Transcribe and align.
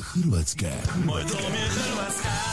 Hrvatske. 0.00 0.70
Moj 1.06 1.22
dom 1.22 1.52
je 1.54 1.68
Hrvatska 1.68 2.43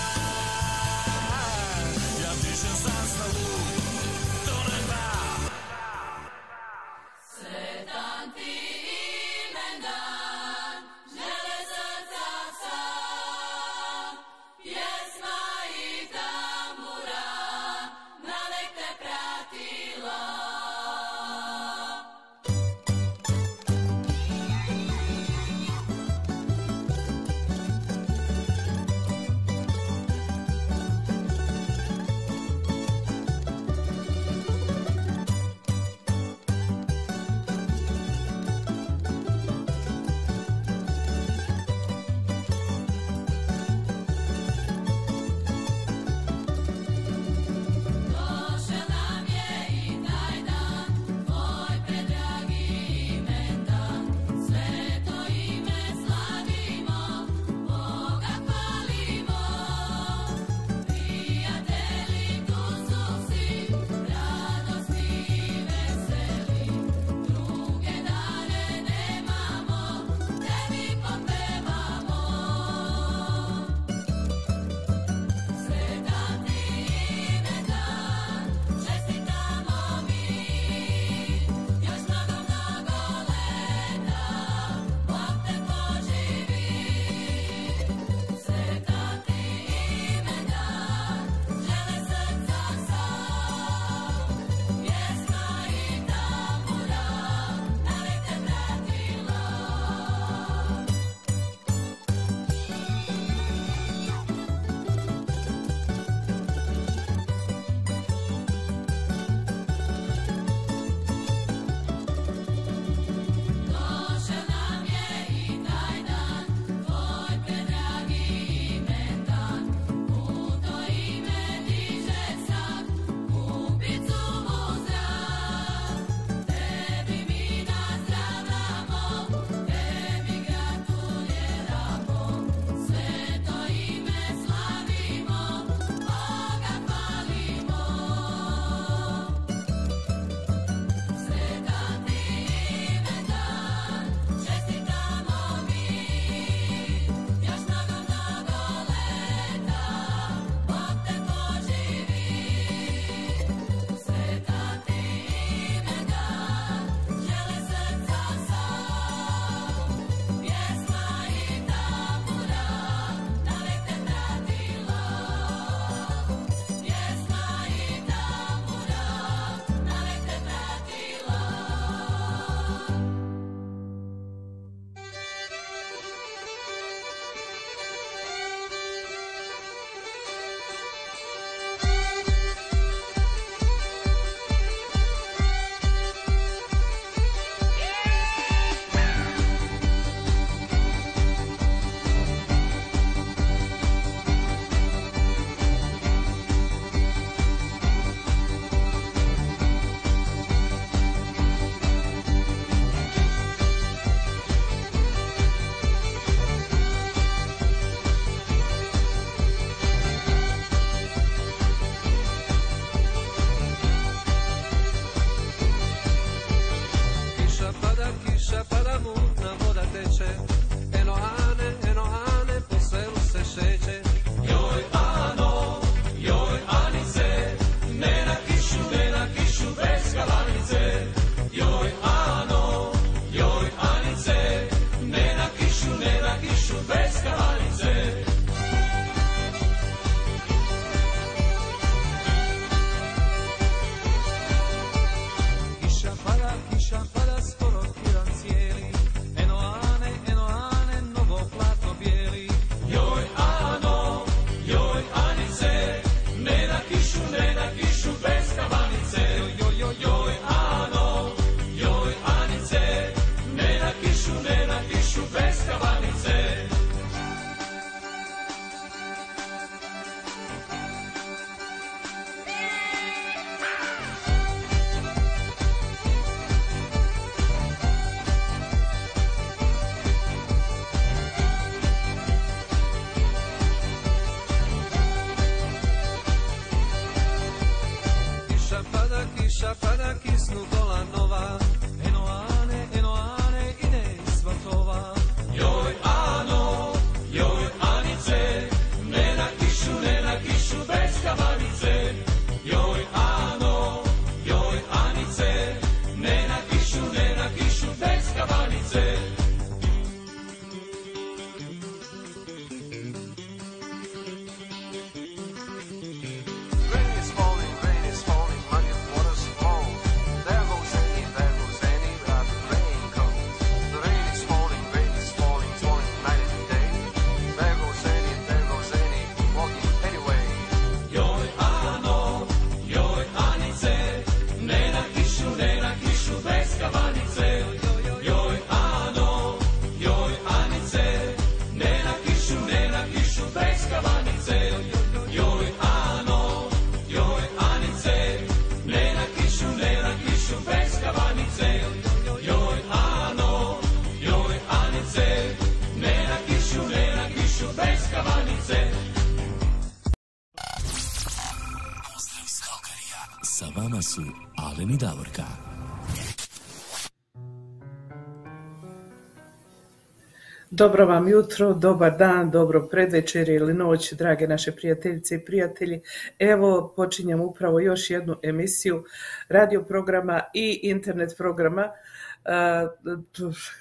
Dobro 370.82 371.06
vam 371.06 371.28
jutro, 371.28 371.74
dobar 371.74 372.18
dan, 372.18 372.52
dobro 372.52 372.88
predvečer 372.88 373.50
ili 373.50 373.74
noć, 373.74 374.14
drage 374.14 374.48
naše 374.48 374.72
prijateljice 374.72 375.36
i 375.36 375.46
prijatelji. 375.46 376.02
Evo 376.40 376.94
počinjemo 376.96 377.44
upravo 377.44 377.80
još 377.80 378.10
jednu 378.10 378.36
emisiju 378.44 379.04
radio 379.50 379.84
programa 379.84 380.42
i 380.54 380.80
internet 380.84 381.34
programa 381.38 381.92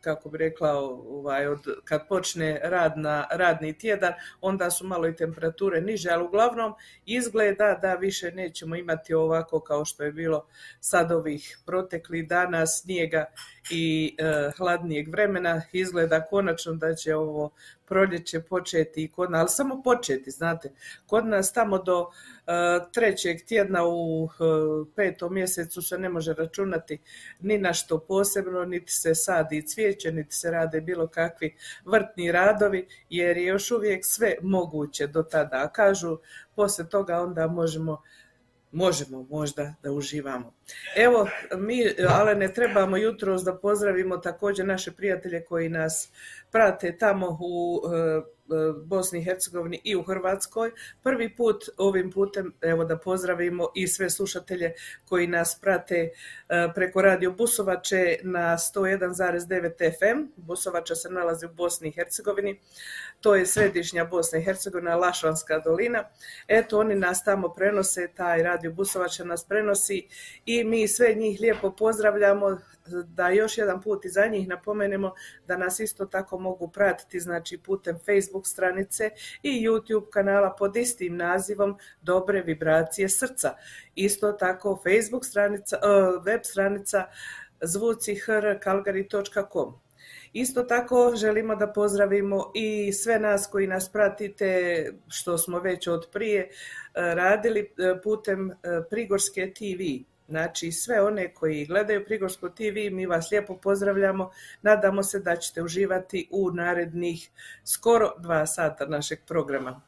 kako 0.00 0.28
bi 0.28 0.38
rekla, 0.38 0.72
ovaj, 0.78 1.46
od, 1.46 1.66
kad 1.84 2.08
počne 2.08 2.60
rad 2.64 2.92
na 2.96 3.26
radni 3.30 3.78
tjedan, 3.78 4.12
onda 4.40 4.70
su 4.70 4.86
malo 4.86 5.08
i 5.08 5.16
temperature 5.16 5.80
niže, 5.80 6.10
ali 6.10 6.24
uglavnom 6.24 6.74
izgleda 7.06 7.78
da 7.82 7.94
više 7.94 8.32
nećemo 8.32 8.76
imati 8.76 9.14
ovako 9.14 9.60
kao 9.60 9.84
što 9.84 10.04
je 10.04 10.12
bilo 10.12 10.46
sad 10.80 11.12
ovih 11.12 11.58
proteklih 11.66 12.28
dana 12.28 12.66
snijega 12.66 13.24
i 13.70 14.16
e, 14.18 14.50
hladnijeg 14.56 15.08
vremena. 15.08 15.62
Izgleda 15.72 16.24
konačno 16.24 16.74
da 16.74 16.94
će 16.94 17.14
ovo 17.14 17.50
proljeće 17.88 18.40
početi 18.40 19.04
i 19.04 19.08
kod 19.08 19.30
nas, 19.30 19.40
ali 19.40 19.48
samo 19.48 19.82
početi, 19.82 20.30
znate. 20.30 20.70
Kod 21.06 21.26
nas 21.26 21.52
tamo 21.52 21.78
do 21.78 22.00
uh, 22.00 22.12
trećeg 22.92 23.36
tjedna 23.46 23.84
u 23.84 24.24
uh, 24.24 24.30
petom 24.96 25.34
mjesecu 25.34 25.82
se 25.82 25.98
ne 25.98 26.08
može 26.08 26.34
računati 26.34 26.98
ni 27.40 27.58
na 27.58 27.72
što 27.72 27.98
posebno, 27.98 28.64
niti 28.64 28.92
se 28.92 29.14
sadi 29.14 29.66
cvijeće, 29.66 30.12
niti 30.12 30.34
se 30.34 30.50
rade 30.50 30.80
bilo 30.80 31.06
kakvi 31.06 31.56
vrtni 31.84 32.32
radovi, 32.32 32.88
jer 33.10 33.36
je 33.36 33.44
još 33.44 33.70
uvijek 33.70 34.04
sve 34.04 34.34
moguće 34.42 35.06
do 35.06 35.22
tada. 35.22 35.62
A 35.62 35.72
kažu, 35.72 36.18
poslije 36.56 36.88
toga 36.88 37.20
onda 37.20 37.46
možemo 37.46 38.02
možemo 38.72 39.26
možda 39.30 39.74
da 39.82 39.92
uživamo. 39.92 40.54
Evo, 40.96 41.28
mi, 41.56 41.84
ale 42.08 42.34
ne 42.34 42.52
trebamo 42.52 42.96
jutros 42.96 43.42
da 43.42 43.56
pozdravimo 43.56 44.16
također 44.16 44.66
naše 44.66 44.92
prijatelje 44.92 45.44
koji 45.44 45.68
nas 45.68 46.12
prate 46.50 46.96
tamo 46.96 47.38
u 47.40 47.82
Bosni 48.84 49.18
i 49.18 49.24
Hercegovini 49.24 49.80
i 49.84 49.96
u 49.96 50.02
Hrvatskoj. 50.02 50.70
Prvi 51.02 51.36
put 51.36 51.64
ovim 51.76 52.10
putem 52.12 52.52
evo 52.60 52.84
da 52.84 52.98
pozdravimo 52.98 53.68
i 53.74 53.88
sve 53.88 54.10
slušatelje 54.10 54.72
koji 55.04 55.26
nas 55.26 55.58
prate 55.60 56.10
preko 56.74 57.02
radio 57.02 57.32
Busovače 57.32 58.16
na 58.22 58.56
101,9 58.56 59.92
FM. 59.98 60.32
Busovača 60.36 60.94
se 60.94 61.10
nalazi 61.10 61.46
u 61.46 61.52
Bosni 61.52 61.88
i 61.88 61.92
Hercegovini. 61.92 62.60
To 63.20 63.34
je 63.34 63.46
središnja 63.46 64.04
Bosna 64.04 64.38
i 64.38 64.42
Hercegovina, 64.42 64.96
Lašvanska 64.96 65.58
dolina. 65.58 66.04
Eto, 66.48 66.78
oni 66.78 66.94
nas 66.94 67.24
tamo 67.24 67.48
prenose, 67.48 68.08
taj 68.14 68.42
radio 68.42 68.72
Busovača 68.72 69.24
nas 69.24 69.44
prenosi 69.44 70.08
i 70.46 70.64
mi 70.64 70.88
sve 70.88 71.14
njih 71.14 71.40
lijepo 71.40 71.70
pozdravljamo 71.70 72.58
da 73.06 73.28
još 73.28 73.58
jedan 73.58 73.82
put 73.82 74.04
i 74.04 74.08
za 74.08 74.26
njih 74.26 74.48
napomenemo 74.48 75.12
da 75.46 75.56
nas 75.56 75.80
isto 75.80 76.06
tako 76.06 76.38
mogu 76.38 76.68
pratiti 76.68 77.20
znači 77.20 77.58
putem 77.58 77.98
Facebook 77.98 78.46
stranice 78.46 79.10
i 79.42 79.66
YouTube 79.66 80.10
kanala 80.10 80.54
pod 80.58 80.76
istim 80.76 81.16
nazivom 81.16 81.78
Dobre 82.02 82.42
vibracije 82.42 83.08
srca. 83.08 83.54
Isto 83.94 84.32
tako 84.32 84.80
Facebook 84.82 85.24
stranica, 85.24 85.78
web 86.24 86.40
stranica 86.44 87.04
zvucihrkalgari.com. 87.60 89.80
Isto 90.32 90.62
tako 90.62 91.12
želimo 91.16 91.56
da 91.56 91.72
pozdravimo 91.72 92.50
i 92.54 92.92
sve 92.92 93.18
nas 93.18 93.48
koji 93.52 93.66
nas 93.66 93.92
pratite, 93.92 94.84
što 95.08 95.38
smo 95.38 95.60
već 95.60 95.86
od 95.86 96.08
prije 96.12 96.50
radili 96.94 97.74
putem 98.02 98.52
Prigorske 98.90 99.52
TV 99.54 99.82
Znači 100.28 100.72
sve 100.72 101.02
one 101.02 101.34
koji 101.34 101.66
gledaju 101.66 102.04
Prigorsko 102.04 102.48
TV, 102.48 102.92
mi 102.92 103.06
vas 103.06 103.30
lijepo 103.30 103.56
pozdravljamo. 103.56 104.30
Nadamo 104.62 105.02
se 105.02 105.20
da 105.20 105.36
ćete 105.36 105.62
uživati 105.62 106.28
u 106.30 106.50
narednih 106.50 107.30
skoro 107.64 108.12
dva 108.18 108.46
sata 108.46 108.86
našeg 108.86 109.18
programa. 109.26 109.80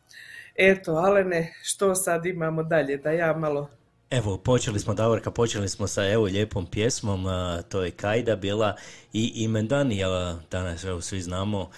Eto, 0.54 0.92
Alene, 0.92 1.54
što 1.62 1.94
sad 1.94 2.26
imamo 2.26 2.62
dalje? 2.62 2.96
Da 2.96 3.10
ja 3.10 3.36
malo 3.36 3.70
Evo, 4.10 4.38
počeli 4.38 4.80
smo, 4.80 4.94
Davorka, 4.94 5.30
počeli 5.30 5.68
smo 5.68 5.86
sa 5.86 6.08
evo 6.08 6.24
lijepom 6.24 6.66
pjesmom, 6.66 7.24
to 7.68 7.82
je 7.82 7.90
Kajda 7.90 8.36
bila 8.36 8.76
i 9.12 9.32
imendan, 9.34 9.92
jel 9.92 10.10
danas 10.50 10.84
evo 10.84 11.00
svi 11.00 11.20
znamo 11.20 11.70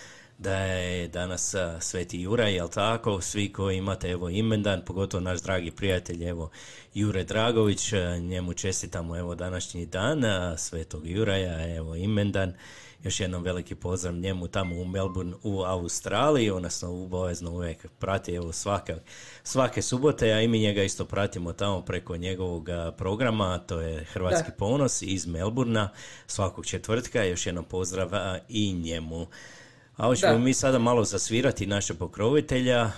da 0.42 0.56
je 0.56 1.08
danas 1.08 1.54
Sveti 1.80 2.20
Juraj, 2.20 2.54
jel 2.54 2.68
tako? 2.68 3.20
Svi 3.20 3.52
koji 3.52 3.76
imate 3.76 4.10
evo 4.10 4.28
imendan, 4.28 4.82
pogotovo 4.84 5.20
naš 5.20 5.42
dragi 5.42 5.70
prijatelj, 5.70 6.28
evo 6.28 6.50
Jure 6.94 7.24
Dragović, 7.24 7.92
njemu 8.20 8.54
čestitamo 8.54 9.18
evo 9.18 9.34
današnji 9.34 9.86
dan 9.86 10.22
Svetog 10.58 11.06
Juraja, 11.06 11.76
evo 11.76 11.94
imendan. 11.94 12.52
Još 13.02 13.20
jednom 13.20 13.42
veliki 13.42 13.74
pozdrav 13.74 14.14
njemu 14.14 14.48
tamo 14.48 14.76
u 14.76 14.84
Melbourne 14.84 15.34
u 15.42 15.62
Australiji, 15.62 16.50
odnosno 16.50 17.02
obavezno 17.02 17.50
uvijek 17.50 17.86
prati 17.98 18.34
evo 18.34 18.52
svaka, 18.52 18.96
svake 19.42 19.82
subote, 19.82 20.32
a 20.32 20.40
i 20.40 20.48
mi 20.48 20.58
njega 20.58 20.82
isto 20.82 21.04
pratimo 21.04 21.52
tamo 21.52 21.80
preko 21.80 22.16
njegovog 22.16 22.68
programa, 22.96 23.58
to 23.58 23.80
je 23.80 24.04
Hrvatski 24.04 24.50
da. 24.50 24.56
ponos 24.56 25.02
iz 25.02 25.26
Melburna 25.26 25.88
svakog 26.26 26.66
četvrtka, 26.66 27.24
još 27.24 27.46
jednom 27.46 27.64
pozdrav 27.64 28.10
i 28.48 28.72
njemu. 28.72 29.26
A 29.96 30.06
hoćemo 30.06 30.38
mi 30.38 30.54
sada 30.54 30.78
malo 30.78 31.04
zasvirati 31.04 31.66
naše 31.66 31.94
pokrovitelja, 31.94 32.90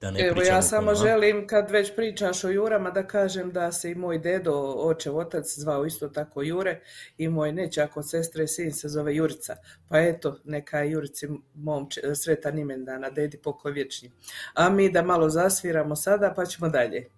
da 0.00 0.10
ne 0.10 0.20
Evo, 0.20 0.42
ja 0.42 0.62
samo 0.62 0.94
želim, 0.94 1.46
kad 1.46 1.70
već 1.70 1.94
pričaš 1.96 2.44
o 2.44 2.48
Jurama, 2.48 2.90
da 2.90 3.06
kažem 3.06 3.52
da 3.52 3.72
se 3.72 3.90
i 3.90 3.94
moj 3.94 4.18
dedo, 4.18 4.52
očev 4.76 5.16
otac, 5.16 5.58
zvao 5.58 5.86
isto 5.86 6.08
tako 6.08 6.42
Jure 6.42 6.80
i 7.18 7.28
moj 7.28 7.52
nećak 7.52 7.96
od 7.96 8.10
sestre 8.10 8.46
sin 8.46 8.72
se 8.72 8.88
zove 8.88 9.16
Jurica. 9.16 9.56
Pa 9.88 9.98
eto, 10.00 10.38
neka 10.44 10.78
je 10.78 10.90
Jurici 10.90 11.28
mom 11.54 11.88
sretan 12.14 12.58
imendana, 12.58 13.10
dedi 13.10 13.38
pokoj 13.38 13.72
vječni. 13.72 14.12
A 14.54 14.68
mi 14.68 14.92
da 14.92 15.02
malo 15.02 15.28
zasviramo 15.28 15.96
sada, 15.96 16.32
pa 16.36 16.46
ćemo 16.46 16.68
dalje. 16.68 17.08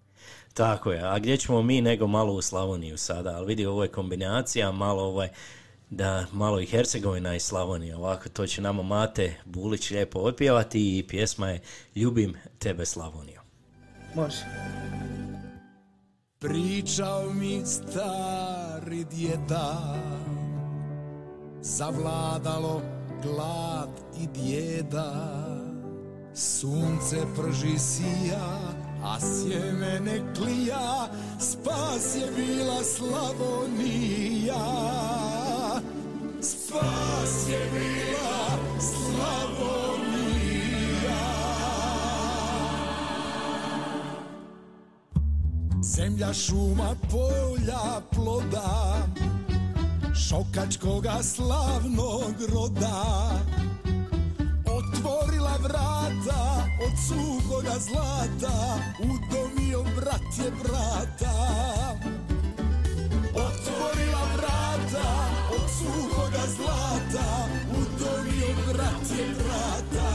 Tako 0.53 0.91
je, 0.91 1.01
a 1.03 1.19
gdje 1.19 1.37
ćemo 1.37 1.61
mi 1.61 1.81
nego 1.81 2.07
malo 2.07 2.33
u 2.33 2.41
Slavoniju 2.41 2.97
sada, 2.97 3.29
ali 3.29 3.47
vidi 3.47 3.65
ovo 3.65 3.83
je 3.83 3.89
kombinacija, 3.89 4.71
malo 4.71 5.03
ovaj, 5.03 5.29
da 5.91 6.25
malo 6.31 6.59
i 6.59 6.65
Hercegovina 6.65 7.35
i 7.35 7.39
Slavonija, 7.39 7.97
ovako 7.97 8.29
to 8.29 8.47
će 8.47 8.61
nama 8.61 8.83
Mate 8.83 9.33
Bulić 9.45 9.91
lijepo 9.91 10.19
otpjevati 10.19 10.97
i 10.97 11.07
pjesma 11.07 11.49
je 11.49 11.61
Ljubim 11.95 12.37
tebe 12.59 12.85
Slavoniju. 12.85 13.41
Može. 14.15 14.45
Pričao 16.39 17.33
mi 17.33 17.65
stari 17.65 19.05
djeda 19.11 19.97
Zavladalo 21.61 22.81
glad 23.23 23.89
i 24.21 24.27
djeda 24.27 25.31
Sunce 26.33 27.17
prži 27.35 27.79
sija, 27.79 28.73
a 29.03 29.19
sjeme 29.19 29.99
ne 29.99 30.33
klija 30.35 31.09
Spas 31.39 32.15
je 32.15 32.31
bila 32.35 32.83
Slavonija. 32.83 34.65
Spas 36.41 37.49
je 37.49 37.69
bila 37.73 38.59
Slavonija. 38.79 40.21
Zemlja, 45.81 46.33
šuma, 46.33 46.95
polja, 47.11 48.01
ploda 48.11 49.07
Šokačkoga 50.15 51.23
slavnog 51.23 52.35
roda 52.53 53.31
vrata 55.63 56.67
od 56.85 56.93
suhoga 57.07 57.79
zlata. 57.79 58.77
Udomio 58.99 59.83
brat 59.95 60.37
je 60.37 60.51
brata. 60.63 61.35
Otvorila 63.35 64.23
vrata 64.37 65.09
od 65.51 65.69
suhoga 65.77 66.43
zlata. 66.57 67.47
Udomio 67.81 68.49
brat 68.67 69.19
je 69.19 69.25
brata. 69.39 70.11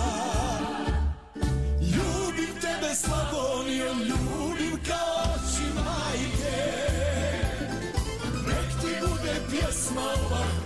Ljubim 1.81 2.55
tebe 2.61 2.95
Slavonijo, 2.95 3.93
ljubim 3.93 4.79
kao 4.87 5.35
oči 5.35 5.67
majke. 5.75 6.59
Nek 8.49 8.69
ti 8.81 8.93
bude 9.01 9.41
pjesma 9.51 10.01
ova 10.01 10.66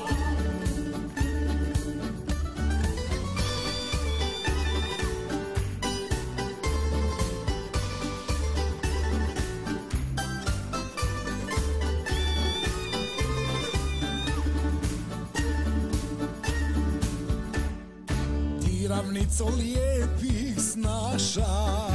Ravnico 19.31 19.55
lijepih 19.57 20.61
snaša 20.71 21.87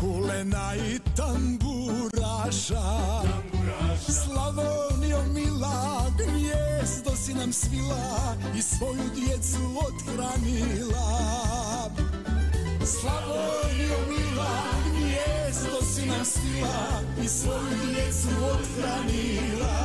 Kulena 0.00 0.74
i 0.74 0.98
tamburaša. 1.16 2.82
Slavonio 4.08 5.22
mila 5.34 6.10
Gnjezdo 6.18 7.16
si 7.16 7.34
nam 7.34 7.52
svila 7.52 8.36
I 8.58 8.62
svoju 8.62 9.10
djecu 9.14 9.80
othranila. 9.88 11.08
Slavonio 12.84 13.98
mila 14.08 14.62
Gnjezdo 14.84 15.80
si 15.94 16.06
nam 16.06 16.24
svila 16.24 17.02
I 17.24 17.28
svoju 17.28 17.86
djecu 17.86 18.28
othranila. 18.52 19.76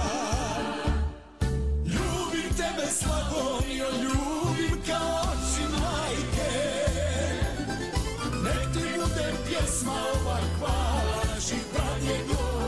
Ljubim 1.86 2.50
tebe 2.58 2.88
Slavonio, 2.92 3.86
ljubim 4.04 4.31
pjesma 9.82 9.94
ova 10.14 10.38
hvala 10.60 11.24
naših 11.36 11.64
pradjedova 11.74 12.61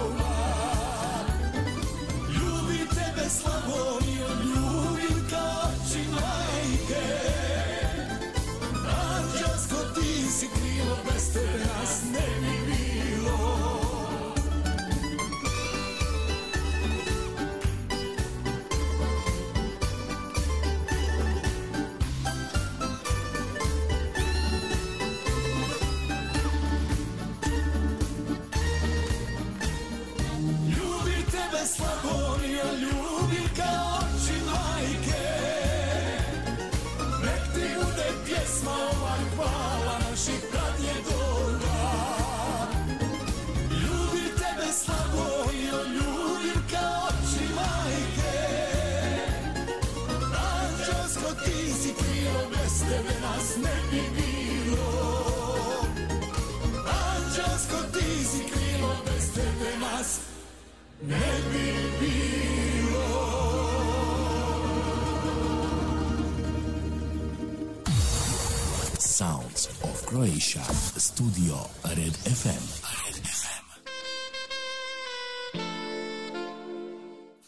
Studio 71.23 71.55
Red 71.83 72.15
FM. 72.15 72.63
Red 73.05 73.15
FM. 73.15 73.65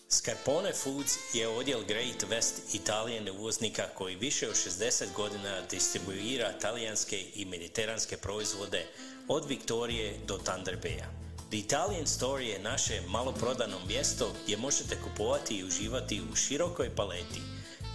Scarpone 0.08 0.74
Foods 0.74 1.17
je 1.34 1.48
odjel 1.48 1.84
Great 1.88 2.24
West 2.29 2.75
Italijan 2.75 3.29
uvoznika 3.29 3.84
koji 3.98 4.15
više 4.15 4.50
od 4.50 4.55
60 4.55 5.05
godina 5.15 5.62
distribuira 5.72 6.60
talijanske 6.60 7.25
i 7.36 7.46
mediteranske 7.46 8.17
proizvode 8.17 8.86
od 9.27 9.46
Viktorije 9.46 10.20
do 10.27 10.38
Thunder 10.38 10.77
Baya. 10.84 11.08
The 11.50 11.58
Italian 11.58 12.08
Store 12.08 12.46
je 12.46 12.60
naše 12.60 13.01
maloprodano 13.08 13.77
mjesto 13.88 14.32
gdje 14.44 14.58
možete 14.58 14.98
kupovati 15.01 15.55
i 15.55 15.63
uživati 15.63 16.22
u 16.32 16.36
širokoj 16.36 16.96
paleti 16.96 17.41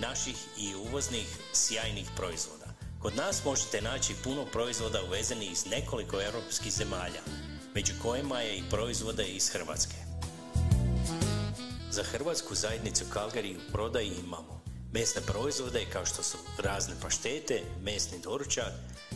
naših 0.00 0.36
i 0.58 0.74
uvoznih 0.74 1.26
sjajnih 1.52 2.08
proizvoda. 2.16 2.59
Kod 3.02 3.16
nas 3.16 3.44
možete 3.44 3.80
naći 3.80 4.14
puno 4.24 4.46
proizvoda 4.46 5.02
uvezenih 5.02 5.52
iz 5.52 5.66
nekoliko 5.66 6.22
europskih 6.22 6.72
zemalja, 6.72 7.22
među 7.74 7.92
kojima 8.02 8.40
je 8.40 8.56
i 8.56 8.62
proizvode 8.70 9.24
iz 9.24 9.48
Hrvatske. 9.48 9.94
Za 11.90 12.02
hrvatsku 12.02 12.54
zajednicu 12.54 13.04
Calgary 13.14 13.56
u 13.56 13.72
prodaji 13.72 14.12
imamo 14.24 14.60
mesne 14.92 15.22
proizvode 15.22 15.86
kao 15.92 16.06
što 16.06 16.22
su 16.22 16.38
razne 16.58 16.94
paštete, 17.02 17.62
mesni 17.82 18.18
doručak, 18.18 18.72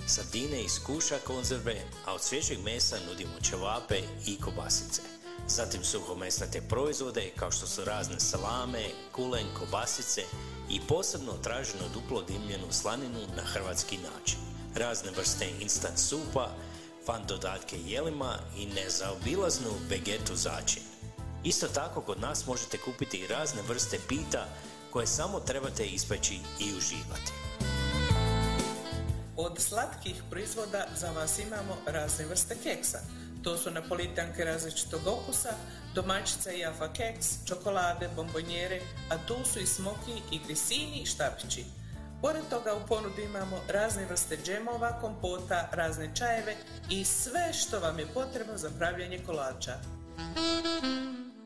sardine 0.07 0.63
iz 0.63 0.79
kuša 0.87 1.19
konzerve, 1.27 1.77
a 2.07 2.15
od 2.15 2.23
svježeg 2.23 2.59
mesa 2.65 2.97
nudimo 3.09 3.41
ćevape 3.43 4.01
i 4.27 4.41
kobasice. 4.41 5.03
Zatim 5.49 5.85
suhomesnate 5.85 6.61
proizvode 6.61 7.31
kao 7.37 7.51
što 7.51 7.67
su 7.67 7.85
razne 7.85 8.21
salame, 8.21 8.85
kulen, 9.13 9.47
kobasice 9.59 10.23
i 10.71 10.81
posebno 10.89 11.33
traženo 11.33 11.89
duplo 11.95 12.23
dimljenu 12.23 12.67
slaninu 12.71 13.21
na 13.37 13.43
hrvatski 13.43 13.99
način. 13.99 14.39
razne 14.77 15.11
vrste 15.17 15.47
instant 15.61 15.99
supa, 15.99 16.51
fan 17.07 17.23
dodatke 17.29 17.77
jelima 17.87 18.39
i 18.57 18.67
nezaobilaznu 18.67 19.71
vegetu 19.89 20.37
začin. 20.37 20.83
Isto 21.45 21.69
tako 21.69 22.01
kod 22.01 22.21
nas 22.21 22.47
možete 22.47 22.79
kupiti 22.79 23.27
razne 23.27 23.63
vrste 23.69 23.99
pita 24.09 24.47
koje 24.91 25.07
samo 25.07 25.41
trebate 25.41 25.87
ispeći 25.87 26.35
i 26.35 26.77
uživati. 26.77 27.33
Od 29.37 29.59
slatkih 29.59 30.23
proizvoda 30.31 30.87
za 30.97 31.11
vas 31.11 31.39
imamo 31.39 31.77
razne 31.87 32.27
vrste 32.27 32.57
keksa. 32.63 32.99
To 33.45 33.57
su 33.59 33.71
napolitanke 33.71 34.45
različitog 34.45 35.01
okusa, 35.07 35.53
domaćica 35.95 36.53
i 36.53 36.59
jafa 36.59 36.93
keks, 36.93 37.27
čokolade, 37.49 38.09
bombonjere, 38.17 38.81
a 39.11 39.27
tu 39.27 39.37
su 39.53 39.61
i 39.61 39.67
smoki 39.67 40.13
i 40.33 40.41
grisini 40.47 41.03
i 41.03 41.07
štapići. 41.07 41.65
Pored 42.23 42.43
toga 42.51 42.75
u 42.75 42.87
ponudi 42.89 43.23
imamo 43.23 43.61
razne 43.69 44.07
vrste 44.07 44.39
džemova, 44.45 45.01
kompota, 45.01 45.69
razne 45.73 46.11
čajeve 46.15 46.57
i 46.91 47.05
sve 47.05 47.53
što 47.53 47.81
vam 47.81 47.99
je 47.99 48.07
potrebno 48.15 48.59
za 48.59 48.71
pravljanje 48.79 49.19
kolača. 49.27 49.75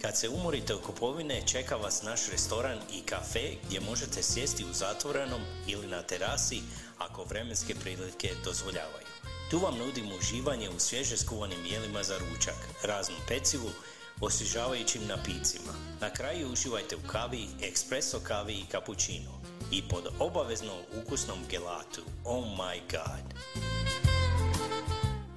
Kad 0.03 0.17
se 0.17 0.29
umorite 0.29 0.75
u 0.75 0.81
kupovine, 0.81 1.43
čeka 1.47 1.77
vas 1.77 2.03
naš 2.03 2.31
restoran 2.31 2.79
i 2.93 3.03
kafe 3.03 3.51
gdje 3.67 3.81
možete 3.81 4.23
sjesti 4.23 4.65
u 4.65 4.73
zatvorenom 4.73 5.41
ili 5.67 5.87
na 5.87 6.03
terasi 6.03 6.63
ako 6.99 7.25
vremenske 7.25 7.75
prilike 7.75 8.31
dozvoljavaju. 8.45 9.08
Tu 9.51 9.59
vam 9.59 9.79
nudimo 9.79 10.15
uživanje 10.19 10.69
u 10.71 10.79
svježe 10.79 11.17
skuvanim 11.17 11.59
jelima 11.71 12.03
za 12.03 12.19
ručak, 12.19 12.55
raznu 12.83 13.17
pecivu, 13.29 13.71
osvježavajućim 14.21 15.07
napicima. 15.07 15.73
Na 16.01 16.11
kraju 16.13 16.53
uživajte 16.53 16.97
u 16.97 17.09
kavi, 17.09 17.47
espresso 17.63 18.21
kavi 18.21 18.53
i 18.53 18.67
kapućinu 18.73 19.31
i 19.73 19.83
pod 19.89 20.09
obavezno 20.19 20.73
ukusnom 21.03 21.39
gelatu. 21.51 22.03
Oh 22.25 22.45
my 22.45 22.81
god! 22.91 23.39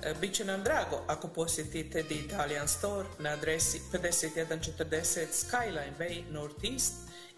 E, 0.03 0.13
Biće 0.21 0.45
nam 0.45 0.63
drago 0.63 1.03
ako 1.07 1.27
posjetite 1.27 2.03
The 2.03 2.15
Italian 2.15 2.67
Store 2.67 3.07
na 3.19 3.29
adresi 3.29 3.81
5140 3.93 5.25
Skyline 5.31 5.97
Way 5.99 6.31
Northeast 6.31 6.93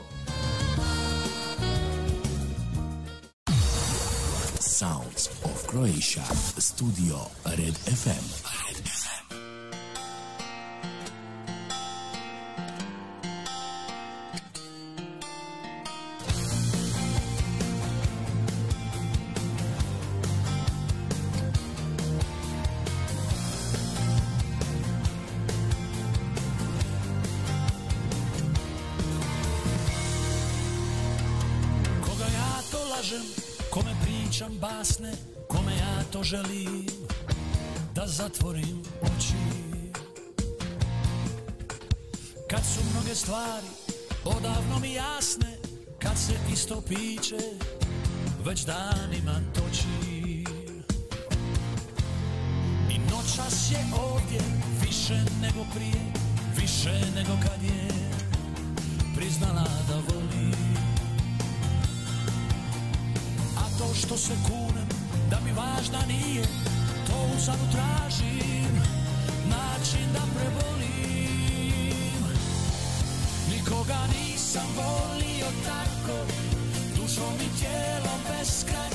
Sounds 4.60 5.28
of 5.44 5.66
Croatia. 5.66 6.22
Studio 6.58 7.16
Red 7.44 7.74
FM. 7.86 8.24
Red 8.66 8.88
FM. 8.88 9.23
Basne, 34.64 35.12
kome 35.48 35.72
ja 35.72 36.02
to 36.12 36.22
želim 36.22 36.86
da 37.94 38.06
zatvorim 38.06 38.82
oči. 39.02 39.44
Kad 42.50 42.60
su 42.74 42.80
mnoge 42.92 43.14
stvari 43.14 43.66
odavno 44.24 44.78
mi 44.82 44.92
jasne, 44.92 45.58
kad 45.98 46.18
se 46.18 46.32
isto 46.52 46.80
piće 46.80 47.38
već 48.44 48.64
danima 48.64 49.40
toči. 49.54 50.44
I 52.90 52.98
noćas 53.10 53.70
je 53.70 53.84
ovdje 54.10 54.40
više 54.80 55.24
nego 55.42 55.66
prije, 55.74 56.02
više 56.56 57.00
nego 57.14 57.32
kad 57.42 57.62
je 57.62 57.83
što 64.14 64.22
se 64.22 64.34
kunem 64.46 64.88
da 65.30 65.40
mi 65.44 65.52
važna 65.52 65.98
nije 66.06 66.42
To 67.06 67.16
uzadu 67.36 67.64
tražim 67.72 68.74
način 69.50 70.06
da 70.12 70.20
prebolim. 70.34 72.22
Nikoga 73.50 73.98
nisam 74.06 74.66
volio 74.76 75.46
tako 75.66 76.18
Dušom 76.96 77.34
i 77.34 77.58
tijelom 77.58 78.20
beskrajno 78.28 78.93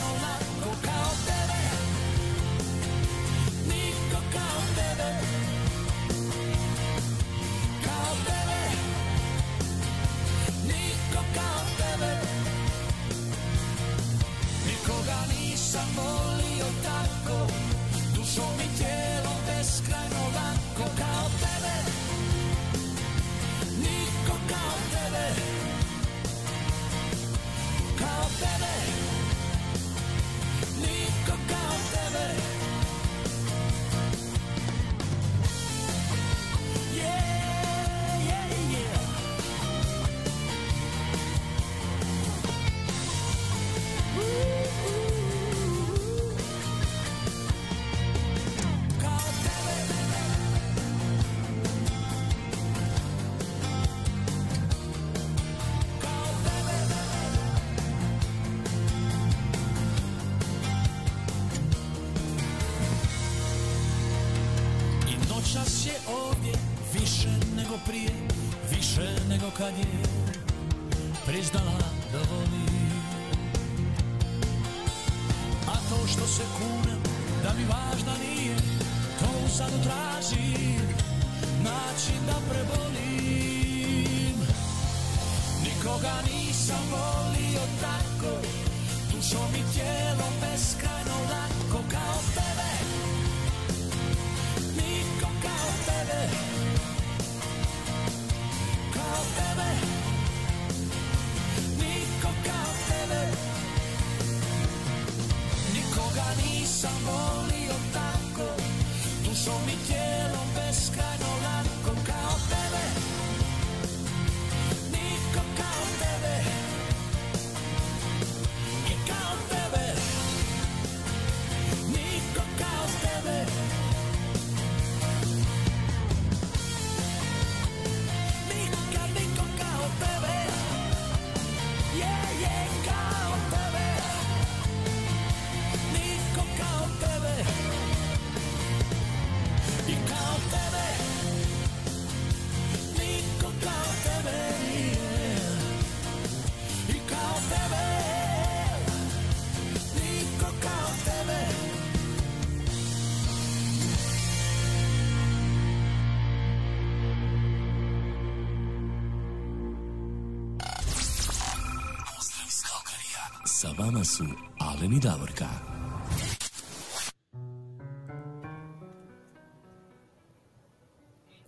Vama 164.00 164.06
su 164.06 164.24
Alen 164.60 165.00
Davorka. 165.00 165.46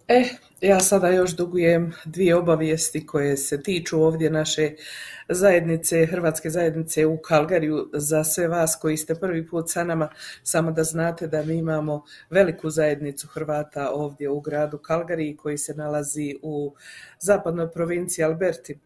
E, 0.08 0.24
ja 0.62 0.80
sada 0.80 1.10
još 1.10 1.36
dugujem 1.36 1.94
dvije 2.06 2.36
obavijesti 2.36 3.06
koje 3.06 3.38
se 3.38 3.64
tiču 3.64 4.04
ovdje 4.04 4.30
naše 4.30 4.72
zajednice, 5.30 6.06
Hrvatske 6.06 6.50
zajednice 6.50 7.06
u 7.06 7.18
Kalgariju 7.18 7.90
za 7.94 8.24
sve 8.24 8.48
vas 8.48 8.78
koji 8.82 8.98
ste 8.98 9.16
prvi 9.16 9.48
put 9.48 9.70
sa 9.70 9.84
nama, 9.84 10.10
samo 10.44 10.72
da 10.72 10.84
znate 10.84 11.28
da 11.28 11.44
mi 11.44 11.58
imamo 11.58 12.04
veliku 12.30 12.70
zajednicu 12.70 13.28
Hrvata 13.28 13.92
ovdje 13.94 14.30
u 14.30 14.42
gradu 14.42 14.78
Kalgariji 14.78 15.36
koji 15.36 15.58
se 15.58 15.74
nalazi 15.74 16.36
u 16.42 16.76
zapadnoj 17.20 17.72
provinciji 17.72 18.26
Alberti. 18.26 18.80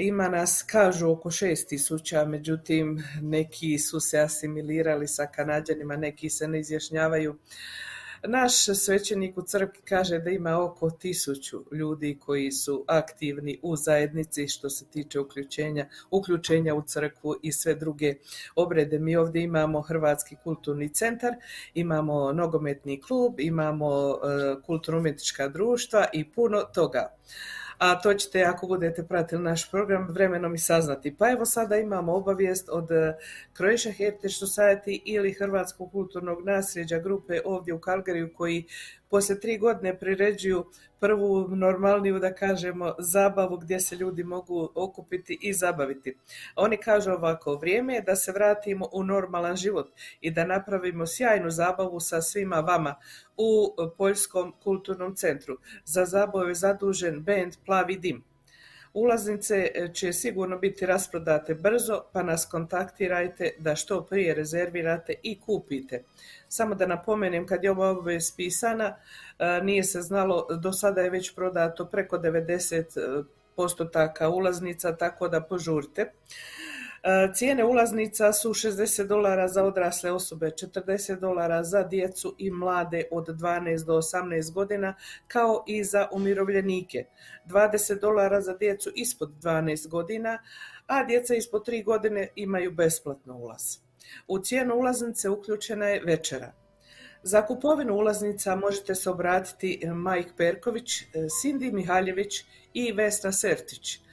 Ima 0.00 0.28
nas, 0.28 0.62
kažu, 0.62 1.10
oko 1.10 1.30
šest 1.30 1.68
tisuća, 1.68 2.24
međutim 2.24 3.02
neki 3.22 3.78
su 3.78 4.00
se 4.00 4.18
asimilirali 4.18 5.08
sa 5.08 5.26
Kanađanima, 5.26 5.96
neki 5.96 6.30
se 6.30 6.48
ne 6.48 6.60
izjašnjavaju 6.60 7.38
naš 8.22 8.64
svećenik 8.64 9.38
u 9.38 9.42
crkvi 9.42 9.82
kaže 9.84 10.18
da 10.18 10.30
ima 10.30 10.62
oko 10.64 10.90
tisuću 10.90 11.64
ljudi 11.72 12.18
koji 12.20 12.52
su 12.52 12.84
aktivni 12.88 13.58
u 13.62 13.76
zajednici 13.76 14.48
što 14.48 14.70
se 14.70 14.86
tiče 14.86 15.20
uključenja, 15.20 15.88
uključenja 16.10 16.74
u 16.74 16.82
crkvu 16.82 17.36
i 17.42 17.52
sve 17.52 17.74
druge 17.74 18.14
obrede. 18.56 18.98
Mi 18.98 19.16
ovdje 19.16 19.42
imamo 19.42 19.80
Hrvatski 19.80 20.36
kulturni 20.44 20.94
centar, 20.94 21.34
imamo 21.74 22.32
nogometni 22.32 23.00
klub, 23.00 23.40
imamo 23.40 24.10
e, 24.10 24.16
kulturno-umjetnička 24.62 25.48
društva 25.48 26.06
i 26.12 26.30
puno 26.30 26.62
toga 26.62 27.16
a 27.78 28.00
to 28.00 28.14
ćete 28.14 28.42
ako 28.42 28.66
budete 28.66 29.02
pratili 29.02 29.42
naš 29.42 29.70
program 29.70 30.08
vremenom 30.10 30.54
i 30.54 30.58
saznati. 30.58 31.16
Pa 31.18 31.30
evo 31.30 31.44
sada 31.44 31.76
imamo 31.76 32.12
obavijest 32.12 32.68
od 32.72 32.90
eh, 32.90 33.16
Croatia 33.56 33.92
Heritage 33.92 34.28
Society 34.28 35.00
ili 35.04 35.32
Hrvatskog 35.32 35.92
kulturnog 35.92 36.44
nasljeđa 36.44 36.98
grupe 36.98 37.40
ovdje 37.44 37.74
u 37.74 37.80
Kalgariju 37.80 38.32
koji 38.34 38.64
poslije 39.10 39.40
tri 39.40 39.58
godine 39.58 39.98
priređuju 39.98 40.64
prvu 41.00 41.48
normalniju, 41.48 42.18
da 42.18 42.34
kažemo, 42.34 42.94
zabavu 42.98 43.56
gdje 43.56 43.80
se 43.80 43.96
ljudi 43.96 44.24
mogu 44.24 44.68
okupiti 44.74 45.38
i 45.42 45.52
zabaviti. 45.52 46.16
Oni 46.56 46.76
kažu 46.76 47.10
ovako, 47.10 47.54
vrijeme 47.54 47.94
je 47.94 48.02
da 48.02 48.16
se 48.16 48.32
vratimo 48.32 48.88
u 48.92 49.04
normalan 49.04 49.56
život 49.56 49.88
i 50.20 50.30
da 50.30 50.46
napravimo 50.46 51.06
sjajnu 51.06 51.50
zabavu 51.50 52.00
sa 52.00 52.22
svima 52.22 52.60
vama 52.60 52.94
u 53.36 53.74
Poljskom 53.98 54.54
kulturnom 54.62 55.16
centru. 55.16 55.58
Za 55.84 56.04
zabavu 56.04 56.48
je 56.48 56.54
zadužen 56.54 57.24
band 57.24 57.52
Plavi 57.66 57.96
dim. 57.96 58.24
Ulaznice 58.94 59.70
e, 59.74 59.88
će 59.94 60.12
sigurno 60.12 60.58
biti 60.58 60.86
rasprodate 60.86 61.54
brzo, 61.54 62.02
pa 62.12 62.22
nas 62.22 62.46
kontaktirajte 62.46 63.50
da 63.58 63.76
što 63.76 64.04
prije 64.04 64.34
rezervirate 64.34 65.14
i 65.22 65.40
kupite. 65.40 66.02
Samo 66.48 66.74
da 66.74 66.86
napomenem, 66.86 67.46
kad 67.46 67.64
je 67.64 67.70
ova 67.70 67.90
obavez 67.90 68.36
pisana, 68.36 68.96
e, 69.38 69.60
nije 69.62 69.84
se 69.84 70.02
znalo, 70.02 70.46
do 70.62 70.72
sada 70.72 71.00
je 71.00 71.10
već 71.10 71.34
prodato 71.34 71.86
preko 71.86 72.18
90 72.18 72.76
e, 72.76 73.24
postotaka 73.56 74.28
ulaznica, 74.28 74.96
tako 74.96 75.28
da 75.28 75.40
požurite. 75.40 76.12
E, 77.02 77.30
cijene 77.34 77.64
ulaznica 77.64 78.32
su 78.32 78.50
60 78.50 79.06
dolara 79.06 79.48
za 79.48 79.64
odrasle 79.64 80.12
osobe, 80.12 80.50
40 80.50 81.20
dolara 81.20 81.64
za 81.64 81.82
djecu 81.82 82.34
i 82.38 82.50
mlade 82.50 83.04
od 83.10 83.28
12 83.28 83.84
do 83.84 83.96
18 83.96 84.52
godina, 84.52 84.94
kao 85.28 85.64
i 85.66 85.84
za 85.84 86.08
umirovljenike. 86.12 87.04
20 87.46 88.00
dolara 88.00 88.40
za 88.40 88.56
djecu 88.56 88.90
ispod 88.94 89.30
12 89.42 89.88
godina, 89.88 90.38
a 90.86 91.04
djeca 91.04 91.34
ispod 91.34 91.68
3 91.68 91.84
godine 91.84 92.28
imaju 92.34 92.72
besplatno 92.72 93.36
ulaz. 93.36 93.78
U 94.28 94.38
cijenu 94.38 94.74
ulaznice 94.74 95.28
uključena 95.28 95.86
je 95.86 96.02
večera. 96.04 96.52
Za 97.22 97.46
kupovinu 97.46 97.94
ulaznica 97.94 98.56
možete 98.56 98.94
se 98.94 99.10
obratiti 99.10 99.80
Majk 99.94 100.28
Perković, 100.36 100.90
Cindy 101.14 101.72
Mihaljević 101.72 102.44
i 102.74 102.92
Vesna 102.92 103.32
Sertić. 103.32 104.07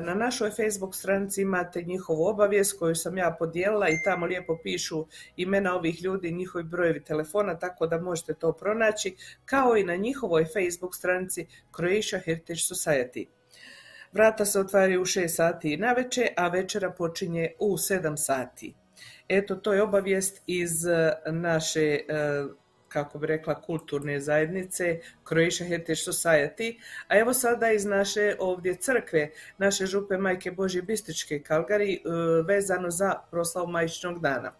Na 0.00 0.14
našoj 0.14 0.50
Facebook 0.50 0.94
stranici 0.94 1.42
imate 1.42 1.82
njihovu 1.82 2.24
obavijest 2.24 2.78
koju 2.78 2.94
sam 2.94 3.18
ja 3.18 3.36
podijelila 3.38 3.88
i 3.88 4.02
tamo 4.04 4.26
lijepo 4.26 4.58
pišu 4.62 5.06
imena 5.36 5.74
ovih 5.74 6.02
ljudi 6.02 6.32
njihovi 6.32 6.64
brojevi 6.64 7.04
telefona, 7.04 7.58
tako 7.58 7.86
da 7.86 8.00
možete 8.00 8.34
to 8.34 8.52
pronaći, 8.52 9.16
kao 9.44 9.76
i 9.76 9.84
na 9.84 9.96
njihovoj 9.96 10.44
Facebook 10.44 10.94
stranici 10.94 11.46
Croatia 11.76 12.18
Heritage 12.18 12.60
Society. 12.60 13.26
Vrata 14.12 14.44
se 14.44 14.60
otvaraju 14.60 15.00
u 15.00 15.04
6 15.04 15.28
sati 15.28 15.76
na 15.76 15.92
večer, 15.92 16.28
a 16.36 16.48
večera 16.48 16.90
počinje 16.90 17.52
u 17.58 17.76
7 17.76 18.16
sati. 18.16 18.74
Eto, 19.28 19.54
to 19.54 19.72
je 19.72 19.82
obavijest 19.82 20.42
iz 20.46 20.86
eh, 20.86 21.12
naše 21.30 21.80
eh, 21.80 22.44
kako 22.92 23.18
bi 23.18 23.26
rekla, 23.26 23.60
kulturne 23.60 24.20
zajednice 24.20 25.00
Croatia 25.28 25.66
Heritage 25.66 26.00
Society, 26.06 26.78
a 27.08 27.18
evo 27.18 27.34
sada 27.34 27.72
iz 27.72 27.84
naše 27.84 28.36
ovdje 28.38 28.74
crkve, 28.76 29.30
naše 29.58 29.86
župe 29.86 30.16
Majke 30.16 30.50
Božje 30.50 30.82
Bističke 30.82 31.42
Kalgari, 31.42 31.94
e, 31.94 31.98
vezano 32.46 32.90
za 32.90 33.14
proslavu 33.30 33.68
Majčnog 33.68 34.20
dana. 34.20 34.52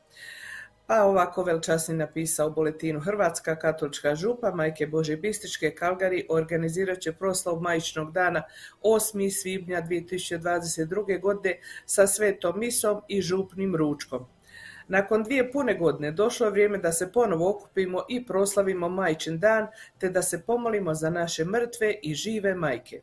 Pa 0.87 1.05
ovako 1.05 1.43
velčasni 1.43 1.95
napisao 1.95 2.49
u 2.49 2.53
boletinu 2.53 3.01
Hrvatska 3.01 3.57
katolička 3.59 4.15
župa 4.15 4.51
Majke 4.51 4.87
Božje 4.87 5.17
Bističke 5.17 5.71
Kalgari 5.75 6.27
organizirat 6.29 6.99
će 6.99 7.13
proslavu 7.13 7.61
Majčnog 7.61 8.13
dana 8.13 8.43
8. 8.83 9.31
svibnja 9.31 9.83
2022. 9.83 11.21
godine 11.21 11.59
sa 11.87 12.07
svetom 12.07 12.59
misom 12.59 13.01
i 13.09 13.23
župnim 13.23 13.77
ručkom. 13.77 14.27
Nakon 14.93 15.23
dvije 15.23 15.53
pune 15.53 15.75
godine 15.75 16.11
došlo 16.11 16.47
je 16.47 16.51
vrijeme 16.51 16.79
da 16.79 16.93
se 16.93 17.13
ponovo 17.13 17.51
okupimo 17.51 18.03
i 18.09 18.27
proslavimo 18.27 18.89
Majčin 18.89 19.39
dan, 19.39 19.67
te 19.99 20.11
da 20.11 20.23
se 20.23 20.43
pomolimo 20.43 20.95
za 20.95 21.11
naše 21.11 21.45
mrtve 21.45 21.95
i 22.03 22.15
žive 22.15 22.55
majke. 22.55 23.01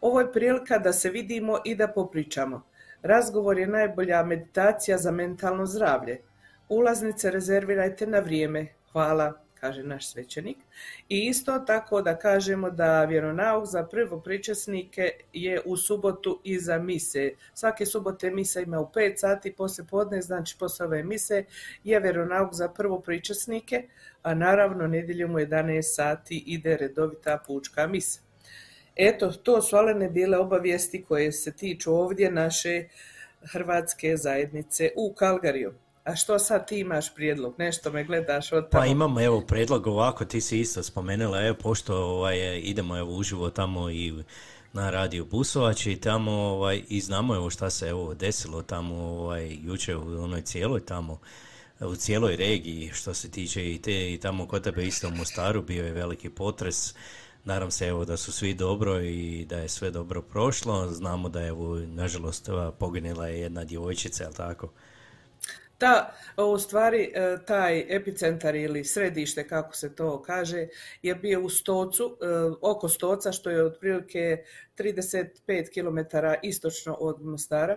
Ovo 0.00 0.20
je 0.20 0.32
prilika 0.32 0.78
da 0.78 0.92
se 0.92 1.10
vidimo 1.10 1.58
i 1.64 1.74
da 1.74 1.88
popričamo. 1.88 2.62
Razgovor 3.02 3.58
je 3.58 3.66
najbolja 3.66 4.22
meditacija 4.22 4.98
za 4.98 5.10
mentalno 5.10 5.66
zdravlje. 5.66 6.20
Ulaznice 6.68 7.30
rezervirajte 7.30 8.06
na 8.06 8.18
vrijeme. 8.18 8.66
Hvala 8.92 9.47
kaže 9.60 9.82
naš 9.82 10.12
svećenik. 10.12 10.56
I 11.08 11.26
isto 11.26 11.58
tako 11.58 12.02
da 12.02 12.18
kažemo 12.18 12.70
da 12.70 13.04
vjeronauk 13.04 13.66
za 13.66 13.84
prvopričasnike 13.84 15.10
je 15.32 15.60
u 15.64 15.76
subotu 15.76 16.40
iza 16.44 16.78
mise. 16.78 17.30
Svake 17.54 17.86
subote 17.86 18.30
misa 18.30 18.60
ima 18.60 18.80
u 18.80 18.90
5 18.94 19.16
sati 19.16 19.52
poslije 19.52 19.86
podne, 19.90 20.22
znači 20.22 20.56
posle 20.58 20.86
ove 20.86 21.02
mise 21.02 21.44
je 21.84 22.00
vjeronauk 22.00 22.54
za 22.54 22.68
prvopričasnike, 22.68 23.88
a 24.22 24.34
naravno 24.34 24.86
nedjeljom 24.86 25.34
u 25.34 25.38
11 25.38 25.82
sati 25.82 26.44
ide 26.46 26.76
redovita 26.76 27.38
pučka 27.46 27.86
misa. 27.86 28.20
Eto, 28.96 29.32
to 29.32 29.62
su 29.62 29.76
alene 29.76 30.08
bile 30.08 30.38
obavijesti 30.38 31.04
koje 31.04 31.32
se 31.32 31.52
tiču 31.52 31.94
ovdje 31.94 32.30
naše 32.30 32.88
Hrvatske 33.42 34.16
zajednice 34.16 34.90
u 34.96 35.14
Kalgariju. 35.14 35.74
A 36.08 36.16
što 36.16 36.38
sad 36.38 36.68
ti 36.68 36.78
imaš 36.78 37.14
prijedlog? 37.14 37.54
Nešto 37.58 37.92
me 37.92 38.04
gledaš 38.04 38.52
od 38.52 38.70
tamo? 38.70 38.82
Pa 38.82 38.86
imamo 38.86 39.22
evo 39.22 39.40
prijedlog 39.40 39.86
ovako, 39.86 40.24
ti 40.24 40.40
si 40.40 40.60
isto 40.60 40.82
spomenula, 40.82 41.46
evo 41.46 41.56
pošto 41.62 41.96
ovaj, 41.96 42.60
idemo 42.62 42.98
evo 42.98 43.16
uživo 43.16 43.50
tamo 43.50 43.90
i 43.90 44.14
na 44.72 44.90
radiju 44.90 45.24
Busovač 45.24 45.86
i 45.86 45.96
tamo 45.96 46.32
ovaj, 46.32 46.82
i 46.88 47.00
znamo 47.00 47.34
evo 47.34 47.50
šta 47.50 47.70
se 47.70 47.88
evo 47.88 48.14
desilo 48.14 48.62
tamo 48.62 48.94
ovaj, 48.94 49.56
jučer 49.62 49.96
u 49.96 50.22
onoj 50.22 50.42
cijeloj 50.42 50.80
tamo 50.80 51.18
u 51.80 51.96
cijeloj 51.96 52.36
regiji 52.36 52.90
što 52.94 53.14
se 53.14 53.30
tiče 53.30 53.72
i 53.72 53.78
te 53.82 54.12
i 54.12 54.18
tamo 54.18 54.46
kod 54.46 54.64
tebe 54.64 54.86
isto 54.86 55.08
u 55.08 55.10
Mostaru 55.10 55.62
bio 55.62 55.84
je 55.84 55.92
veliki 55.92 56.30
potres. 56.30 56.94
Nadam 57.44 57.70
se 57.70 57.86
evo 57.86 58.04
da 58.04 58.16
su 58.16 58.32
svi 58.32 58.54
dobro 58.54 59.00
i 59.00 59.44
da 59.48 59.58
je 59.58 59.68
sve 59.68 59.90
dobro 59.90 60.22
prošlo. 60.22 60.88
Znamo 60.92 61.28
da 61.28 61.40
je 61.40 61.48
evo 61.48 61.76
nažalost 61.76 62.48
poginila 62.78 63.28
je 63.28 63.40
jedna 63.40 63.64
djevojčica, 63.64 64.24
jel 64.24 64.32
tako? 64.32 64.68
Da, 65.80 66.14
u 66.36 66.58
stvari 66.58 67.12
e, 67.14 67.36
taj 67.46 67.96
epicentar 67.96 68.54
ili 68.56 68.84
središte, 68.84 69.48
kako 69.48 69.76
se 69.76 69.94
to 69.94 70.22
kaže, 70.22 70.68
je 71.02 71.14
bio 71.14 71.40
u 71.40 71.48
Stocu, 71.48 72.18
e, 72.20 72.26
oko 72.60 72.88
Stoca, 72.88 73.32
što 73.32 73.50
je 73.50 73.64
otprilike 73.64 74.44
35 74.78 75.72
km 75.74 76.16
istočno 76.42 76.94
od 77.00 77.22
Mostara. 77.22 77.76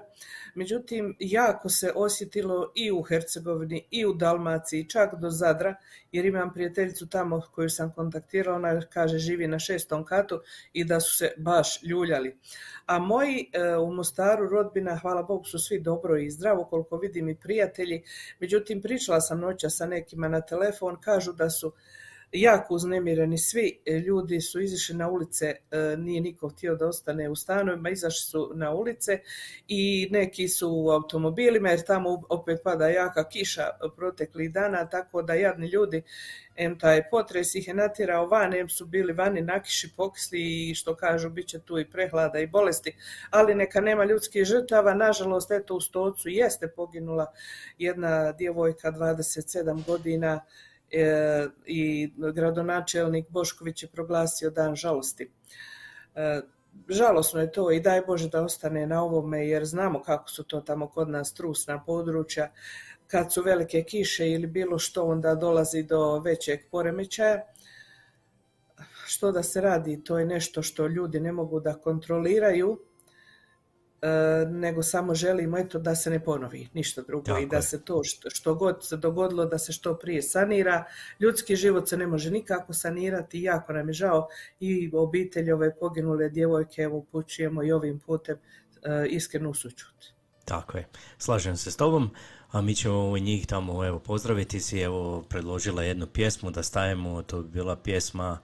Međutim, 0.56 1.16
jako 1.20 1.70
se 1.70 1.92
osjetilo 1.96 2.72
i 2.76 2.92
u 2.92 3.02
Hercegovini 3.02 3.88
i 3.92 4.06
u 4.06 4.14
Dalmaciji, 4.14 4.90
čak 4.90 5.16
do 5.16 5.30
Zadra, 5.30 5.76
jer 6.12 6.26
imam 6.26 6.54
prijateljicu 6.54 7.10
tamo 7.10 7.42
koju 7.52 7.70
sam 7.70 7.94
kontaktirala, 7.94 8.56
ona 8.56 8.82
kaže 8.82 9.18
živi 9.18 9.48
na 9.48 9.60
šestom 9.60 10.06
katu 10.06 10.42
i 10.74 10.84
da 10.84 11.00
su 11.00 11.18
se 11.18 11.34
baš 11.38 11.84
ljuljali. 11.84 12.38
A 12.86 13.00
moji 13.00 13.50
e, 13.54 13.78
u 13.78 13.94
Mostaru 13.94 14.50
rodbina, 14.50 15.00
hvala 15.02 15.24
Bogu, 15.24 15.46
su 15.46 15.60
svi 15.60 15.80
dobro 15.80 16.18
i 16.18 16.32
zdravo, 16.32 16.66
koliko 16.66 16.98
vidim 16.98 17.30
i 17.30 17.36
prijatelji. 17.36 18.04
Međutim, 18.40 18.82
pričala 18.82 19.22
sam 19.22 19.40
noća 19.40 19.70
sa 19.70 19.86
nekima 19.86 20.28
na 20.28 20.42
telefon, 20.42 21.02
kažu 21.02 21.34
da 21.34 21.50
su 21.50 21.74
jako 22.32 22.74
uznemireni. 22.74 23.38
Svi 23.38 23.82
ljudi 24.08 24.42
su 24.42 24.62
izišli 24.62 24.96
na 24.96 25.10
ulice, 25.10 25.56
nije 25.98 26.22
niko 26.22 26.50
htio 26.50 26.76
da 26.76 26.88
ostane 26.88 27.30
u 27.30 27.36
stanovima, 27.36 27.90
izašli 27.90 28.22
su 28.22 28.52
na 28.56 28.72
ulice 28.72 29.20
i 29.68 30.08
neki 30.12 30.48
su 30.48 30.70
u 30.72 30.90
automobilima 30.90 31.70
jer 31.70 31.86
tamo 31.86 32.24
opet 32.30 32.60
pada 32.64 32.88
jaka 32.90 33.30
kiša 33.30 33.68
proteklih 33.96 34.52
dana, 34.52 34.90
tako 34.90 35.22
da 35.22 35.34
jadni 35.34 35.68
ljudi 35.68 36.04
em 36.56 36.80
taj 36.80 37.10
potres 37.10 37.56
ih 37.56 37.68
je 37.68 37.74
natjerao 37.74 38.28
van, 38.28 38.54
em 38.54 38.70
su 38.70 38.86
bili 38.86 39.14
vani 39.14 39.42
na 39.42 39.60
kiši 39.64 39.94
pokisli 39.96 40.70
i 40.70 40.76
što 40.76 40.96
kažu 40.96 41.30
bit 41.30 41.48
će 41.48 41.60
tu 41.60 41.80
i 41.80 41.90
prehlada 41.90 42.40
i 42.40 42.48
bolesti, 42.48 42.96
ali 43.30 43.56
neka 43.56 43.82
nema 43.82 44.06
ljudskih 44.06 44.44
žrtava, 44.46 44.94
nažalost 44.94 45.52
eto 45.52 45.76
u 45.76 45.82
Stocu 45.82 46.30
jeste 46.30 46.68
poginula 46.68 47.32
jedna 47.78 48.32
djevojka 48.32 48.92
27 48.92 49.86
godina 49.86 50.34
e, 50.34 50.71
i 51.66 52.12
gradonačelnik 52.34 53.30
Bošković 53.30 53.84
je 53.84 53.90
proglasio 53.90 54.50
dan 54.50 54.76
žalosti. 54.76 55.32
E, 56.16 56.42
žalosno 56.90 57.42
je 57.42 57.52
to 57.52 57.72
i 57.72 57.80
daj 57.80 58.02
Bože 58.02 58.30
da 58.30 58.44
ostane 58.44 58.88
na 58.88 59.04
ovome 59.04 59.48
jer 59.48 59.66
znamo 59.66 60.02
kako 60.02 60.30
su 60.30 60.44
to 60.44 60.62
tamo 60.62 60.88
kod 60.88 61.10
nas 61.10 61.34
trusna 61.34 61.84
područja 61.84 62.52
kad 63.08 63.34
su 63.34 63.44
velike 63.44 63.84
kiše 63.84 64.30
ili 64.30 64.48
bilo 64.48 64.80
što 64.80 65.04
onda 65.06 65.36
dolazi 65.36 65.84
do 65.84 66.20
većeg 66.20 66.60
poremećaja. 66.72 67.42
Što 69.06 69.32
da 69.32 69.44
se 69.44 69.62
radi, 69.62 70.04
to 70.04 70.20
je 70.20 70.26
nešto 70.26 70.62
što 70.62 70.88
ljudi 70.88 71.20
ne 71.20 71.32
mogu 71.32 71.60
da 71.60 71.74
kontroliraju, 71.74 72.80
e, 72.80 72.91
nego 74.50 74.84
samo 74.84 75.16
želimo 75.16 75.58
eto 75.58 75.80
da 75.80 75.96
se 75.96 76.10
ne 76.10 76.24
ponovi 76.24 76.70
ništa 76.74 77.02
drugo 77.02 77.26
Tako 77.26 77.40
i 77.40 77.46
da 77.46 77.56
je. 77.56 77.62
se 77.62 77.86
to 77.86 78.04
što, 78.04 78.30
što 78.30 78.56
god 78.56 78.78
se 78.82 78.98
dogodilo 78.98 79.46
da 79.46 79.58
se 79.58 79.74
što 79.74 79.98
prije 79.98 80.22
sanira. 80.22 80.86
Ljudski 81.20 81.56
život 81.56 81.90
se 81.90 81.98
ne 81.98 82.08
može 82.08 82.32
nikako 82.32 82.74
sanirati 82.74 83.40
i 83.40 83.44
jako 83.44 83.74
nam 83.74 83.90
je 83.90 83.94
žao 83.94 84.28
i 84.60 84.92
obitelj 84.94 85.52
ove 85.52 85.76
poginule 85.76 86.30
djevojke 86.30 86.82
evo 86.82 86.98
upućujemo 86.98 87.64
i 87.64 87.72
ovim 87.72 88.00
putem 88.00 88.38
e, 88.84 89.08
iskrenu 89.08 89.54
sućut. 89.54 89.96
Tako 90.46 90.78
je, 90.78 90.88
slažem 91.18 91.58
se 91.58 91.72
s 91.72 91.78
tobom, 91.78 92.10
a 92.52 92.62
mi 92.62 92.76
ćemo 92.76 93.18
njih 93.18 93.48
tamo 93.48 93.86
evo 93.86 94.00
pozdraviti 94.00 94.60
si, 94.60 94.80
evo 94.80 95.22
predložila 95.30 95.84
jednu 95.84 96.08
pjesmu 96.08 96.52
da 96.52 96.64
stavimo, 96.64 97.22
to 97.22 97.42
bi 97.42 97.50
bila 97.50 97.76
pjesma 97.76 98.40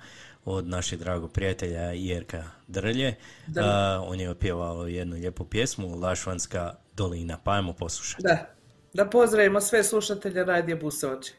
od 0.49 0.67
našeg 0.67 0.99
dragog 0.99 1.31
prijatelja 1.31 1.81
Jerka 1.81 2.43
Drlje. 2.67 3.15
Da. 3.47 3.61
A, 3.63 4.01
on 4.07 4.19
je 4.19 4.29
opjevao 4.29 4.87
jednu 4.87 5.15
lijepu 5.15 5.45
pjesmu, 5.45 5.95
Lašvanska 5.95 6.75
dolina, 6.93 7.37
pa 7.43 7.51
ajmo 7.51 7.73
poslušati. 7.73 8.23
Da, 8.23 8.55
da 8.93 9.09
pozdravimo 9.09 9.61
sve 9.61 9.83
slušatelje 9.83 10.43
Radije 10.43 10.75
Busovače. 10.75 11.33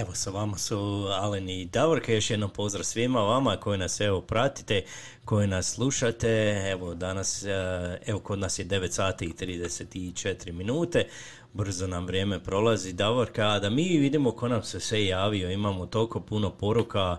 Evo, 0.00 0.14
sa 0.14 0.30
vama 0.30 0.58
su 0.58 1.06
Alen 1.10 1.48
i 1.48 1.64
Davorka, 1.64 2.12
još 2.12 2.30
jednom 2.30 2.50
pozdrav 2.50 2.84
svima 2.84 3.20
vama 3.20 3.56
koji 3.56 3.78
nas 3.78 4.00
evo 4.00 4.20
pratite, 4.20 4.82
koji 5.24 5.46
nas 5.46 5.74
slušate, 5.74 6.28
evo 6.70 6.94
danas, 6.94 7.42
eh, 7.42 7.98
evo 8.06 8.18
kod 8.18 8.38
nas 8.38 8.58
je 8.58 8.64
9 8.64 8.90
sati 8.90 9.24
i 9.24 9.32
34 9.32 10.52
minute, 10.52 11.06
brzo 11.52 11.86
nam 11.86 12.06
vrijeme 12.06 12.42
prolazi 12.44 12.92
Davorka, 12.92 13.48
a 13.48 13.58
da 13.58 13.70
mi 13.70 13.98
vidimo 13.98 14.30
ko 14.30 14.48
nam 14.48 14.62
se 14.62 14.80
sve 14.80 15.06
javio, 15.06 15.50
imamo 15.50 15.86
toliko 15.86 16.20
puno 16.20 16.50
poruka 16.50 17.16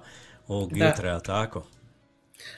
ovog 0.47 0.73
Da. 0.73 0.85
jutra, 0.85 1.09
jel 1.09 1.21
tako? 1.21 1.63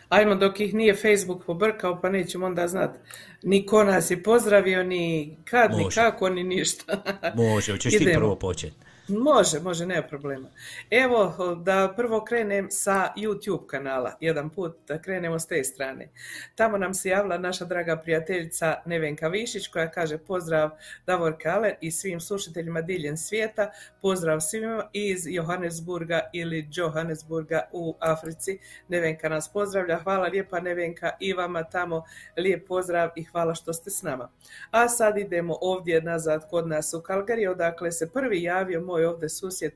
Ajmo 0.09 0.35
dok 0.35 0.59
ih 0.59 0.73
nije 0.73 0.95
Facebook 0.95 1.45
pobrkao, 1.45 2.01
pa 2.01 2.09
nećemo 2.09 2.45
onda 2.45 2.67
znat 2.67 2.97
ni 3.43 3.65
ko 3.65 3.83
nas 3.83 4.11
je 4.11 4.23
pozdravio, 4.23 4.83
ni 4.83 5.37
kad, 5.45 5.71
ni 5.77 5.89
kako, 5.95 6.29
ni 6.29 6.43
ništa. 6.43 7.03
Može, 7.35 7.71
hoćeš 7.71 7.97
ti 7.97 8.11
prvo 8.13 8.35
početi? 8.35 8.90
Može, 9.11 9.59
može, 9.59 9.85
nema 9.85 10.07
problema. 10.07 10.49
Evo, 10.89 11.35
da 11.63 11.93
prvo 11.95 12.25
krenem 12.25 12.67
sa 12.71 13.13
YouTube 13.17 13.67
kanala, 13.67 14.17
jedan 14.19 14.49
put 14.49 14.77
da 14.87 15.01
krenemo 15.01 15.39
s 15.39 15.47
te 15.47 15.63
strane. 15.63 16.09
Tamo 16.55 16.77
nam 16.77 16.93
se 16.93 17.09
javila 17.09 17.37
naša 17.37 17.65
draga 17.65 17.97
prijateljica 17.97 18.75
Nevenka 18.85 19.27
Višić 19.27 19.67
koja 19.67 19.91
kaže 19.91 20.17
pozdrav 20.17 20.69
Davor 21.05 21.35
Kale 21.41 21.75
i 21.81 21.91
svim 21.91 22.19
slušateljima 22.19 22.81
diljem 22.81 23.17
svijeta, 23.17 23.71
pozdrav 24.01 24.39
svima 24.39 24.89
iz 24.93 25.27
Johannesburga 25.27 26.19
ili 26.33 26.67
Johannesburga 26.71 27.69
u 27.71 27.95
Africi. 27.99 28.59
Nevenka 28.87 29.29
nas 29.29 29.49
pozdravlja, 29.53 29.99
hvala 30.03 30.27
lijepa 30.27 30.59
Nevenka 30.59 31.09
i 31.19 31.33
vama 31.33 31.63
tamo 31.63 32.03
lijep 32.37 32.67
pozdrav 32.67 33.09
i 33.15 33.23
hvala 33.23 33.55
što 33.55 33.73
ste 33.73 33.89
s 33.89 34.01
nama. 34.01 34.29
A 34.71 34.87
sad 34.89 35.17
idemo 35.17 35.57
ovdje 35.61 36.01
nazad 36.01 36.49
kod 36.49 36.67
nas 36.67 36.93
u 36.93 37.01
Kalgari, 37.01 37.47
odakle 37.47 37.91
se 37.91 38.09
prvi 38.09 38.43
javio 38.43 38.81
moj 38.81 39.00
ovdje 39.05 39.29
susjed 39.29 39.71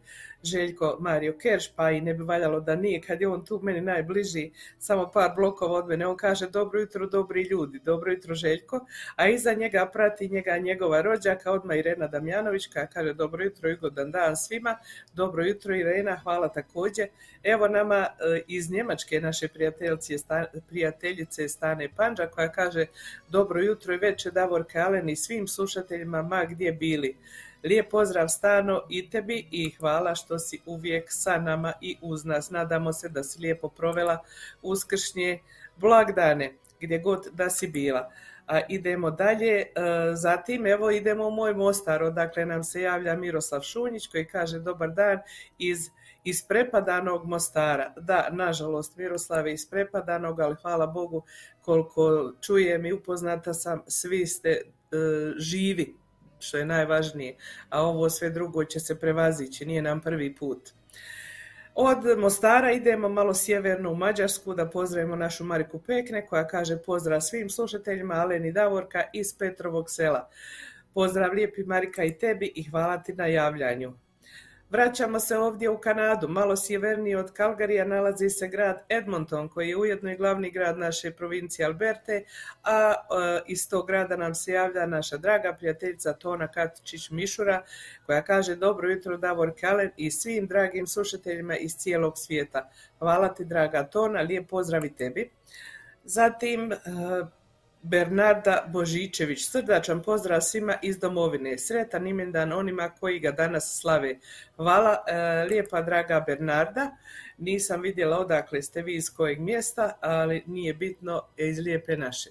Željko 0.46 0.98
Mario 1.00 1.34
Kerš, 1.42 1.72
pa 1.76 1.92
i 1.92 2.02
ne 2.02 2.14
bi 2.14 2.24
valjalo 2.24 2.60
da 2.60 2.76
nije, 2.76 3.02
kad 3.02 3.22
je 3.22 3.28
on 3.28 3.46
tu 3.46 3.60
meni 3.64 3.82
najbliži, 3.82 4.52
samo 4.80 5.12
par 5.14 5.32
blokova 5.36 5.78
od 5.78 5.88
mene. 5.88 6.08
On 6.08 6.18
kaže 6.18 6.50
dobro 6.50 6.80
jutro, 6.80 7.08
dobri 7.08 7.44
ljudi, 7.44 7.80
dobro 7.80 8.12
jutro 8.12 8.36
Željko, 8.36 8.86
a 9.16 9.28
iza 9.28 9.54
njega 9.54 9.90
prati 9.94 10.30
njega 10.30 10.58
njegova 10.58 11.02
rođaka, 11.02 11.52
odmah 11.52 11.78
Irena 11.78 12.08
Damjanović, 12.08 12.68
koja 12.68 12.88
kaže 12.88 13.14
dobro 13.14 13.44
jutro 13.44 13.74
ugodan 13.74 14.12
dan 14.12 14.38
svima, 14.38 14.78
dobro 15.14 15.44
jutro 15.46 15.76
Irena, 15.76 16.20
hvala 16.24 16.48
također. 16.50 17.08
Evo 17.44 17.68
nama 17.68 17.96
e, 17.96 18.42
iz 18.48 18.72
Njemačke 18.72 19.22
naše 19.22 19.48
prijateljice, 19.48 20.16
prijateljice 20.68 21.50
Stane 21.50 21.90
Panđa, 21.96 22.28
koja 22.28 22.52
kaže 22.52 22.86
dobro 23.30 23.62
jutro 23.62 23.94
i 23.94 23.98
večer 23.98 24.32
Davor 24.32 24.66
Kalen 24.72 25.10
i 25.10 25.16
svim 25.16 25.48
slušateljima 25.48 26.22
ma 26.22 26.46
gdje 26.46 26.72
bili. 26.72 27.16
Lijep 27.66 27.90
pozdrav 27.92 28.28
Stano 28.28 28.82
i 28.90 29.10
tebi 29.10 29.48
i 29.52 29.70
hvala 29.70 30.16
što 30.16 30.40
si 30.40 30.62
uvijek 30.66 31.06
sa 31.08 31.38
nama 31.38 31.74
i 31.82 31.98
uz 32.02 32.26
nas. 32.26 32.50
Nadamo 32.50 32.94
se 32.94 33.10
da 33.10 33.24
si 33.24 33.42
lijepo 33.42 33.70
provela 33.70 34.20
uskršnje 34.62 35.40
blagdane 35.78 36.54
gdje 36.80 37.00
god 37.00 37.28
da 37.34 37.50
si 37.50 37.68
bila. 37.68 38.12
A 38.48 38.60
idemo 38.70 39.12
dalje, 39.12 39.62
e, 39.62 39.66
zatim 40.14 40.66
evo 40.66 40.92
idemo 40.92 41.28
u 41.28 41.32
moj 41.32 41.54
Mostar, 41.54 42.04
odakle 42.04 42.46
nam 42.46 42.64
se 42.64 42.82
javlja 42.82 43.16
Miroslav 43.16 43.62
Šunjić 43.62 44.08
koji 44.08 44.26
kaže 44.26 44.60
dobar 44.60 44.92
dan 44.92 45.20
iz 45.58 45.90
iz 46.26 46.44
prepadanog 46.48 47.26
Mostara. 47.26 47.94
Da, 47.98 48.30
nažalost, 48.32 48.98
Miroslav 48.98 49.48
iz 49.48 49.70
prepadanog, 49.70 50.40
ali 50.40 50.56
hvala 50.62 50.88
Bogu 50.88 51.24
koliko 51.62 52.34
čujem 52.42 52.86
i 52.86 52.94
upoznata 52.94 53.54
sam, 53.54 53.84
svi 53.88 54.28
ste 54.28 54.50
e, 54.50 54.62
živi, 55.38 55.96
što 56.46 56.58
je 56.58 56.66
najvažnije, 56.66 57.36
a 57.70 57.82
ovo 57.82 58.10
sve 58.10 58.30
drugo 58.30 58.64
će 58.66 58.80
se 58.80 59.00
prevazići, 59.00 59.66
nije 59.66 59.82
nam 59.82 60.02
prvi 60.02 60.36
put. 60.36 60.72
Od 61.76 61.98
Mostara 62.18 62.72
idemo 62.72 63.10
malo 63.10 63.34
sjeverno 63.34 63.92
u 63.92 63.96
Mađarsku 63.96 64.54
da 64.54 64.70
pozdravimo 64.70 65.16
našu 65.16 65.44
Mariku 65.44 65.80
Pekne 65.80 66.26
koja 66.26 66.48
kaže 66.48 66.78
pozdrav 66.78 67.22
svim 67.22 67.50
slušateljima 67.50 68.14
Aleni 68.14 68.52
Davorka 68.52 69.04
iz 69.14 69.38
Petrovog 69.38 69.90
sela. 69.90 70.30
Pozdrav 70.94 71.34
lijepi 71.34 71.64
Marika 71.64 72.04
i 72.04 72.18
tebi 72.18 72.52
i 72.56 72.64
hvala 72.64 73.04
ti 73.04 73.14
na 73.14 73.26
javljanju. 73.26 73.94
Vraćamo 74.70 75.20
se 75.20 75.38
ovdje 75.38 75.70
u 75.70 75.78
Kanadu, 75.78 76.28
malo 76.28 76.56
sjevernije 76.56 77.18
od 77.18 77.32
Kalgarija 77.34 77.86
nalazi 77.86 78.30
se 78.30 78.48
grad 78.48 78.84
Edmonton 78.90 79.50
koji 79.50 79.70
je 79.70 79.78
ujedno 79.78 80.12
i 80.12 80.18
glavni 80.18 80.52
grad 80.52 80.78
naše 80.78 81.12
provincije 81.12 81.66
Alberte, 81.66 82.24
a 82.64 82.94
e, 82.94 83.42
iz 83.48 83.70
tog 83.70 83.88
grada 83.88 84.18
nam 84.18 84.36
se 84.36 84.52
javlja 84.52 84.86
naša 84.86 85.18
draga 85.18 85.54
prijateljica 85.54 86.14
Tona 86.14 86.48
Katičić 86.48 87.10
Mišura 87.10 87.64
koja 88.06 88.22
kaže 88.22 88.56
dobro 88.56 88.90
jutro 88.90 89.18
Davor 89.18 89.54
Kalen 89.62 89.92
i 89.98 90.12
svim 90.12 90.48
dragim 90.48 90.88
slušateljima 90.88 91.58
iz 91.58 91.76
cijelog 91.76 92.18
svijeta. 92.18 92.70
Hvala 93.00 93.34
ti 93.34 93.46
draga 93.46 93.84
Tona, 93.84 94.22
lijep 94.22 94.50
pozdrav 94.50 94.86
i 94.86 94.96
tebi. 94.96 95.30
Zatim 96.04 96.72
e, 96.72 96.78
Bernarda 97.90 98.66
Božičević. 98.68 99.50
Srdačan 99.50 100.04
pozdrav 100.04 100.42
svima 100.42 100.76
iz 100.82 101.00
domovine. 101.00 101.58
Sretan 101.58 102.08
imendan 102.08 102.54
onima 102.54 102.90
koji 102.90 103.20
ga 103.20 103.32
danas 103.32 103.80
slave. 103.82 104.16
Hvala, 104.56 105.04
e, 105.08 105.46
lijepa 105.50 105.82
draga 105.82 106.20
Bernarda. 106.28 106.98
Nisam 107.38 107.82
vidjela 107.82 108.20
odakle 108.20 108.62
ste 108.62 108.82
vi 108.82 108.96
iz 108.96 109.14
kojeg 109.16 109.40
mjesta, 109.40 109.98
ali 110.02 110.44
nije 110.48 110.74
bitno 110.74 111.22
iz 111.38 111.60
lijepe 111.60 111.98
naše. 111.98 112.30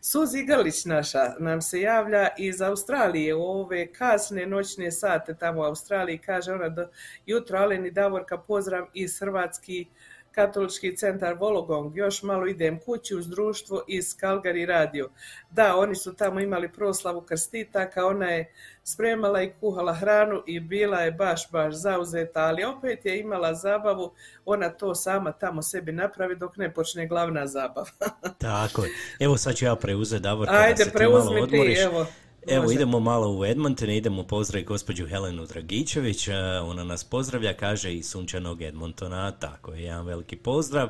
Suzi 0.00 0.44
Grlić 0.44 0.84
naša 0.84 1.34
nam 1.38 1.62
se 1.62 1.80
javlja 1.80 2.28
iz 2.38 2.60
Australije 2.60 3.34
u 3.34 3.42
ove 3.42 3.92
kasne 3.92 4.46
noćne 4.46 4.90
sate 4.90 5.34
tamo 5.34 5.60
u 5.60 5.64
Australiji. 5.64 6.18
Kaže 6.18 6.52
ona 6.52 6.68
do 6.68 6.88
jutro 7.26 7.58
Aleni 7.58 7.90
Davorka 7.90 8.38
pozdrav 8.38 8.86
iz 8.94 9.18
Hrvatski 9.20 9.86
Katolički 10.32 10.96
centar 10.96 11.34
Vologong, 11.34 11.96
još 11.96 12.22
malo 12.22 12.46
idem 12.46 12.78
kući 12.80 13.14
uz 13.14 13.28
društvo 13.28 13.82
iz 13.88 14.04
Calgary 14.04 14.66
Radio. 14.66 15.08
Da, 15.50 15.76
oni 15.76 15.94
su 15.94 16.14
tamo 16.14 16.40
imali 16.40 16.72
proslavu 16.72 17.20
krstitaka, 17.20 18.06
ona 18.06 18.26
je 18.26 18.52
spremala 18.84 19.42
i 19.42 19.52
kuhala 19.60 19.94
hranu 19.94 20.42
i 20.46 20.60
bila 20.60 21.00
je 21.00 21.12
baš, 21.12 21.50
baš 21.50 21.74
zauzeta, 21.74 22.40
ali 22.40 22.64
opet 22.64 23.04
je 23.06 23.20
imala 23.20 23.54
zabavu, 23.54 24.12
ona 24.44 24.68
to 24.68 24.94
sama 24.94 25.32
tamo 25.32 25.62
sebi 25.62 25.92
napravi 25.92 26.36
dok 26.36 26.56
ne 26.56 26.74
počne 26.74 27.06
glavna 27.06 27.46
zabava. 27.46 27.86
Tako. 28.38 28.82
Evo 29.20 29.36
sad 29.36 29.54
ću 29.54 29.64
ja 29.64 29.76
preuzeti 29.76 30.22
Davorka 30.22 30.52
da 30.52 30.58
Ajde, 30.58 30.84
se 30.84 30.90
ti 30.90 30.96
malo 31.02 31.10
preuzmi 31.10 31.36
ti, 31.36 31.42
odmoriš. 31.42 31.78
evo. 31.78 32.06
Evo, 32.50 32.62
može. 32.62 32.74
idemo 32.74 33.00
malo 33.00 33.38
u 33.38 33.44
Edmonton, 33.44 33.90
idemo 33.90 34.22
pozdraviti 34.22 34.68
gospođu 34.68 35.06
Helenu 35.06 35.46
Dragičević, 35.46 36.28
e, 36.28 36.34
ona 36.60 36.84
nas 36.84 37.04
pozdravlja, 37.04 37.52
kaže 37.52 37.94
iz 37.94 38.06
sunčanog 38.10 38.62
Edmontona, 38.62 39.30
tako 39.30 39.72
je, 39.72 39.82
jedan 39.82 40.06
veliki 40.06 40.36
pozdrav. 40.36 40.88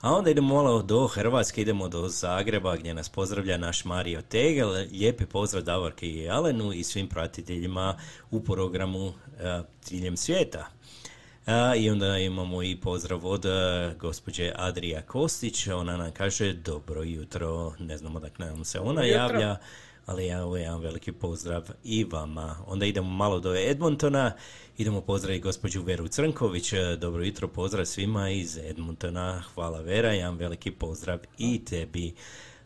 A 0.00 0.14
onda 0.14 0.30
idemo 0.30 0.54
malo 0.54 0.82
do 0.82 1.06
Hrvatske, 1.06 1.62
idemo 1.62 1.88
do 1.88 2.08
Zagreba 2.08 2.76
gdje 2.76 2.94
nas 2.94 3.08
pozdravlja 3.08 3.56
naš 3.56 3.84
Mario 3.84 4.22
Tegel. 4.22 4.70
Lijepi 4.70 5.26
pozdrav 5.26 5.62
Davorke 5.62 6.08
i 6.08 6.28
Alenu 6.30 6.72
i 6.72 6.84
svim 6.84 7.08
pratiteljima 7.08 7.98
u 8.30 8.40
programu 8.40 9.12
e, 9.40 9.62
Diljem 9.88 10.16
svijeta. 10.16 10.66
A, 11.46 11.74
I 11.74 11.90
onda 11.90 12.18
imamo 12.18 12.62
i 12.62 12.76
pozdrav 12.76 13.26
od 13.26 13.44
e, 13.44 13.94
gospođe 14.00 14.52
Adrija 14.56 15.02
Kostić, 15.02 15.66
ona 15.66 15.96
nam 15.96 16.12
kaže 16.12 16.52
dobro 16.52 17.02
jutro, 17.02 17.72
ne 17.78 17.98
znamo 17.98 18.20
dakle 18.20 18.46
nam 18.46 18.64
se 18.64 18.80
ona 18.80 19.04
Jutro. 19.04 19.18
javlja, 19.18 19.56
ali 20.06 20.26
ja, 20.26 20.44
ovo 20.44 20.56
je 20.56 20.62
jedan 20.62 20.80
veliki 20.80 21.12
pozdrav 21.12 21.70
i 21.84 22.04
vama. 22.04 22.56
Onda 22.66 22.86
idemo 22.86 23.10
malo 23.10 23.40
do 23.40 23.54
Edmontona, 23.54 24.32
idemo 24.78 25.00
pozdraviti 25.00 25.42
gospođu 25.42 25.82
Veru 25.82 26.08
Crnković, 26.08 26.72
dobro 26.98 27.24
jutro, 27.24 27.48
pozdrav 27.48 27.84
svima 27.84 28.30
iz 28.30 28.56
Edmontona, 28.56 29.42
hvala 29.54 29.80
Vera, 29.80 30.12
jedan 30.12 30.36
veliki 30.36 30.70
pozdrav 30.70 31.18
i 31.38 31.64
tebi. 31.64 32.14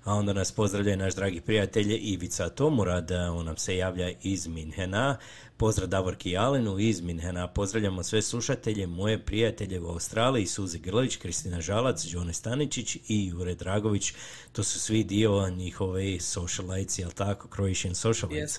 A 0.05 0.15
onda 0.15 0.33
nas 0.33 0.53
pozdravlja 0.53 0.97
naš 0.97 1.15
dragi 1.15 1.41
prijatelj 1.41 1.99
Ivica 2.03 2.49
Tomurad, 2.49 3.11
on 3.11 3.47
nam 3.47 3.57
se 3.57 3.77
javlja 3.77 4.11
iz 4.23 4.47
Minhena. 4.47 5.17
Pozdrav 5.59 5.89
Davorki 5.89 6.37
Alenu 6.37 6.79
iz 6.79 7.01
Minhena. 7.01 7.49
Pozdravljamo 7.49 8.03
sve 8.03 8.23
slušatelje, 8.23 8.87
moje 8.87 9.25
prijatelje 9.25 9.81
u 9.81 9.89
Australiji, 9.89 10.47
Suzi 10.47 10.79
Grlić, 10.79 11.17
Kristina 11.17 11.61
Žalac, 11.61 12.05
Đone 12.05 12.33
Staničić 12.33 12.97
i 13.09 13.27
Jure 13.27 13.55
Dragović. 13.55 14.13
To 14.53 14.63
su 14.63 14.81
svi 14.81 15.05
dio 15.05 15.51
njihove 15.51 16.21
socialites, 16.21 16.99
jel 16.99 17.11
tako, 17.11 17.49
Croatian 17.49 17.95
socialites. 17.95 18.59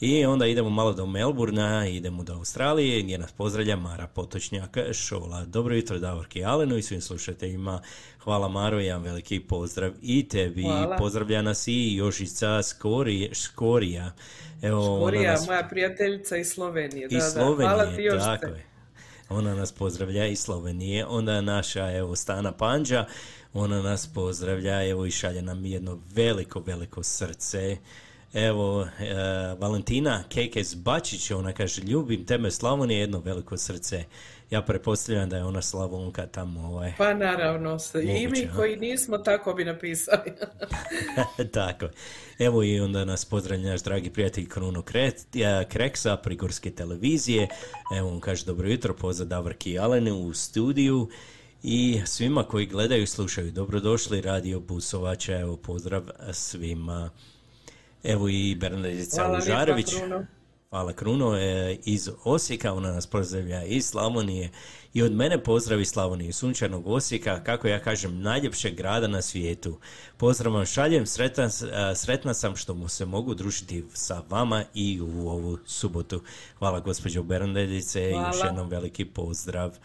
I 0.00 0.24
onda 0.24 0.46
idemo 0.46 0.70
malo 0.70 0.92
do 0.92 1.06
Melburna, 1.06 1.88
idemo 1.88 2.22
do 2.22 2.34
Australije 2.34 3.02
gdje 3.02 3.18
nas 3.18 3.32
pozdravlja 3.32 3.76
Mara 3.76 4.06
Potočnjak 4.06 4.76
Šola. 4.92 5.44
Dobro 5.44 5.74
jutro 5.74 5.98
Davorki 5.98 6.44
Alenu 6.44 6.76
i 6.76 6.82
svim 6.82 7.00
slušateljima. 7.00 7.80
Hvala 8.18 8.48
Maro, 8.48 8.80
jedan 8.80 9.02
veliki 9.02 9.40
pozdrav 9.40 9.92
i 10.02 10.28
tebi. 10.28 10.62
Hvala. 10.62 10.96
Pozdravlja 10.96 11.42
nas 11.42 11.68
i 11.68 11.94
Jošica 11.94 12.62
Skorija. 12.62 13.34
Skorija, 13.34 14.12
Evo, 14.62 14.98
Škorija 14.98 15.32
nas... 15.32 15.46
moja 15.46 15.68
prijateljica 15.70 16.36
iz 16.36 16.48
Slovenije. 16.48 17.08
Iz 17.10 17.22
da, 17.22 17.30
Slovenije, 17.30 17.68
Hvala 17.68 17.96
ti 17.96 18.08
tako 18.18 18.46
je. 18.46 18.66
Ona 19.28 19.54
nas 19.54 19.72
pozdravlja 19.72 20.26
iz 20.26 20.40
Slovenije. 20.40 21.06
Onda 21.06 21.40
naša, 21.40 21.92
evo, 21.92 22.16
Stana 22.16 22.52
Panđa, 22.52 23.04
ona 23.52 23.82
nas 23.82 24.06
pozdravlja, 24.14 24.88
evo, 24.88 25.06
i 25.06 25.10
šalje 25.10 25.42
nam 25.42 25.64
jedno 25.64 26.00
veliko, 26.14 26.60
veliko 26.60 27.02
srce 27.02 27.76
Evo, 28.34 28.82
e, 28.82 29.14
Valentina 29.58 30.24
Kekes 30.28 30.76
Bačić, 30.76 31.30
ona 31.30 31.52
kaže, 31.52 31.82
ljubim 31.82 32.26
teme 32.26 32.50
Slavonije, 32.50 33.00
jedno 33.00 33.18
veliko 33.18 33.56
srce. 33.56 34.04
Ja 34.50 34.62
prepostavljam 34.62 35.28
da 35.28 35.36
je 35.36 35.44
ona 35.44 35.62
Slavonka 35.62 36.26
tamo. 36.26 36.68
Ovaj, 36.68 36.92
pa 36.98 37.14
naravno, 37.14 37.78
i 38.02 38.28
mi 38.28 38.48
koji 38.56 38.76
nismo 38.76 39.18
tako 39.18 39.54
bi 39.54 39.64
napisali. 39.64 40.32
tako. 41.52 41.88
Evo 42.38 42.62
i 42.62 42.80
onda 42.80 43.04
nas 43.04 43.24
pozdravlja 43.24 43.70
naš 43.70 43.82
dragi 43.82 44.10
prijatelj 44.10 44.48
Kruno 44.48 44.82
Kreksa, 45.68 46.16
Prigorske 46.16 46.70
televizije. 46.70 47.48
Evo 47.96 48.08
on 48.08 48.20
kaže, 48.20 48.44
dobro 48.44 48.68
jutro, 48.68 48.94
pozdrav 48.94 49.28
Davorki 49.28 49.78
Alene 49.78 50.12
u 50.12 50.34
studiju. 50.34 51.08
I 51.62 52.00
svima 52.04 52.44
koji 52.44 52.66
gledaju 52.66 53.02
i 53.02 53.06
slušaju, 53.06 53.52
dobrodošli 53.52 54.20
Radio 54.20 54.60
Busovača, 54.60 55.38
evo 55.38 55.56
pozdrav 55.56 56.02
svima. 56.32 57.10
Evo 58.02 58.28
i 58.28 58.54
Bernardica 58.54 59.38
Užarević. 59.38 59.94
Hvala 60.70 60.92
Kruno 60.92 61.36
e, 61.36 61.76
iz 61.84 62.10
Osijeka, 62.24 62.72
ona 62.72 62.92
nas 62.92 63.06
pozdravlja 63.06 63.64
iz 63.64 63.86
Slavonije 63.86 64.50
i 64.94 65.02
od 65.02 65.12
mene 65.12 65.42
pozdravi 65.42 65.84
Slavonije, 65.84 66.32
sunčanog 66.32 66.86
Osijeka, 66.86 67.44
kako 67.44 67.68
ja 67.68 67.78
kažem, 67.78 68.20
najljepšeg 68.20 68.74
grada 68.74 69.06
na 69.06 69.22
svijetu. 69.22 69.78
Pozdrav 70.16 70.52
vam 70.52 70.66
šaljem, 70.66 71.06
sretna, 71.06 71.44
e, 71.44 71.94
sretna 71.94 72.34
sam 72.34 72.56
što 72.56 72.74
mu 72.74 72.88
se 72.88 73.04
mogu 73.04 73.34
družiti 73.34 73.84
sa 73.92 74.22
vama 74.30 74.64
i 74.74 75.00
u 75.00 75.28
ovu 75.28 75.58
subotu. 75.66 76.22
Hvala 76.58 76.80
gospođo 76.80 77.22
Bernardice 77.22 78.10
i 78.10 78.14
još 78.14 78.36
jednom 78.44 78.68
veliki 78.68 79.04
pozdrav. 79.04 79.78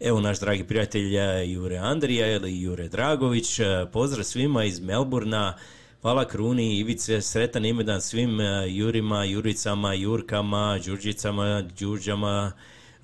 Evo 0.00 0.20
naš 0.20 0.40
dragi 0.40 0.64
prijatelj 0.64 1.16
e, 1.16 1.50
Jure 1.50 1.76
Andrija 1.76 2.32
ili 2.32 2.60
Jure 2.60 2.88
Dragović, 2.88 3.60
pozdrav 3.92 4.24
svima 4.24 4.64
iz 4.64 4.80
Melburna, 4.80 5.56
Hvala 6.02 6.24
Kruni, 6.28 6.78
Ivice, 6.78 7.20
sretan 7.20 7.64
imedan 7.64 8.00
svim 8.00 8.40
e, 8.40 8.64
Jurima, 8.68 9.24
Juricama, 9.24 9.94
Jurkama, 9.94 10.78
Đurđicama, 10.84 11.62
Đurđama, 11.78 12.52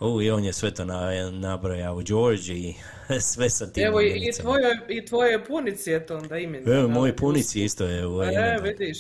o, 0.01 0.23
i 0.23 0.31
on 0.31 0.45
je 0.45 0.53
sve 0.53 0.71
to 0.71 0.85
na, 0.85 1.31
nabrojao, 1.31 2.03
Đorđi, 2.03 2.75
sve 3.33 3.51
sa 3.51 3.67
tim 3.73 3.85
Evo, 3.85 4.01
i 4.01 4.33
tvoje, 4.41 4.81
i 4.89 5.07
tvoje 5.07 5.45
punici 5.45 5.91
je 5.91 6.07
to 6.07 6.17
onda 6.17 6.39
ime. 6.39 6.63
Evo, 6.67 6.89
moji 6.89 7.17
punici 7.17 7.65
isto 7.65 7.85
je. 7.85 8.01
Evo, 8.01 8.25
e, 8.25 8.59
vidiš. 8.63 8.99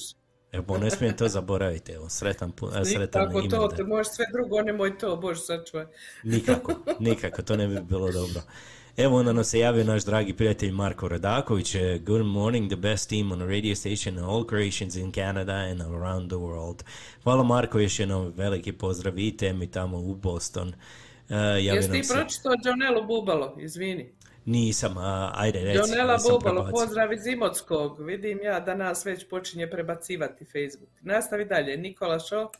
Evo, 0.52 0.78
ne 0.78 0.90
smijem 0.90 1.16
to 1.16 1.28
zaboraviti, 1.28 1.92
evo, 1.92 2.08
sretan, 2.08 2.52
sretan 2.84 3.26
Tako 3.26 3.42
to, 3.42 3.68
te 3.76 3.84
možeš 3.84 4.12
sve 4.12 4.24
drugo, 4.32 4.62
nemoj 4.62 4.98
to, 4.98 5.16
bože 5.16 5.40
sačuvaj. 5.40 5.86
Nikako, 6.22 6.72
nikako, 7.00 7.42
to 7.42 7.56
ne 7.56 7.68
bi 7.68 7.80
bilo 7.80 8.12
dobro. 8.12 8.42
Evo 8.98 9.18
onda 9.18 9.32
nam 9.32 9.44
se 9.44 9.58
javio 9.58 9.84
naš 9.84 10.04
dragi 10.04 10.32
prijatelj 10.32 10.70
Marko 10.70 11.08
Radaković. 11.08 11.76
Good 12.06 12.26
morning, 12.26 12.68
the 12.68 12.76
best 12.76 13.08
team 13.08 13.32
on 13.32 13.38
the 13.38 13.46
radio 13.46 13.74
station 13.74 14.18
all 14.18 14.44
creations 14.48 14.96
in 14.96 15.12
Canada 15.12 15.52
and 15.52 15.80
around 15.80 16.28
the 16.28 16.36
world. 16.36 16.82
Hvala 17.22 17.42
Marko, 17.42 17.78
još 17.78 17.98
jednom 17.98 18.32
veliki 18.36 18.72
pozdrav 18.72 19.18
i 19.18 19.36
temi 19.36 19.70
tamo 19.70 19.98
u 19.98 20.14
Boston. 20.14 20.68
Uh, 20.68 20.74
Jesi 21.60 21.92
ti 21.92 22.04
se... 22.04 22.14
pročitao 22.14 22.52
Jonelu 22.64 23.06
Bubalo, 23.06 23.56
izvini? 23.60 24.12
Nisam, 24.44 24.98
a, 24.98 25.32
ajde 25.34 25.60
reci. 25.60 25.78
Jonela 25.78 26.18
Bubalo, 26.30 26.68
pozdrav 26.70 27.12
iz 27.12 27.26
Imotskog. 27.26 28.00
Vidim 28.00 28.40
ja 28.42 28.60
da 28.60 28.74
nas 28.74 29.06
već 29.06 29.28
počinje 29.28 29.70
prebacivati 29.70 30.44
Facebook. 30.44 30.90
Nastavi 31.00 31.44
dalje, 31.44 31.76
Nikola 31.76 32.18
Šo. 32.18 32.50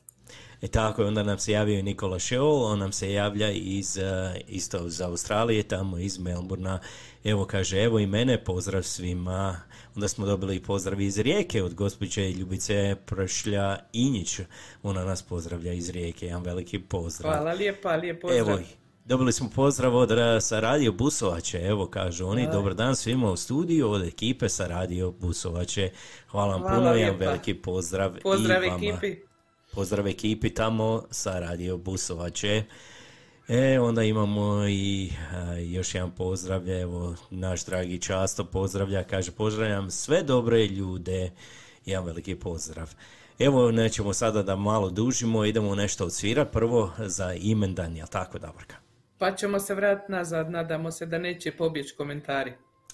E 0.63 0.69
tako, 0.69 1.07
onda 1.07 1.23
nam 1.23 1.39
se 1.39 1.53
javio 1.53 1.83
Nikola 1.83 2.19
Šeol, 2.19 2.65
on 2.65 2.79
nam 2.79 2.93
se 2.93 3.13
javlja 3.13 3.51
iz, 3.51 3.97
uh, 3.97 4.41
isto 4.49 4.87
iz 4.87 5.01
Australije, 5.01 5.63
tamo 5.63 5.99
iz 5.99 6.19
Melburna. 6.19 6.79
Evo 7.25 7.45
kaže, 7.45 7.83
evo 7.83 7.99
i 7.99 8.07
mene, 8.07 8.45
pozdrav 8.45 8.83
svima. 8.83 9.61
Onda 9.95 10.09
smo 10.09 10.27
dobili 10.27 10.57
i 10.57 10.63
pozdrav 10.63 11.01
iz 11.01 11.19
Rijeke 11.19 11.63
od 11.63 11.75
gospođe 11.75 12.31
Ljubice 12.31 12.97
Pršlja 13.07 13.79
Injić. 13.93 14.41
Ona 14.83 15.05
nas 15.05 15.23
pozdravlja 15.23 15.73
iz 15.73 15.91
Rijeke, 15.91 16.27
jedan 16.27 16.43
veliki 16.43 16.79
pozdrav. 16.79 17.33
Hvala 17.33 17.53
lijepa, 17.53 17.97
lijep 17.97 18.21
pozdrav. 18.21 18.49
Evo, 18.49 18.59
Dobili 19.05 19.33
smo 19.33 19.51
pozdrav 19.55 19.97
od 19.97 20.11
sa 20.41 20.61
Radio 20.61 20.93
Busovače, 20.93 21.59
evo 21.59 21.87
kažu 21.87 22.27
oni, 22.27 22.49
dobar 22.53 22.75
dan 22.75 22.97
svima 22.97 23.31
u 23.31 23.37
studiju 23.37 23.91
od 23.91 24.03
ekipe 24.03 24.49
sa 24.49 24.67
Radio 24.67 25.11
Busovače. 25.11 25.91
Hvala 26.31 26.57
vam 26.57 26.77
puno, 26.77 26.95
jedan 26.95 27.17
veliki 27.17 27.55
pozdrav. 27.55 28.17
Pozdrav 28.23 28.65
i 28.65 28.69
vama. 28.69 28.87
ekipi. 28.87 29.28
Pozdrav 29.79 30.07
ekipi 30.07 30.51
tamo 30.51 31.03
sa 31.11 31.39
Radio 31.39 31.77
Busovače. 31.77 32.63
E, 33.49 33.81
onda 33.81 34.03
imamo 34.03 34.69
i 34.69 35.13
još 35.67 35.95
jedan 35.95 36.11
pozdrav, 36.11 36.71
evo, 36.71 37.15
naš 37.31 37.65
dragi 37.65 38.01
Často 38.01 38.45
pozdravlja, 38.45 39.05
kaže 39.05 39.33
pozdravljam 39.33 39.91
sve 39.91 40.23
dobre 40.23 40.67
ljude, 40.67 41.31
jedan 41.85 42.05
veliki 42.05 42.35
pozdrav. 42.35 42.95
Evo, 43.39 43.71
nećemo 43.71 44.13
sada 44.13 44.43
da 44.43 44.57
malo 44.57 44.91
dužimo, 44.91 45.45
idemo 45.45 45.75
nešto 45.75 46.05
odsvirati, 46.05 46.53
prvo 46.53 46.93
za 46.99 47.35
imendan, 47.35 47.97
jel 47.97 48.07
tako, 48.07 48.39
Davorka? 48.39 48.77
Pa 49.19 49.35
ćemo 49.35 49.61
se 49.61 49.75
vratiti 49.75 50.13
nazad, 50.13 50.51
nadamo 50.51 50.91
se 50.91 51.07
da 51.07 51.19
neće 51.19 51.53
pobjeći 51.53 51.97
komentari. 51.97 52.53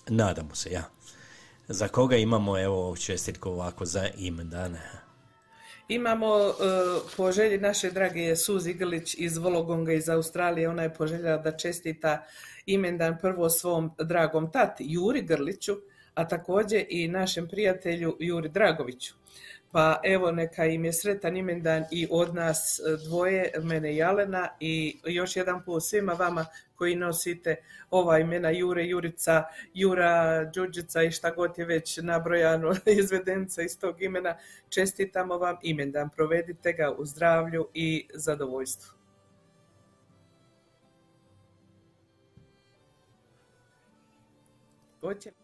Nadamo 0.09 0.55
se, 0.55 0.71
ja. 0.73 0.85
Za 1.69 1.89
koga 1.89 2.17
imamo, 2.17 2.59
evo, 2.59 2.97
čestitku 2.97 3.51
ovako 3.51 3.85
za 3.85 4.09
imendan? 4.19 4.77
Imamo 5.89 6.37
uh, 6.37 6.55
po 7.17 7.31
naše 7.61 7.91
drage 7.91 8.37
Suzi 8.37 8.73
Grlić 8.73 9.15
iz 9.19 9.37
Vologonga 9.39 9.93
iz 9.93 10.09
Australije, 10.09 10.69
ona 10.69 10.83
je 10.83 10.95
poželjela 10.95 11.37
da 11.37 11.57
čestita 11.57 12.25
imendan 12.67 13.19
prvo 13.21 13.51
svom 13.51 13.91
dragom 13.99 14.53
tati 14.53 14.85
Juri 14.89 15.23
Grliću, 15.23 15.77
a 16.15 16.29
također 16.29 16.85
i 16.89 17.09
našem 17.09 17.49
prijatelju 17.49 18.17
Juri 18.21 18.49
Dragoviću. 18.49 19.15
Pa 19.73 20.01
evo 20.05 20.31
neka 20.31 20.67
im 20.67 20.85
je 20.85 20.93
sretan 20.93 21.37
imendan 21.37 21.85
i 21.91 22.07
od 22.11 22.35
nas 22.35 22.81
dvoje, 23.05 23.53
mene 23.63 23.95
i 23.95 24.03
Alena 24.03 24.49
i 24.61 25.01
još 25.05 25.37
jedan 25.37 25.65
put 25.65 25.83
svima 25.83 26.13
vama 26.13 26.47
koji 26.75 26.97
nosite 26.97 27.57
ova 27.91 28.19
imena 28.19 28.51
Jure, 28.51 28.87
Jurica, 28.87 29.45
Jura, 29.75 30.45
Đuđica 30.45 31.03
i 31.03 31.11
šta 31.11 31.31
god 31.31 31.59
je 31.59 31.65
već 31.65 31.99
nabrojano 32.03 32.75
izvedenica 33.01 33.63
iz 33.63 33.79
tog 33.79 34.03
imena. 34.03 34.37
Čestitamo 34.69 35.39
vam 35.39 35.57
imendan, 35.63 36.11
provedite 36.11 36.73
ga 36.73 36.91
u 36.99 37.05
zdravlju 37.05 37.69
i 37.75 38.09
zadovoljstvu. 38.15 38.95
Hoće. 45.01 45.44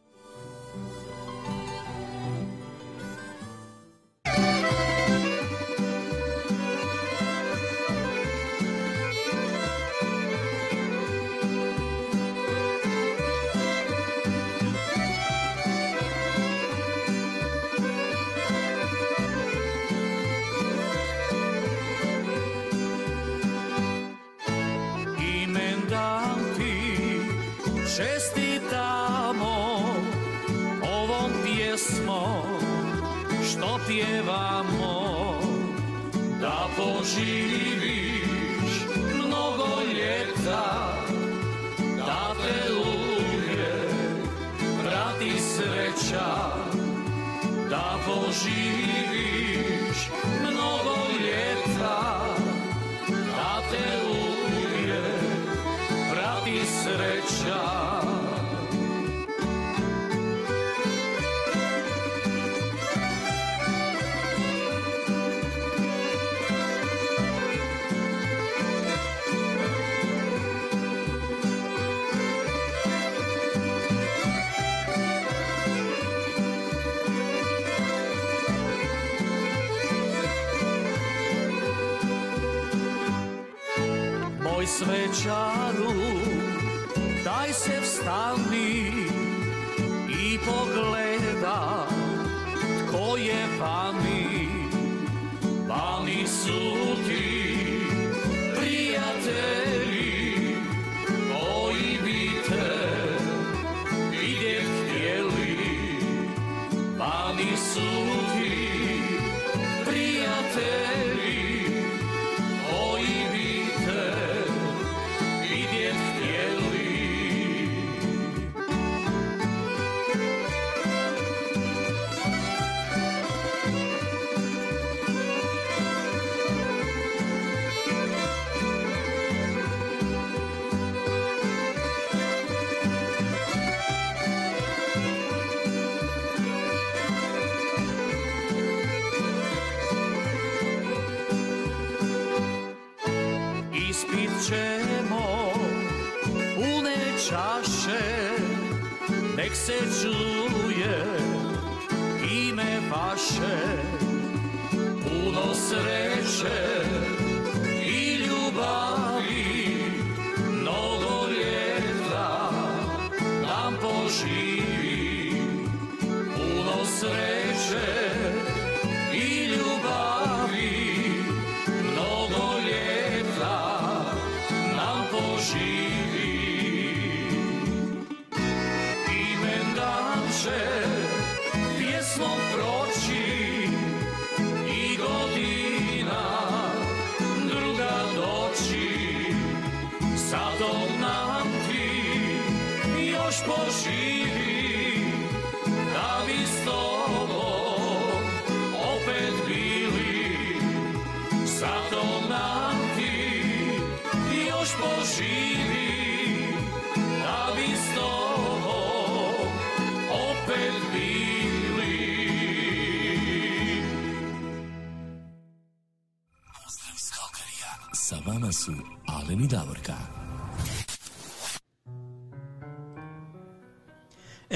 Pjevamo 33.86 35.41
da 36.41 36.68
poživiš 36.76 37.49
svečaru 85.11 85.92
Daj 87.24 87.52
se 87.52 87.80
vstani 87.80 88.89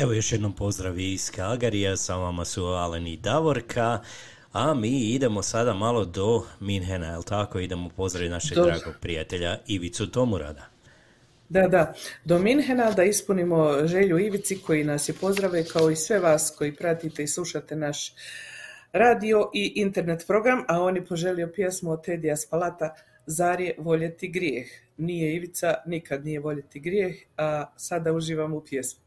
Evo 0.05 0.13
još 0.13 0.33
jednom 0.33 0.53
pozdrav 0.53 0.99
iz 0.99 1.31
Kalgarija, 1.31 1.97
sa 1.97 2.17
vama 2.17 2.45
su 2.45 2.65
Alen 2.65 3.07
i 3.07 3.17
Davorka, 3.17 4.01
a 4.53 4.75
mi 4.75 5.01
idemo 5.01 5.43
sada 5.43 5.75
malo 5.75 6.05
do 6.05 6.45
Minhena, 6.61 7.07
jel 7.07 7.23
tako? 7.23 7.59
Idemo 7.59 7.89
pozdraviti 7.89 8.31
našeg 8.31 8.59
dragog 8.59 8.95
prijatelja 9.01 9.59
Ivicu 9.67 10.11
Tomurada. 10.11 10.67
Da, 11.49 11.69
da, 11.69 11.95
do 12.25 12.39
Minhena 12.39 12.91
da 12.91 13.05
ispunimo 13.05 13.87
želju 13.87 14.19
Ivici 14.19 14.59
koji 14.59 14.85
nas 14.85 15.09
je 15.09 15.15
pozdrave 15.21 15.65
kao 15.65 15.91
i 15.91 15.97
sve 15.97 16.19
vas 16.19 16.55
koji 16.59 16.77
pratite 16.77 17.23
i 17.23 17.29
slušate 17.29 17.77
naš 17.77 18.13
radio 18.93 19.51
i 19.55 19.73
internet 19.77 20.25
program, 20.27 20.65
a 20.69 20.83
on 20.83 20.97
je 20.97 21.07
poželio 21.07 21.53
pjesmu 21.55 21.91
od 21.91 22.05
Tedija 22.05 22.37
Spalata 22.37 22.95
Zar 23.27 23.61
je 23.61 23.75
voljeti 23.79 24.29
grijeh. 24.29 24.67
Nije 24.97 25.35
Ivica, 25.35 25.75
nikad 25.87 26.25
nije 26.25 26.41
voljeti 26.41 26.81
grijeh, 26.81 27.17
a 27.37 27.65
sada 27.77 28.13
uživam 28.13 28.55
u 28.55 28.61
pjesmu. 28.61 29.04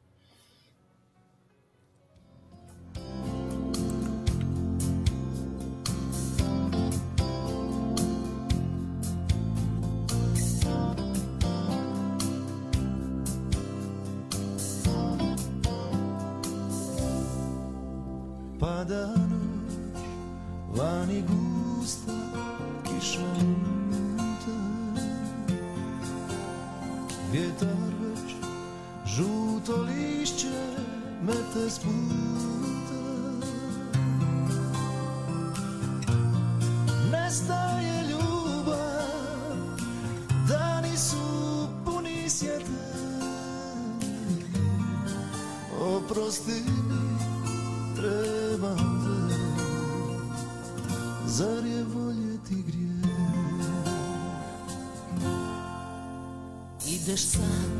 Pada 18.88 19.08
noć, 19.08 20.04
vani 20.78 21.24
gusta 21.28 22.14
kiša 22.84 23.20
luta 23.20 24.58
Vjetar. 27.32 27.94
Već 28.02 28.36
žuto 29.06 29.82
lišće 29.82 30.62
mete 31.22 31.70
s 31.70 31.80
puta 31.80 32.98
Ideš 57.18 57.26
sam 57.26 57.77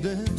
Idem 0.00 0.38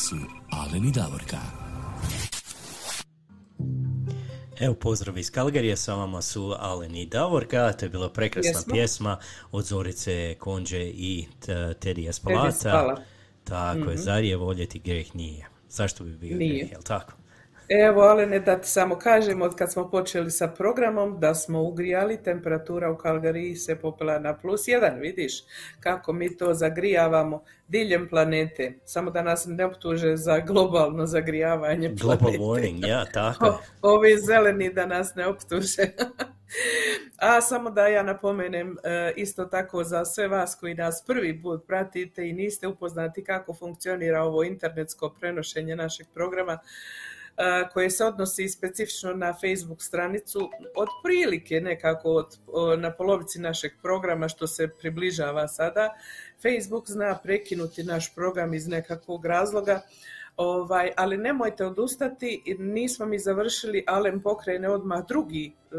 su 0.00 0.16
Alen 0.52 0.84
i 0.84 0.92
Davorka. 0.92 1.36
Evo 4.60 4.74
pozdrav 4.74 5.18
iz 5.18 5.30
Kalgarije, 5.30 5.76
sa 5.76 5.94
vama 5.94 6.22
su 6.22 6.54
Alen 6.58 6.96
i 6.96 7.06
Davorka, 7.06 7.72
to 7.72 7.84
je 7.84 7.90
bila 7.90 8.08
prekrasna 8.08 8.50
Jesmo. 8.50 8.72
pjesma 8.72 9.18
od 9.52 9.64
Zorice 9.64 10.34
Konđe 10.34 10.82
i 10.84 11.26
t- 11.40 11.74
Tedija 11.74 12.12
Teddy 12.12 12.14
Spalata. 12.14 12.52
Spala. 12.52 13.00
Tako 13.44 13.90
je, 13.90 13.96
zar 13.96 14.24
je 14.24 14.36
voljeti 14.36 14.78
greh 14.78 15.16
nije? 15.16 15.46
Zašto 15.68 16.04
bi 16.04 16.10
bio 16.12 16.36
Nije. 16.36 16.58
greh, 16.58 16.72
jel 16.72 16.82
tako? 16.82 17.12
Evo, 17.72 18.00
ali 18.00 18.26
ne 18.26 18.40
da 18.40 18.60
ti 18.60 18.68
samo 18.68 18.98
kažem, 18.98 19.42
od 19.42 19.54
kad 19.56 19.72
smo 19.72 19.90
počeli 19.90 20.30
sa 20.30 20.48
programom, 20.48 21.20
da 21.20 21.34
smo 21.34 21.62
ugrijali, 21.62 22.22
temperatura 22.22 22.90
u 22.90 22.96
Kalgariji 22.96 23.56
se 23.56 23.76
popela 23.76 24.18
na 24.18 24.36
plus 24.38 24.68
jedan, 24.68 24.98
vidiš 25.00 25.32
kako 25.80 26.12
mi 26.12 26.36
to 26.36 26.54
zagrijavamo 26.54 27.42
diljem 27.68 28.08
planete. 28.08 28.72
Samo 28.84 29.10
da 29.10 29.22
nas 29.22 29.44
ne 29.46 29.64
optuže 29.64 30.16
za 30.16 30.38
globalno 30.38 31.06
zagrijavanje 31.06 31.88
Global 31.88 32.18
planete. 32.18 32.38
warning, 32.38 32.88
ja, 32.88 33.04
tako. 33.04 33.46
O- 33.82 33.94
Ovi 33.94 34.16
zeleni 34.18 34.72
da 34.72 34.86
nas 34.86 35.14
ne 35.14 35.26
optuže. 35.26 35.82
A 37.18 37.40
samo 37.40 37.70
da 37.70 37.86
ja 37.86 38.02
napomenem 38.02 38.76
e, 38.84 39.12
isto 39.16 39.44
tako 39.44 39.84
za 39.84 40.04
sve 40.04 40.28
vas 40.28 40.54
koji 40.54 40.74
nas 40.74 41.04
prvi 41.06 41.42
put 41.42 41.66
pratite 41.66 42.28
i 42.28 42.32
niste 42.32 42.66
upoznati 42.68 43.24
kako 43.24 43.54
funkcionira 43.54 44.22
ovo 44.22 44.44
internetsko 44.44 45.14
prenošenje 45.20 45.76
našeg 45.76 46.06
programa, 46.14 46.58
koje 47.72 47.90
se 47.90 48.04
odnosi 48.04 48.48
specifično 48.48 49.12
na 49.12 49.34
Facebook 49.34 49.82
stranicu, 49.82 50.50
otprilike 50.76 51.60
nekako 51.60 52.08
od, 52.10 52.38
na 52.78 52.92
polovici 52.92 53.40
našeg 53.40 53.72
programa 53.82 54.28
što 54.28 54.46
se 54.46 54.68
približava 54.80 55.48
sada. 55.48 55.94
Facebook 56.42 56.90
zna 56.90 57.18
prekinuti 57.22 57.82
naš 57.82 58.14
program 58.14 58.54
iz 58.54 58.68
nekakvog 58.68 59.26
razloga, 59.26 59.80
Ovaj, 60.36 60.90
ali 60.96 61.16
nemojte 61.16 61.66
odustati, 61.66 62.56
nismo 62.58 63.06
mi 63.06 63.18
završili, 63.18 63.84
Alen 63.86 64.22
pokrene 64.22 64.70
odmah 64.70 65.06
drugi, 65.08 65.52
e, 65.72 65.76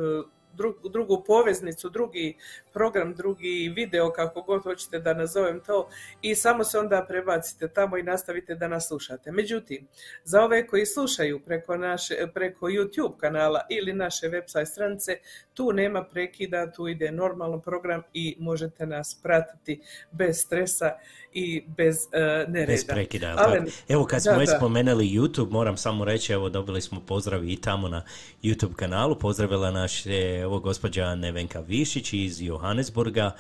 dru- 0.58 0.92
drugu 0.92 1.24
poveznicu, 1.28 1.90
drugi 1.90 2.38
program, 2.74 3.14
drugi 3.16 3.74
video, 3.76 4.12
kako 4.12 4.42
god 4.42 4.64
hoćete 4.64 5.00
da 5.00 5.14
nazovem 5.14 5.60
to, 5.60 5.90
i 6.22 6.36
samo 6.36 6.64
se 6.64 6.80
onda 6.80 7.06
prebacite 7.08 7.68
tamo 7.68 7.98
i 7.98 8.04
nastavite 8.04 8.56
da 8.56 8.68
nas 8.68 8.88
slušate. 8.88 9.32
Međutim, 9.32 9.88
za 10.24 10.42
ove 10.42 10.68
koji 10.68 10.86
slušaju 10.86 11.40
preko, 11.46 11.78
naše, 11.78 12.16
preko 12.34 12.66
YouTube 12.66 13.18
kanala 13.18 13.62
ili 13.70 13.94
naše 13.94 14.28
website 14.28 14.66
stranice, 14.66 15.18
tu 15.54 15.74
nema 15.74 16.04
prekida, 16.04 16.72
tu 16.72 16.88
ide 16.88 17.12
normalno 17.12 17.60
program 17.60 18.02
i 18.14 18.36
možete 18.40 18.86
nas 18.86 19.20
pratiti 19.24 19.82
bez 20.12 20.38
stresa 20.38 20.92
i 21.34 21.64
bez 21.78 22.08
e, 22.12 22.46
nereda. 22.48 22.72
Bez 22.72 22.86
prekida, 22.88 23.36
tako? 23.36 23.66
Evo 23.90 24.06
kad 24.06 24.22
smo 24.22 24.32
da, 24.32 24.38
već 24.38 24.50
da. 24.50 24.58
spomenuli 24.58 25.06
YouTube, 25.06 25.52
moram 25.52 25.78
samo 25.78 26.06
reći, 26.06 26.34
evo 26.34 26.50
dobili 26.50 26.82
smo 26.82 27.02
pozdrav 27.08 27.50
i 27.50 27.62
tamo 27.62 27.88
na 27.88 28.04
YouTube 28.44 28.76
kanalu, 28.76 29.16
pozdravila 29.20 29.72
naš 29.72 30.06
evo 30.42 30.60
gospođa 30.60 31.16
Nevenka 31.16 31.60
Višić 31.60 32.14
iz 32.14 32.40
Johannesburga, 32.62 33.32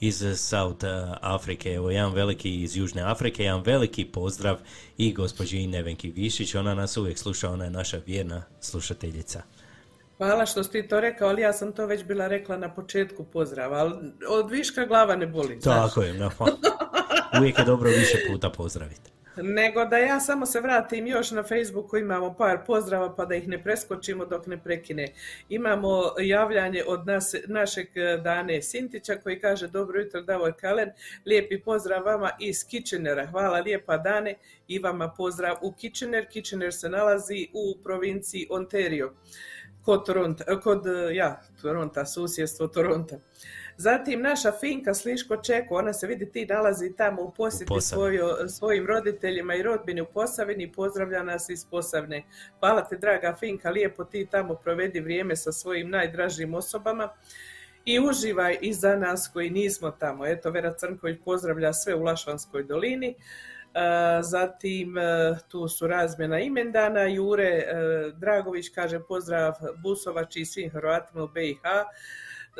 iz 0.00 0.24
South 0.36 0.84
Afrike, 1.20 1.74
evo 1.74 1.90
jedan 1.90 2.12
veliki 2.12 2.62
iz 2.62 2.76
Južne 2.76 3.02
Afrike, 3.02 3.44
jedan 3.44 3.62
veliki 3.62 4.04
pozdrav 4.04 4.56
i 4.98 5.12
gospođi 5.12 5.66
Nevenki 5.66 6.10
Višić, 6.10 6.54
ona 6.54 6.74
nas 6.74 6.96
uvijek 6.96 7.18
sluša, 7.18 7.50
ona 7.50 7.64
je 7.64 7.70
naša 7.70 8.00
vjerna 8.06 8.42
slušateljica. 8.60 9.42
Hvala 10.16 10.46
što 10.46 10.64
si 10.64 10.70
ti 10.70 10.88
to 10.88 11.00
rekao, 11.00 11.28
ali 11.28 11.42
ja 11.42 11.52
sam 11.52 11.72
to 11.72 11.86
već 11.86 12.04
bila 12.04 12.28
rekla 12.28 12.56
na 12.56 12.74
početku 12.74 13.24
pozdrava, 13.24 13.78
ali 13.78 13.94
od 14.28 14.50
viška 14.50 14.86
glava 14.86 15.16
ne 15.16 15.26
boli. 15.26 15.60
znaš. 15.60 15.88
Tako 15.88 16.02
je, 16.02 16.14
no, 16.14 16.30
uvijek 17.40 17.58
je 17.58 17.64
dobro 17.64 17.90
više 17.90 18.18
puta 18.30 18.50
pozdraviti. 18.50 19.10
Nego 19.42 19.84
da 19.84 19.98
ja 19.98 20.20
samo 20.20 20.46
se 20.46 20.60
vratim 20.60 21.06
još 21.06 21.30
na 21.30 21.42
Facebooku, 21.42 21.96
imamo 21.96 22.34
par 22.34 22.58
pozdrava 22.66 23.14
pa 23.16 23.24
da 23.24 23.34
ih 23.34 23.48
ne 23.48 23.62
preskočimo 23.62 24.24
dok 24.24 24.46
ne 24.46 24.58
prekine. 24.58 25.08
Imamo 25.48 26.14
javljanje 26.20 26.84
od 26.86 27.06
nas, 27.06 27.34
našeg 27.46 27.86
eh, 27.94 28.20
Dane 28.24 28.62
Sintića 28.62 29.16
koji 29.16 29.40
kaže 29.40 29.68
dobro 29.68 30.00
jutro 30.00 30.22
Davor 30.22 30.52
Kalen, 30.60 30.90
lijepi 31.26 31.60
pozdrav 31.60 32.04
vama 32.04 32.30
iz 32.40 32.64
Kitchenera. 32.70 33.26
Hvala 33.26 33.58
lijepa 33.58 33.96
Dane 33.96 34.34
i 34.68 34.78
vama 34.78 35.08
pozdrav 35.16 35.56
u 35.62 35.72
Kitchener. 35.72 36.26
Kitchener 36.32 36.74
se 36.74 36.88
nalazi 36.88 37.48
u 37.52 37.82
provinciji 37.82 38.46
Ontario 38.50 39.12
kod 39.84 40.06
Toronta, 40.06 40.60
kod, 40.60 40.86
eh, 40.86 41.14
ja, 41.14 41.40
Toronta, 41.62 42.06
susjedstvo 42.06 42.66
Toronta. 42.66 43.16
Zatim 43.80 44.22
naša 44.22 44.52
Finka 44.52 44.94
Sliško 44.94 45.36
Čeko, 45.36 45.74
ona 45.74 45.92
se 45.92 46.06
vidi 46.06 46.30
ti 46.30 46.46
nalazi 46.46 46.92
tamo 46.96 47.22
u 47.22 47.30
posjeti 47.30 47.80
svojo, 47.80 48.48
svojim 48.48 48.86
roditeljima 48.86 49.54
i 49.54 49.62
rodbini 49.62 50.00
u 50.00 50.06
Posavini 50.06 50.64
i 50.64 50.72
pozdravlja 50.72 51.22
nas 51.22 51.48
iz 51.48 51.64
Posavne. 51.70 52.24
Hvala 52.58 52.84
te 52.84 52.96
draga 52.96 53.36
Finka, 53.38 53.70
lijepo 53.70 54.04
ti 54.04 54.26
tamo 54.30 54.54
provedi 54.54 55.00
vrijeme 55.00 55.36
sa 55.36 55.52
svojim 55.52 55.90
najdražim 55.90 56.54
osobama 56.54 57.08
i 57.84 58.00
uživaj 58.00 58.58
i 58.60 58.72
za 58.72 58.96
nas 58.96 59.30
koji 59.32 59.50
nismo 59.50 59.90
tamo. 59.90 60.26
Eto, 60.26 60.50
Vera 60.50 60.74
Crnković 60.74 61.18
pozdravlja 61.24 61.72
sve 61.72 61.94
u 61.94 62.02
Lašvanskoj 62.02 62.62
dolini. 62.62 63.08
E, 63.08 63.14
Zatim 64.22 64.98
e, 64.98 65.36
tu 65.48 65.68
su 65.68 65.86
razmjena 65.86 66.40
imendana. 66.40 67.02
Jure 67.02 67.44
e, 67.44 67.74
Dragović 68.16 68.68
kaže 68.68 69.00
pozdrav 69.08 69.54
Busovači 69.82 70.40
i 70.40 70.44
svim 70.44 70.70
Hrvatima 70.70 71.22
u 71.22 71.28
BiH. 71.28 71.60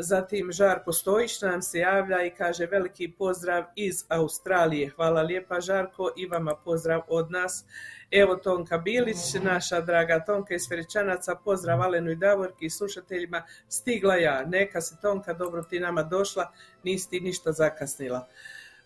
Zatim 0.01 0.53
Žarko 0.53 0.93
Stojić 0.93 1.43
nam 1.43 1.63
se 1.63 1.79
javlja 1.79 2.23
i 2.23 2.31
kaže 2.31 2.67
veliki 2.67 3.13
pozdrav 3.19 3.65
iz 3.77 4.05
Australije. 4.09 4.89
Hvala 4.89 5.23
lijepa 5.23 5.61
Žarko 5.61 6.11
i 6.17 6.27
vama 6.27 6.55
pozdrav 6.65 7.01
od 7.09 7.31
nas. 7.31 7.65
Evo 8.11 8.37
Tonka 8.37 8.79
Bilić, 8.79 9.35
naša 9.43 9.81
draga 9.81 10.25
Tonka 10.25 10.55
iz 10.55 10.69
Feričanaca, 10.69 11.35
pozdrav 11.45 11.83
Alenu 11.83 12.11
i 12.11 12.17
Davorki 12.17 12.67
i 12.67 12.71
slušateljima. 12.71 13.43
Stigla 13.69 14.17
ja, 14.17 14.45
neka 14.47 14.81
si 14.81 15.01
Tonka, 15.03 15.33
dobro 15.33 15.63
ti 15.63 15.81
nama 15.81 16.03
došla, 16.03 16.53
nisi 16.83 17.11
ti 17.11 17.21
ništa 17.21 17.53
zakasnila. 17.53 18.27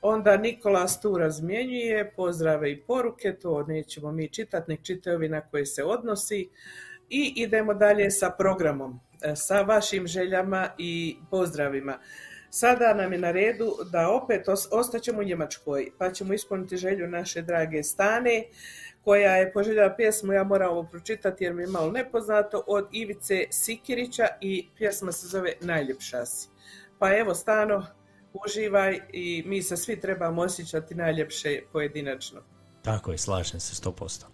Onda 0.02 0.36
Nikolas 0.36 1.00
tu 1.00 1.18
razmjenjuje 1.18 2.12
pozdrave 2.16 2.72
i 2.72 2.80
poruke, 2.80 3.38
to 3.38 3.62
nećemo 3.62 4.12
mi 4.12 4.28
čitati, 4.28 4.70
nek 4.70 4.82
čitaju 4.82 5.16
ovi 5.16 5.28
na 5.28 5.40
koje 5.40 5.66
se 5.66 5.84
odnosi. 5.84 6.48
I 7.08 7.32
idemo 7.36 7.74
dalje 7.74 8.10
sa 8.10 8.30
programom, 8.38 9.00
sa 9.36 9.62
vašim 9.62 10.06
željama 10.06 10.68
i 10.78 11.16
pozdravima. 11.30 11.98
Sada 12.50 12.94
nam 12.94 13.12
je 13.12 13.18
na 13.18 13.30
redu 13.30 13.72
da 13.90 14.08
opet 14.10 14.48
os- 14.48 14.68
ostaćemo 14.70 15.20
u 15.20 15.24
Njemačkoj, 15.24 15.90
pa 15.98 16.12
ćemo 16.12 16.34
ispuniti 16.34 16.76
želju 16.76 17.08
naše 17.08 17.42
drage 17.42 17.82
Stane, 17.82 18.44
koja 19.04 19.36
je 19.36 19.52
poželjela 19.52 19.94
pjesmu, 19.96 20.32
ja 20.32 20.44
moram 20.44 20.70
ovo 20.70 20.88
pročitati 20.90 21.44
jer 21.44 21.54
mi 21.54 21.62
je 21.62 21.66
malo 21.66 21.90
nepoznato, 21.90 22.64
od 22.66 22.88
Ivice 22.92 23.44
Sikirića 23.50 24.26
i 24.40 24.68
pjesma 24.76 25.12
se 25.12 25.26
zove 25.26 25.52
Najljepša 25.60 26.26
si. 26.26 26.48
Pa 26.98 27.16
evo, 27.16 27.34
Stano, 27.34 27.86
uživaj 28.32 29.00
i 29.12 29.42
mi 29.46 29.62
se 29.62 29.76
svi 29.76 30.00
trebamo 30.00 30.42
osjećati 30.42 30.94
najljepše 30.94 31.60
pojedinačno. 31.72 32.40
Tako 32.82 33.12
je, 33.12 33.18
slažem 33.18 33.60
se 33.60 33.82
100%. 33.82 34.31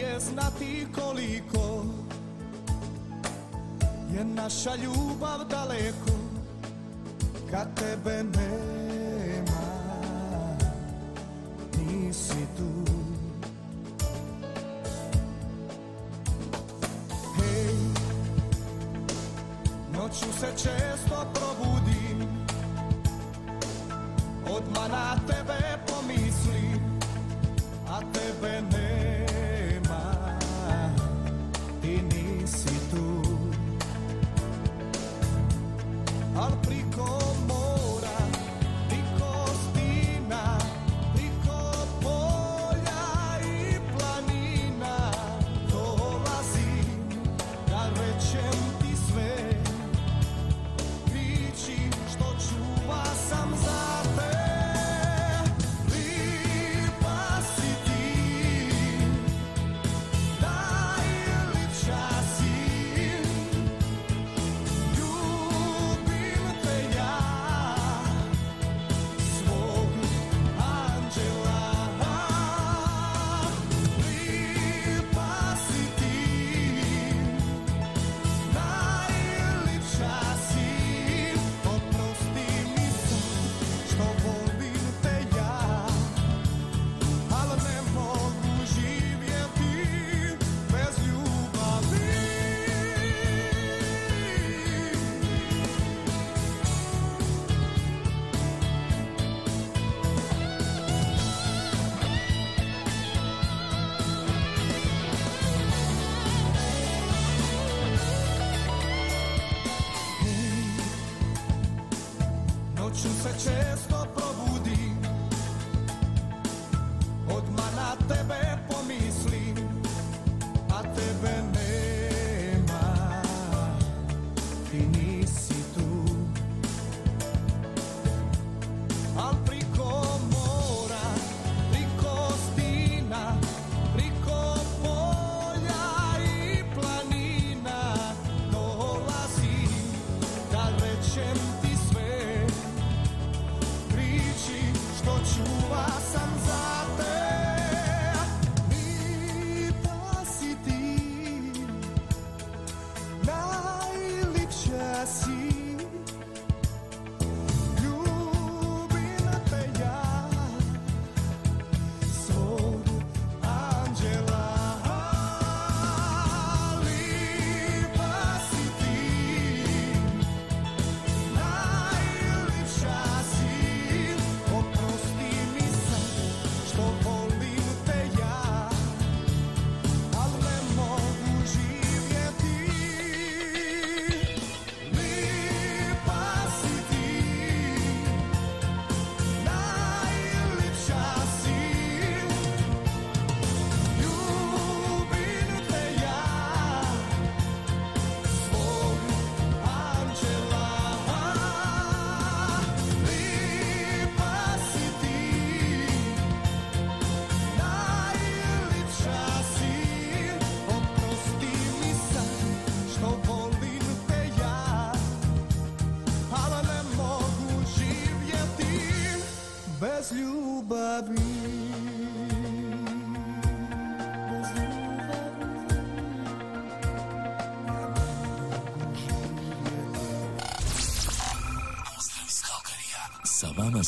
Da 0.00 0.06
ti 0.06 0.12
je 0.12 0.20
znati 0.20 0.86
koliko 0.94 1.84
je 4.14 4.24
naša 4.24 4.74
ljubav 4.76 5.44
daleko 5.50 6.18
kad 7.50 7.74
tebe 7.74 8.16
nema 8.16 9.60
nisi 11.78 12.46
tu. 12.56 12.92
Hej, 17.36 17.74
noću 19.92 20.32
se 20.40 20.46
često 20.56 21.26
probudim 21.34 22.28
Odmah 24.50 24.90
na 24.90 25.16
tebe 25.26 25.78
pomislim 25.86 27.00
a 27.88 28.00
tebe 28.12 28.62
nema, 28.62 28.79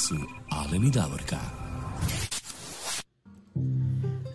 su 0.09 0.15
Alen 0.51 0.87
i 0.87 0.91
Davorka. 0.91 1.37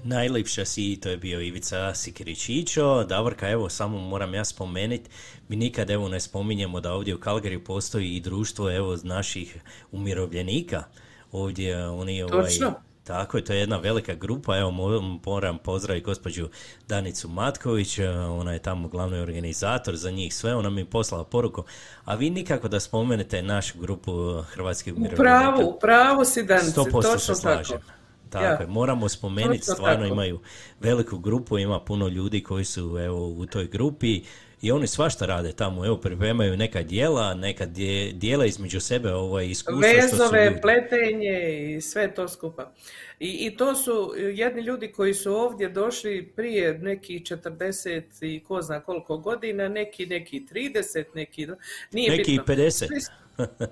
Najljepša 0.03 0.65
si, 0.65 0.99
to 1.01 1.09
je 1.09 1.17
bio 1.17 1.41
Ivica 1.41 1.93
Sikiričićo. 1.93 3.03
Davorka, 3.03 3.49
evo, 3.49 3.69
samo 3.69 3.99
moram 3.99 4.33
ja 4.33 4.45
spomenuti, 4.45 5.09
mi 5.47 5.55
nikad 5.55 5.89
evo 5.89 6.09
ne 6.09 6.19
spominjemo 6.19 6.79
da 6.79 6.93
ovdje 6.93 7.15
u 7.15 7.19
Kalgariju 7.19 7.63
postoji 7.63 8.15
i 8.15 8.19
društvo 8.19 8.71
evo 8.71 8.97
naših 9.03 9.57
umirovljenika. 9.91 10.83
Ovdje 11.31 11.87
oni 11.87 12.23
ovaj, 12.23 12.43
Točno. 12.43 12.73
Tako 13.07 13.37
je, 13.37 13.43
to 13.43 13.53
je 13.53 13.59
jedna 13.59 13.77
velika 13.77 14.13
grupa, 14.15 14.57
evo 14.57 14.71
mo- 14.71 15.19
moram 15.25 15.57
pozdraviti 15.57 16.05
gospođu 16.05 16.49
Danicu 16.87 17.27
Matković, 17.29 17.99
e, 17.99 18.09
ona 18.11 18.53
je 18.53 18.59
tamo 18.59 18.87
glavni 18.87 19.19
organizator 19.19 19.95
za 19.95 20.11
njih 20.11 20.35
sve, 20.35 20.55
ona 20.55 20.69
mi 20.69 20.81
je 20.81 20.85
poslala 20.85 21.23
poruku, 21.25 21.63
a 22.05 22.15
vi 22.15 22.29
nikako 22.29 22.67
da 22.67 22.79
spomenete 22.79 23.41
našu 23.41 23.79
grupu 23.79 24.11
hrvatskih 24.43 24.93
U 24.93 24.97
umirovljenika. 24.97 25.23
pravu, 25.23 25.67
u 25.67 25.79
pravu 25.79 26.25
si 26.25 26.43
Danice, 26.43 26.71
100% 26.71 26.91
točno 26.93 27.19
se 27.19 27.35
slažem. 27.35 27.77
tako. 27.77 27.91
Tako 28.29 28.63
Ja. 28.63 28.69
moramo 28.69 29.09
spomenuti, 29.09 29.61
stvarno 29.63 29.95
tako. 29.97 30.13
imaju 30.13 30.39
veliku 30.79 31.17
grupu, 31.17 31.57
ima 31.57 31.79
puno 31.79 32.07
ljudi 32.07 32.43
koji 32.43 32.65
su 32.65 32.97
evo 32.99 33.27
u 33.27 33.45
toj 33.45 33.67
grupi 33.67 34.21
i 34.61 34.71
oni 34.71 34.87
svašta 34.87 35.25
rade 35.25 35.51
tamo, 35.51 35.85
evo 35.85 35.97
pripremaju 35.97 36.57
neka 36.57 36.81
dijela, 36.81 37.33
neka 37.33 37.65
dijela 38.13 38.45
između 38.45 38.79
sebe 38.79 39.13
ovo 39.13 39.39
je 39.39 39.49
iskustvo 39.49 39.81
što 39.81 40.07
su 40.07 40.15
Vezove, 40.15 40.45
ljudi. 40.45 40.61
pletenje 40.61 41.75
i 41.77 41.81
sve 41.81 42.13
to 42.13 42.27
skupa. 42.27 42.71
I, 43.19 43.37
I 43.45 43.57
to 43.57 43.75
su 43.75 44.13
jedni 44.33 44.61
ljudi 44.61 44.91
koji 44.91 45.13
su 45.13 45.35
ovdje 45.35 45.69
došli 45.69 46.31
prije 46.35 46.73
neki 46.73 47.19
40 47.19 48.03
i 48.21 48.43
ko 48.43 48.61
zna 48.61 48.79
koliko 48.79 49.17
godina, 49.17 49.67
neki 49.67 50.05
neki 50.05 50.45
30, 50.53 51.03
neki 51.13 51.47
nije 51.91 52.11
Neki 52.11 52.31
bitno. 52.31 52.55
50. 52.55 53.09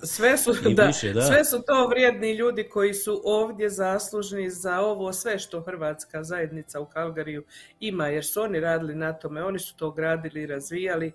Sve 0.03 0.37
su, 0.37 0.53
da, 0.75 0.85
više, 0.85 1.13
da. 1.13 1.21
sve 1.21 1.45
su 1.45 1.63
to 1.67 1.87
vrijedni 1.87 2.33
ljudi 2.33 2.69
koji 2.69 2.93
su 2.93 3.21
ovdje 3.25 3.69
zaslužni 3.69 4.49
za 4.49 4.79
ovo 4.79 5.13
sve 5.13 5.39
što 5.39 5.61
Hrvatska 5.61 6.23
zajednica 6.23 6.79
u 6.79 6.85
Kalgariju 6.85 7.43
ima, 7.79 8.07
jer 8.07 8.25
su 8.25 8.41
oni 8.41 8.59
radili 8.59 8.95
na 8.95 9.13
tome, 9.13 9.43
oni 9.43 9.59
su 9.59 9.77
to 9.77 9.91
gradili 9.91 10.41
i 10.41 10.47
razvijali 10.47 11.11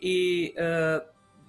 i 0.00 0.52
e, 0.56 0.98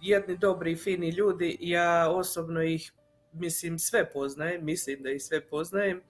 jedni 0.01 0.37
dobri 0.37 0.71
i 0.71 0.75
fini 0.75 1.09
ljudi, 1.09 1.57
ja 1.59 2.09
osobno 2.09 2.63
ih 2.63 2.93
mislim 3.33 3.79
sve 3.79 4.09
poznajem, 4.09 4.65
mislim 4.65 5.03
da 5.03 5.11
ih 5.11 5.23
sve 5.23 5.47
poznajem 5.47 6.01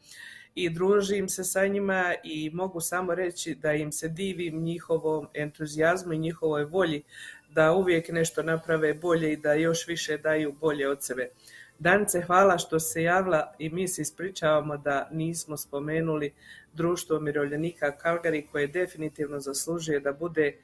i 0.56 0.70
družim 0.70 1.30
se 1.30 1.44
sa 1.44 1.68
njima 1.68 2.14
i 2.24 2.50
mogu 2.54 2.82
samo 2.82 3.16
reći 3.16 3.56
da 3.56 3.74
im 3.74 3.92
se 3.92 4.10
divim 4.10 4.64
njihovom 4.64 5.28
entuzijazmu 5.34 6.14
i 6.14 6.18
njihovoj 6.18 6.66
volji 6.66 7.04
da 7.58 7.74
uvijek 7.74 8.10
nešto 8.10 8.43
naprave 8.43 8.93
bolje 8.93 9.34
i 9.34 9.38
da 9.38 9.53
još 9.53 9.88
više 9.88 10.18
daju 10.18 10.51
bolje 10.60 10.89
od 10.89 11.03
sebe. 11.03 11.30
Danice, 11.80 12.22
hvala 12.22 12.58
što 12.58 12.80
se 12.80 13.03
javila 13.03 13.55
i 13.60 13.70
mi 13.70 13.88
se 13.88 14.01
ispričavamo 14.01 14.78
da 14.78 15.10
nismo 15.12 15.58
spomenuli 15.58 16.34
društvo 16.74 17.18
umirovljenika 17.18 17.97
Kalgari 17.97 18.47
koje 18.51 18.68
definitivno 18.68 19.39
zaslužuje 19.39 19.99
da 19.99 20.14
bude 20.14 20.58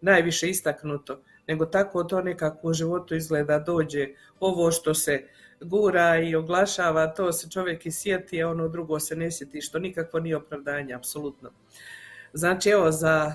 najviše 0.00 0.48
istaknuto, 0.50 1.20
nego 1.46 1.66
tako 1.66 2.04
to 2.04 2.22
nekako 2.22 2.68
u 2.68 2.72
životu 2.72 3.14
izgleda 3.14 3.58
dođe 3.58 4.08
ovo 4.40 4.70
što 4.70 4.94
se 4.94 5.22
gura 5.60 6.20
i 6.20 6.34
oglašava, 6.34 7.06
to 7.14 7.32
se 7.32 7.50
čovjek 7.50 7.86
i 7.86 7.90
sjeti, 7.90 8.42
a 8.42 8.48
ono 8.48 8.68
drugo 8.68 9.00
se 9.00 9.16
ne 9.16 9.30
sjeti, 9.30 9.60
što 9.60 9.78
nikako 9.78 10.20
nije 10.20 10.36
opravdanje, 10.36 10.94
apsolutno. 10.94 11.50
Znači, 12.32 12.70
evo, 12.70 12.90
za 12.90 13.34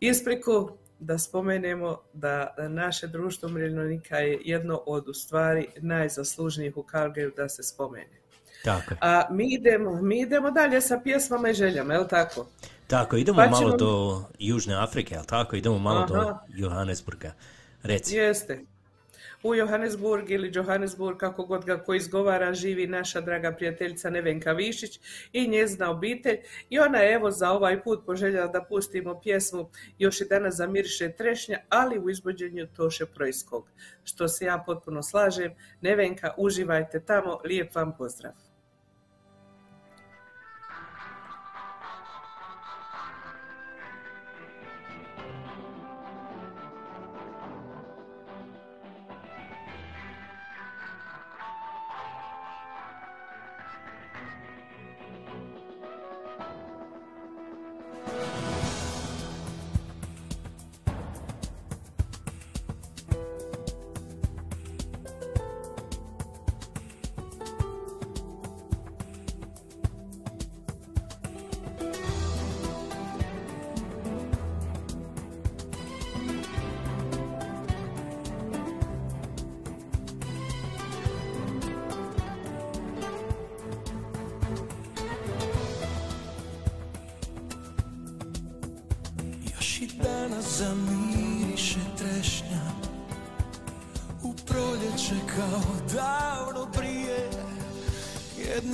ispriku 0.00 0.78
da 0.98 1.18
spomenemo 1.18 1.98
da 2.12 2.54
naše 2.60 3.06
društvo 3.06 3.48
umirovljenika 3.48 4.16
je 4.16 4.40
jedno 4.44 4.82
od 4.86 5.08
u 5.08 5.14
stvari 5.14 5.68
najzaslužnijih 5.76 6.76
u 6.76 6.82
Kalgariju 6.82 7.32
da 7.36 7.48
se 7.48 7.62
spomene. 7.62 8.20
Tako. 8.64 8.94
A 9.00 9.22
mi 9.30 9.54
idemo, 9.54 10.02
mi 10.02 10.20
idemo 10.20 10.50
dalje 10.50 10.80
sa 10.80 11.00
pjesmama 11.00 11.48
i 11.48 11.54
željama, 11.54 11.94
je 11.94 12.00
li 12.00 12.08
tako? 12.08 12.46
Tako, 12.86 13.16
idemo 13.16 13.36
Pa 13.36 13.46
malo 13.46 13.58
ćemo- 13.60 13.76
do 13.76 14.22
Južne 14.38 14.74
Afrike, 14.74 15.16
ali 15.16 15.26
tako, 15.26 15.56
idemo 15.56 15.78
malo 15.78 16.06
do 16.06 16.14
Aha. 16.14 16.38
Johannesburga. 16.48 17.32
Reci. 17.82 18.16
Jeste. 18.16 18.60
U 19.44 19.54
Johannesburg 19.54 20.30
ili 20.30 20.50
Johannesburg, 20.54 21.18
kako 21.18 21.44
god 21.44 21.64
ga 21.64 21.82
ko 21.82 21.94
izgovara, 21.94 22.54
živi 22.54 22.86
naša 22.86 23.20
draga 23.20 23.52
prijateljica 23.52 24.10
Nevenka 24.10 24.52
Višić 24.52 25.00
i 25.32 25.48
njezina 25.48 25.90
obitelj. 25.90 26.38
I 26.70 26.78
ona 26.78 26.98
je 26.98 27.14
evo 27.14 27.30
za 27.30 27.50
ovaj 27.50 27.82
put 27.82 28.06
poželjela 28.06 28.46
da 28.46 28.64
pustimo 28.68 29.20
pjesmu 29.20 29.70
Još 29.98 30.20
i 30.20 30.28
danas 30.28 30.54
zamiriše 30.54 31.12
trešnja, 31.12 31.58
ali 31.68 31.98
u 31.98 32.10
izvođenju 32.10 32.66
Toše 32.76 33.06
Projskog. 33.06 33.70
Što 34.04 34.28
se 34.28 34.44
ja 34.44 34.62
potpuno 34.66 35.02
slažem. 35.02 35.52
Nevenka, 35.80 36.34
uživajte 36.38 37.00
tamo. 37.00 37.40
Lijep 37.44 37.74
vam 37.74 37.96
pozdrav. 37.96 38.43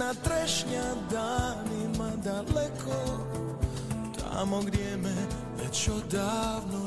Jedna 0.01 0.15
trešnja 0.15 0.85
danima 1.11 2.11
daleko 2.25 3.01
Tamo 4.21 4.61
gdje 4.61 4.97
me 4.97 5.15
već 5.59 5.89
odavno 5.89 6.87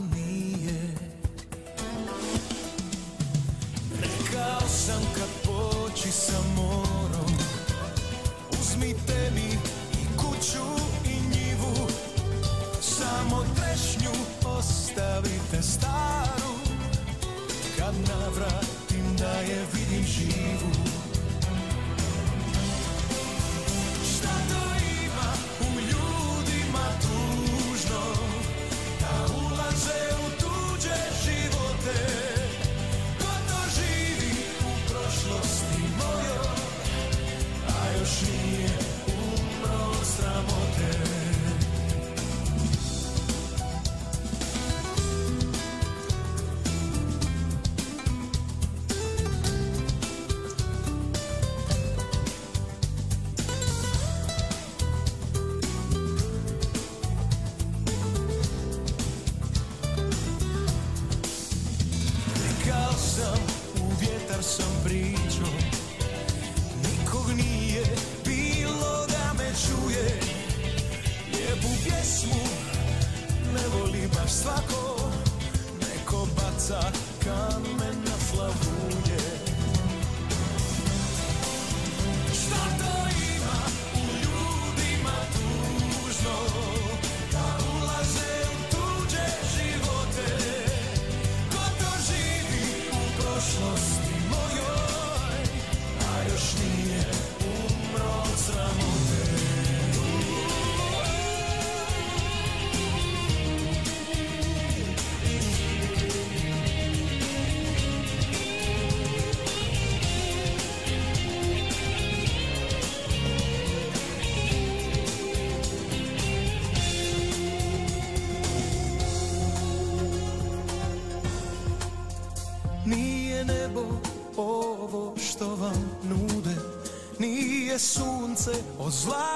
sunce 128.94 129.10
od 129.10 129.33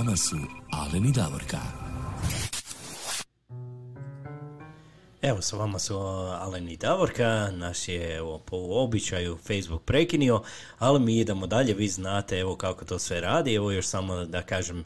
vama 0.00 0.16
su 0.16 0.36
Alen 0.72 1.06
i 1.06 1.12
Davorka. 1.12 1.58
Evo, 5.22 5.42
sa 5.42 5.56
vama 5.56 5.78
su 5.78 5.98
Alen 6.40 6.68
i 6.68 6.76
Davorka, 6.76 7.50
naš 7.50 7.88
je 7.88 8.16
evo, 8.16 8.38
po 8.38 8.56
običaju 8.56 9.38
Facebook 9.46 9.82
prekinio, 9.82 10.42
ali 10.78 11.00
mi 11.00 11.18
idemo 11.18 11.46
dalje, 11.46 11.74
vi 11.74 11.88
znate 11.88 12.38
evo 12.38 12.56
kako 12.56 12.84
to 12.84 12.98
sve 12.98 13.20
radi, 13.20 13.54
evo 13.54 13.70
još 13.70 13.86
samo 13.86 14.24
da 14.24 14.42
kažem 14.42 14.84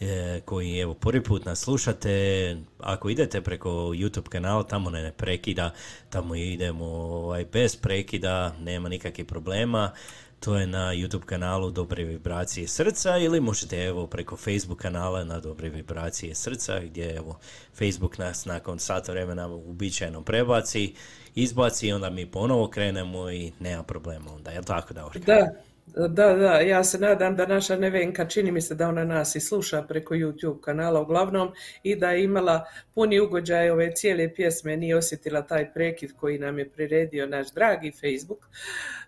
e, 0.00 0.40
koji 0.44 0.78
evo 0.78 0.94
prvi 0.94 1.22
put 1.22 1.44
nas 1.44 1.60
slušate, 1.60 2.56
ako 2.78 3.10
idete 3.10 3.40
preko 3.40 3.70
YouTube 3.70 4.28
kanala, 4.28 4.62
tamo 4.62 4.90
ne, 4.90 5.02
ne 5.02 5.12
prekida, 5.12 5.72
tamo 6.10 6.34
idemo 6.34 6.84
ovaj, 6.86 7.44
bez 7.44 7.76
prekida, 7.76 8.54
nema 8.60 8.88
nikakvih 8.88 9.26
problema, 9.26 9.92
to 10.40 10.56
je 10.56 10.66
na 10.66 10.94
YouTube 10.94 11.24
kanalu 11.24 11.70
Dobre 11.70 12.04
vibracije 12.04 12.68
srca 12.68 13.18
ili 13.18 13.40
možete 13.40 13.84
evo 13.84 14.06
preko 14.06 14.36
Facebook 14.36 14.78
kanala 14.78 15.24
na 15.24 15.40
Dobre 15.40 15.68
vibracije 15.68 16.34
srca 16.34 16.80
gdje 16.80 17.16
evo 17.16 17.38
Facebook 17.74 18.18
nas 18.18 18.44
nakon 18.44 18.78
sat 18.78 19.08
vremena 19.08 19.48
uobičajeno 19.48 20.22
prebaci, 20.22 20.94
izbaci 21.34 21.88
i 21.88 21.92
onda 21.92 22.10
mi 22.10 22.26
ponovo 22.26 22.68
krenemo 22.68 23.30
i 23.30 23.52
nema 23.60 23.82
problema 23.82 24.32
onda, 24.34 24.50
jel 24.50 24.64
tako 24.64 24.94
Davorka? 24.94 25.18
Da, 25.18 25.50
da, 25.86 26.34
da, 26.34 26.60
ja 26.60 26.84
se 26.84 26.98
nadam 26.98 27.36
da 27.36 27.46
naša 27.46 27.76
Nevenka, 27.76 28.24
čini 28.24 28.52
mi 28.52 28.60
se 28.60 28.74
da 28.74 28.88
ona 28.88 29.04
nas 29.04 29.34
i 29.34 29.40
sluša 29.40 29.82
preko 29.82 30.14
YouTube 30.14 30.60
kanala 30.60 31.00
uglavnom 31.00 31.52
i 31.82 31.96
da 31.96 32.10
je 32.10 32.24
imala 32.24 32.66
puni 32.94 33.20
ugođaj 33.20 33.70
ove 33.70 33.94
cijele 33.94 34.34
pjesme, 34.34 34.76
nije 34.76 34.96
osjetila 34.96 35.42
taj 35.42 35.72
prekid 35.72 36.12
koji 36.16 36.38
nam 36.38 36.58
je 36.58 36.68
priredio 36.68 37.26
naš 37.26 37.52
dragi 37.52 37.92
Facebook. 37.92 38.48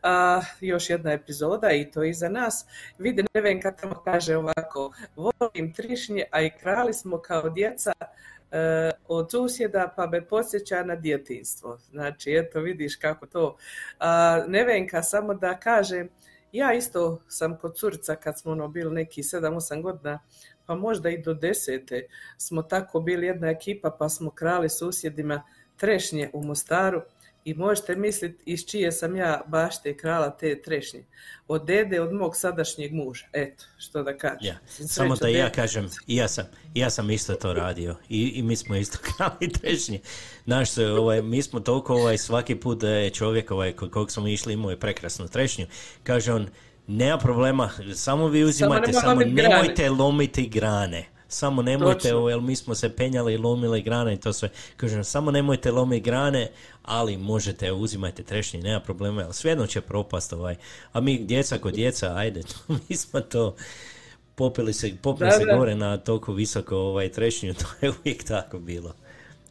A, 0.02 0.40
još 0.60 0.90
jedna 0.90 1.12
epizoda 1.12 1.70
i 1.70 1.90
to 1.90 2.04
iza 2.04 2.28
nas. 2.28 2.66
Vidi 2.98 3.24
Nevenka 3.34 3.72
tamo 3.72 4.02
kaže 4.04 4.36
ovako, 4.36 4.92
volim 5.16 5.72
trišnje, 5.72 6.24
a 6.30 6.42
i 6.42 6.50
krali 6.60 6.94
smo 6.94 7.18
kao 7.18 7.50
djeca, 7.50 7.92
e, 8.52 8.90
od 9.08 9.30
susjeda 9.30 9.92
pa 9.96 10.06
me 10.06 10.26
podsjeća 10.26 10.82
na 10.82 10.96
djetinstvo. 10.96 11.78
Znači, 11.90 12.34
eto 12.34 12.60
vidiš 12.60 12.96
kako 12.96 13.26
to. 13.26 13.56
A, 13.98 14.44
Nevenka, 14.48 15.02
samo 15.02 15.34
da 15.34 15.58
kažem, 15.60 16.08
ja 16.52 16.74
isto 16.74 17.22
sam 17.28 17.58
kod 17.58 17.76
curica 17.76 18.16
kad 18.16 18.40
smo 18.40 18.52
ono 18.52 18.68
bili 18.68 18.94
neki 18.94 19.22
7-8 19.22 19.82
godina, 19.82 20.18
pa 20.66 20.74
možda 20.74 21.10
i 21.10 21.22
do 21.22 21.34
desete 21.34 22.06
smo 22.36 22.62
tako 22.62 23.00
bili 23.00 23.26
jedna 23.26 23.50
ekipa 23.50 23.96
pa 23.98 24.08
smo 24.08 24.30
krali 24.30 24.68
susjedima 24.68 25.42
trešnje 25.76 26.30
u 26.32 26.44
Mostaru 26.44 27.02
i 27.48 27.54
možete 27.54 27.96
misliti 27.96 28.42
iz 28.46 28.66
čije 28.66 28.92
sam 28.92 29.16
ja 29.16 29.42
bašte 29.46 29.96
krala 29.96 30.30
te 30.30 30.62
trešnje. 30.62 31.04
Od 31.48 31.66
dede, 31.66 32.00
od 32.00 32.12
mog 32.12 32.36
sadašnjeg 32.36 32.92
muža. 32.92 33.26
Eto, 33.32 33.64
što 33.78 34.02
da 34.02 34.16
kažem. 34.16 34.38
Ja, 34.40 34.58
Sreća 34.66 34.88
samo 34.88 35.16
da 35.16 35.28
ja 35.28 35.50
kažem, 35.50 35.90
ja 36.06 36.28
sam, 36.28 36.44
ja 36.74 36.90
sam 36.90 37.10
isto 37.10 37.34
to 37.34 37.52
radio 37.52 37.96
i, 38.08 38.32
i 38.34 38.42
mi 38.42 38.56
smo 38.56 38.76
isto 38.76 38.98
krali 39.08 39.52
trešnje. 39.52 40.00
Znaš, 40.44 40.70
se, 40.70 40.86
ovaj, 40.86 41.22
mi 41.22 41.42
smo 41.42 41.60
toliko 41.60 41.94
ovaj, 41.94 42.18
svaki 42.18 42.54
put 42.54 42.80
da 42.80 42.88
je 42.88 43.10
čovjek 43.10 43.50
ovaj, 43.50 43.72
kog 43.72 44.10
smo 44.10 44.28
išli 44.28 44.52
imao 44.52 44.70
je 44.70 44.80
prekrasnu 44.80 45.28
trešnju, 45.28 45.66
kaže 46.02 46.32
on, 46.32 46.48
nema 46.86 47.18
problema, 47.18 47.70
samo 47.94 48.28
vi 48.28 48.44
uzimate, 48.44 48.86
nemoj 48.86 49.00
samo, 49.00 49.12
lomit 49.12 49.34
grane." 49.34 49.48
nemojte 49.48 49.90
lomiti 49.90 50.48
grane. 50.48 51.06
Samo 51.28 51.62
nemojte, 51.62 52.00
Točno. 52.00 52.18
ovaj, 52.18 52.32
jer 52.32 52.40
mi 52.40 52.56
smo 52.56 52.74
se 52.74 52.96
penjali 52.96 53.34
i 53.34 53.36
lomili 53.38 53.82
grane 53.82 54.14
i 54.14 54.20
to 54.20 54.32
sve. 54.32 54.48
Kažem, 54.76 55.04
samo 55.04 55.30
nemojte 55.30 55.70
lomiti 55.70 56.04
grane, 56.04 56.50
ali 56.88 57.16
možete, 57.16 57.72
uzimajte 57.72 58.22
trešnje, 58.22 58.60
nema 58.60 58.80
problema, 58.80 59.22
ali 59.24 59.34
svejedno 59.34 59.66
će 59.66 59.80
propast 59.80 60.32
ovaj. 60.32 60.56
A 60.92 61.00
mi, 61.00 61.18
djeca 61.18 61.58
kod 61.58 61.74
djeca, 61.74 62.14
ajde, 62.16 62.42
mi 62.88 62.96
smo 62.96 63.20
to 63.20 63.56
popili 64.34 64.72
se, 64.72 64.92
popili 65.02 65.30
Da, 65.30 65.36
se 65.36 65.44
da. 65.44 65.56
gore 65.56 65.74
na 65.74 65.96
toliko 65.96 66.32
visoko 66.32 66.76
ovaj, 66.76 67.08
trešnju, 67.08 67.54
to 67.60 67.86
je 67.86 67.90
uvijek 67.90 68.24
tako 68.24 68.58
bilo. 68.58 68.94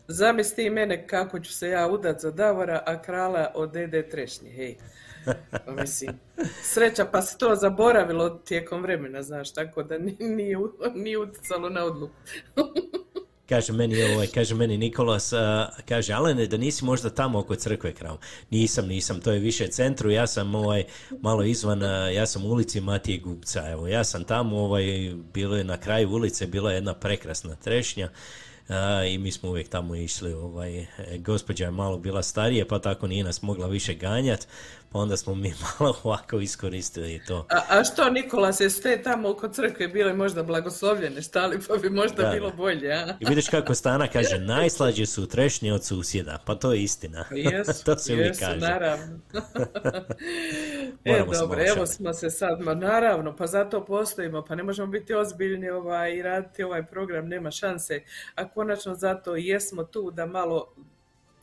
Zamisli 0.08 0.56
ti 0.56 0.70
mene 0.70 1.08
kako 1.08 1.40
ću 1.40 1.54
se 1.54 1.70
ja 1.70 1.88
udat 1.88 2.22
za 2.22 2.32
Davora, 2.32 2.84
a 2.86 3.02
krala 3.02 3.52
od 3.56 3.72
dede 3.72 4.10
trešnje, 4.10 4.50
hej. 4.50 4.76
Pa 5.66 5.72
mislim, 5.72 6.20
sreća 6.74 7.06
pa 7.06 7.22
se 7.22 7.38
to 7.38 7.56
zaboravilo 7.56 8.30
tijekom 8.30 8.82
vremena, 8.82 9.24
znaš, 9.24 9.54
tako 9.54 9.84
da 9.84 9.98
ni- 9.98 10.18
nije, 10.20 10.58
nije 10.96 11.18
utjecalo 11.18 11.70
na 11.70 11.84
odluku. 11.84 12.14
Kaže 13.50 13.74
meni, 13.74 14.04
ovaj, 14.04 14.28
kaže 14.28 14.56
meni 14.56 14.78
Nikolas, 14.78 15.34
kaže 15.86 16.14
Alene 16.14 16.48
da 16.48 16.58
nisi 16.58 16.86
možda 16.86 17.10
tamo 17.10 17.40
oko 17.40 17.56
crkve 17.56 17.94
krao. 17.94 18.18
Nisam, 18.50 18.88
nisam, 18.88 19.22
to 19.22 19.32
je 19.32 19.40
više 19.40 19.68
centru, 19.68 20.12
ja 20.12 20.28
sam 20.28 20.56
ovaj, 20.56 20.84
malo 21.22 21.44
izvan, 21.44 21.82
ja 22.14 22.26
sam 22.26 22.46
u 22.46 22.50
ulici 22.50 22.82
Matije 22.82 23.18
Gubca, 23.18 23.72
evo, 23.72 23.88
ja 23.88 24.04
sam 24.04 24.24
tamo, 24.24 24.58
ovaj, 24.58 25.14
bilo 25.34 25.58
je 25.58 25.64
na 25.64 25.78
kraju 25.78 26.12
ulice, 26.12 26.48
bila 26.48 26.72
je 26.72 26.76
jedna 26.76 26.94
prekrasna 26.94 27.56
trešnja, 27.56 28.10
a, 28.70 29.04
i 29.04 29.18
mi 29.18 29.32
smo 29.32 29.50
uvijek 29.50 29.70
tamo 29.70 29.96
išli, 29.96 30.34
ovaj, 30.34 30.80
e, 30.80 30.88
gospođa 31.18 31.66
je 31.66 31.72
malo 31.72 31.98
bila 31.98 32.24
starije, 32.24 32.68
pa 32.68 32.80
tako 32.80 33.08
nije 33.08 33.24
nas 33.24 33.42
mogla 33.42 33.68
više 33.68 33.94
ganjat, 33.94 34.48
pa 34.92 35.00
onda 35.00 35.18
smo 35.18 35.36
mi 35.36 35.54
malo 35.80 35.96
ovako 36.04 36.40
iskoristili 36.40 37.22
to. 37.28 37.48
A, 37.50 37.80
a 37.80 37.84
što, 37.84 38.10
Nikola, 38.10 38.54
se 38.54 38.70
ste 38.70 39.02
tamo 39.02 39.30
oko 39.30 39.48
crkve 39.48 39.88
bile 39.88 40.14
možda 40.14 40.44
blagoslovljene, 40.44 41.22
stali, 41.22 41.60
pa 41.68 41.76
bi 41.78 41.90
možda 41.90 42.24
Da, 42.24 42.30
bilo 42.30 42.52
bolje, 42.52 42.94
a? 42.94 43.18
I 43.20 43.26
vidiš 43.26 43.50
kako 43.50 43.74
Stana 43.74 44.08
kaže, 44.08 44.40
najslađe 44.40 45.06
su 45.06 45.28
trešnje 45.28 45.74
od 45.74 45.86
susjeda, 45.86 46.38
pa 46.46 46.56
to 46.56 46.74
je 46.74 46.84
istina. 46.84 47.26
Jesu, 47.32 47.84
to 47.86 47.98
se 47.98 48.14
jesu, 48.14 48.40
kaže. 48.40 48.60
naravno. 48.60 49.20
e, 51.06 51.26
dobro, 51.40 51.62
evo 51.76 51.86
smo 51.86 52.14
se 52.14 52.30
sad, 52.30 52.62
ma 52.62 52.74
naravno, 52.74 53.36
pa 53.36 53.48
zato 53.48 53.86
postojimo, 53.86 54.46
pa 54.46 54.56
ne 54.56 54.64
možemo 54.64 54.88
biti 54.88 55.14
ozbiljni 55.14 55.70
ovaj, 55.70 56.16
i 56.16 56.22
raditi 56.22 56.64
ovaj 56.64 56.86
program, 56.86 57.28
nema 57.28 57.52
šanse, 57.52 58.02
a 58.36 58.50
konačno 58.50 58.96
zato 58.96 59.36
jesmo 59.36 59.84
tu 59.84 60.12
da 60.12 60.26
malo 60.26 60.74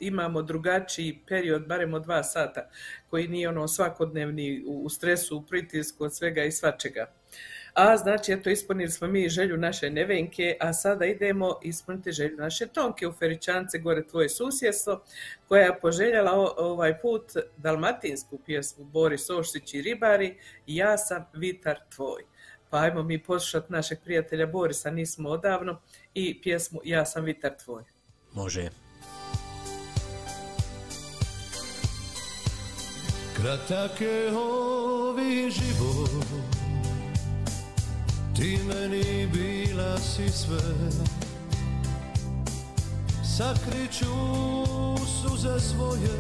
imamo 0.07 0.43
drugačiji 0.43 1.21
period, 1.29 1.67
barem 1.67 1.95
od 1.95 2.03
dva 2.03 2.23
sata, 2.23 2.69
koji 3.11 3.29
nije 3.29 3.49
ono 3.49 3.69
svakodnevni 3.69 4.65
u, 4.67 4.89
stresu, 4.89 5.37
u 5.37 5.43
pritisku 5.43 6.05
od 6.05 6.17
svega 6.17 6.45
i 6.45 6.53
svačega. 6.53 7.13
A 7.75 7.97
znači, 7.97 8.33
eto, 8.33 8.51
ispunili 8.51 8.91
smo 8.91 9.07
mi 9.07 9.29
želju 9.29 9.57
naše 9.57 9.91
Nevenke, 9.91 10.57
a 10.61 10.73
sada 10.73 11.05
idemo 11.05 11.59
ispuniti 11.63 12.13
želju 12.13 12.37
naše 12.37 12.67
Tonke 12.67 13.09
u 13.09 13.13
Feričance, 13.13 13.79
gore 13.79 14.07
tvoje 14.07 14.29
susjedstvo, 14.29 15.03
koja 15.49 15.63
je 15.65 15.81
poželjela 15.81 16.33
ovaj 16.57 17.01
put 17.01 17.33
dalmatinsku 17.57 18.39
pjesmu 18.47 18.85
Boris 18.85 19.31
Ošić 19.31 19.75
i 19.75 19.83
Ribari, 19.83 20.39
Ja 20.67 20.99
sam 20.99 21.25
vitar 21.33 21.79
tvoj. 21.95 22.23
Pa 22.71 22.79
ajmo 22.79 23.03
mi 23.03 23.23
poslušati 23.23 23.73
našeg 23.73 23.99
prijatelja 24.05 24.47
Borisa, 24.47 24.91
nismo 24.91 25.29
odavno, 25.29 25.81
i 26.15 26.43
pjesmu 26.43 26.81
Ja 26.85 27.07
sam 27.07 27.25
vitar 27.25 27.57
tvoj. 27.65 27.83
Može. 28.33 28.84
Kratak 33.45 34.01
je 34.01 34.33
ovi 34.37 35.51
život 35.51 36.25
Ti 38.37 38.59
meni 38.69 39.27
bila 39.27 39.99
si 39.99 40.29
sve. 40.33 40.61
Sakriću 43.37 44.15
suze 45.07 45.61
svoje 45.61 46.19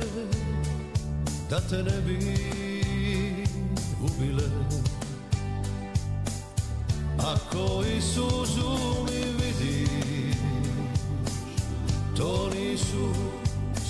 Da 1.50 1.60
te 1.60 1.82
ne 1.82 2.00
bi 2.06 2.18
ubile. 4.02 4.48
Ako 7.18 7.84
i 7.96 8.00
suzu 8.00 8.78
mi 9.06 9.20
vidiš 9.20 10.36
To 12.16 12.50
nisu 12.54 13.08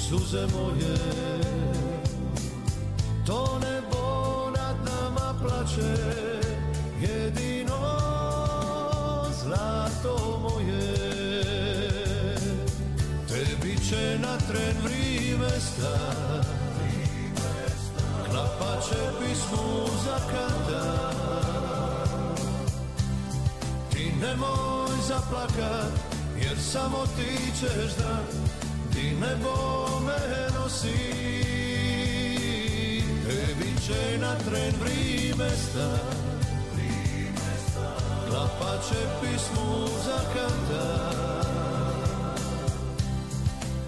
suze 0.09 0.47
moje 0.47 1.25
To 3.27 3.59
nebo 3.59 4.53
nad 4.57 4.77
nama 4.85 5.35
plače 5.41 5.97
Jedino 7.01 7.81
zlato 9.43 10.41
moje. 10.43 10.95
Tebi 13.29 13.77
će 13.89 14.19
na 14.19 14.37
tren 14.39 14.77
vrime 14.83 15.51
stat 15.61 16.47
Klapa 18.31 18.81
će 18.89 18.97
pismu 19.21 19.87
za 20.05 20.19
kada 20.31 21.11
Ti 23.93 24.13
nemoj 24.21 24.97
zaplakat 25.09 25.93
Jer 26.37 26.59
samo 26.61 27.07
ti 27.17 27.39
ćeš 27.61 27.97
da 27.99 28.21
Ti 28.93 29.17
nebo 29.21 29.55
me 30.07 30.49
nosi 30.59 31.24
će 33.87 34.19
na 34.19 34.35
tren 34.35 34.75
vrime 34.81 35.51
stat. 35.51 36.35
Klapa 38.29 38.83
će 38.89 38.95
pismu 39.21 39.87
za 40.05 40.19
kada 40.35 41.11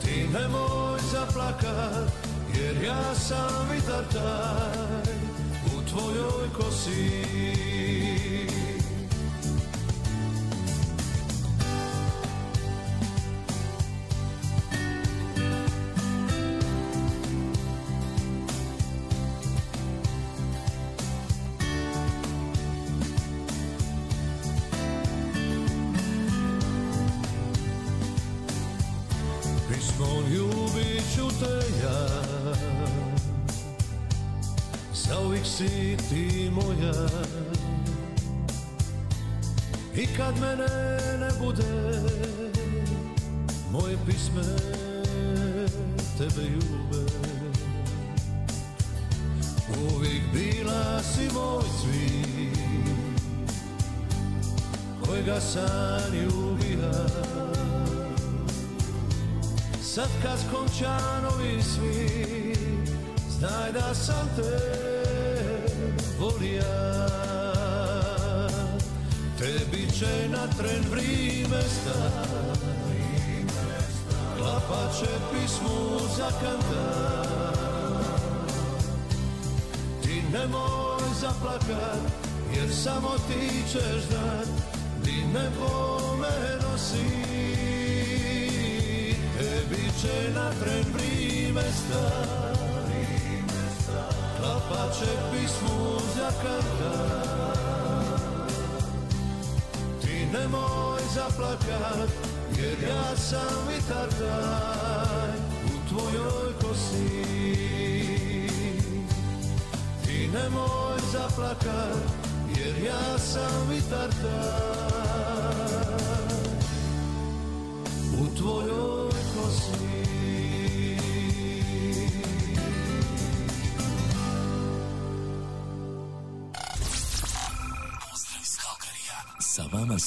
Ti 0.05 0.28
nemoj 0.32 1.01
zaplakat 1.12 2.12
Jer 2.55 2.85
ja 2.85 3.14
sam 3.14 3.68
vitar 3.73 4.05
taj 4.12 5.14
U 5.66 5.90
tvojoj 5.90 6.48
kosi 6.59 8.06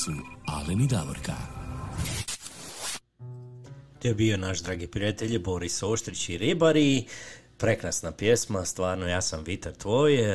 su 0.06 0.12
Alen 0.48 0.82
i 0.82 0.88
Davorka. 0.88 1.34
To 4.02 4.08
je 4.08 4.14
bio 4.14 4.38
naš 4.38 4.60
dragi 4.60 4.88
prijatelj 4.88 5.40
Boris 5.40 5.84
Oštrić 5.84 6.30
i 6.30 6.38
Ribari. 6.38 7.06
Prekrasna 7.58 8.12
pjesma, 8.12 8.66
stvarno 8.66 9.08
ja 9.08 9.22
sam 9.22 9.44
Vitar 9.44 9.74
tvoj. 9.74 10.16
e, 10.16 10.28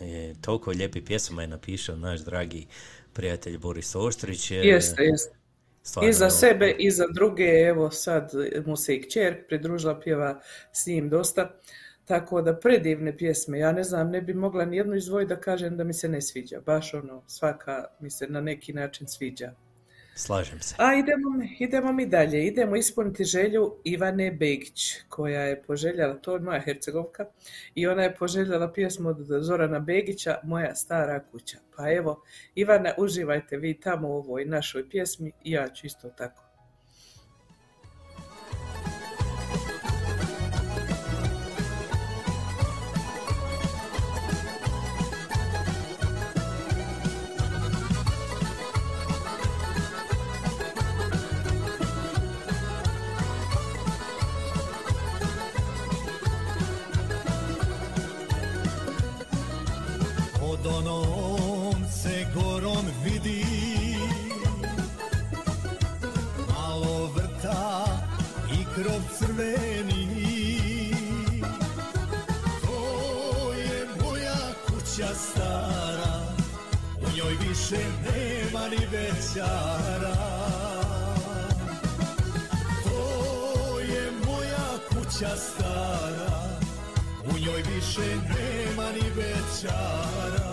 e, 0.00 0.34
toliko 0.40 0.70
lijepih 0.70 1.02
pjesama 1.02 1.42
je 1.42 1.48
napisao 1.48 1.96
naš 1.96 2.20
dragi 2.20 2.66
prijatelj 3.12 3.58
Boris 3.58 3.94
Oštrić. 3.94 4.50
e, 4.50 4.54
Jeste, 4.54 5.02
jeste. 5.02 5.34
stvarno, 5.82 6.10
I 6.10 6.12
za 6.12 6.24
evo, 6.24 6.30
sebe 6.30 6.74
i 6.78 6.90
za 6.90 7.06
druge, 7.14 7.44
evo 7.44 7.90
sad 7.90 8.30
mu 8.66 8.76
se 8.76 8.94
i 8.94 9.02
kćer 9.02 9.46
pridružila, 9.48 10.00
pjeva 10.00 10.40
s 10.72 10.86
njim 10.86 11.08
dosta. 11.08 11.60
Tako 12.04 12.42
da 12.42 12.56
predivne 12.56 13.16
pjesme, 13.16 13.58
ja 13.58 13.72
ne 13.72 13.84
znam, 13.84 14.10
ne 14.10 14.20
bi 14.20 14.34
mogla 14.34 14.64
ni 14.64 14.76
jednu 14.76 14.94
izdvojiti 14.94 15.28
da 15.28 15.40
kažem 15.40 15.76
da 15.76 15.84
mi 15.84 15.92
se 15.92 16.08
ne 16.08 16.20
sviđa. 16.20 16.60
Baš 16.60 16.94
ono, 16.94 17.22
svaka 17.26 17.84
mi 18.00 18.10
se 18.10 18.26
na 18.28 18.40
neki 18.40 18.72
način 18.72 19.06
sviđa. 19.06 19.52
Slažem 20.16 20.60
se. 20.60 20.74
A 20.78 20.94
idemo, 20.94 21.28
idemo 21.58 21.92
mi 21.92 22.06
dalje, 22.06 22.46
idemo 22.46 22.76
ispuniti 22.76 23.24
želju 23.24 23.76
Ivane 23.84 24.30
Begić, 24.30 25.02
koja 25.08 25.40
je 25.40 25.62
poželjela, 25.62 26.14
to 26.14 26.34
je 26.34 26.40
moja 26.40 26.60
Hercegovka, 26.60 27.24
i 27.74 27.86
ona 27.86 28.02
je 28.02 28.14
poželjela 28.14 28.72
pjesmu 28.72 29.08
od 29.08 29.16
Zorana 29.40 29.80
Begića, 29.80 30.38
Moja 30.42 30.74
stara 30.74 31.20
kuća. 31.32 31.58
Pa 31.76 31.92
evo, 31.92 32.22
Ivana, 32.54 32.94
uživajte 32.98 33.56
vi 33.56 33.80
tamo 33.80 34.08
u 34.08 34.12
ovoj 34.12 34.44
našoj 34.44 34.88
pjesmi 34.88 35.32
i 35.44 35.50
ja 35.50 35.68
ću 35.68 35.86
isto 35.86 36.08
tako. 36.08 36.43
Crveni. 69.18 70.04
To 72.62 73.52
je 73.52 73.86
moja 74.02 74.40
kuća 74.66 75.14
stara 75.14 76.14
U 77.00 77.16
njoj 77.16 77.34
više 77.48 77.76
nema 78.04 78.68
ni 78.68 78.86
većara 78.92 80.16
To 82.84 83.80
je 83.80 84.10
moja 84.26 84.68
kuća 84.88 85.36
stara 85.36 86.58
U 87.24 87.38
njoj 87.38 87.62
više 87.74 88.16
nema 88.16 88.90
ni 88.92 89.10
večara 89.16 90.43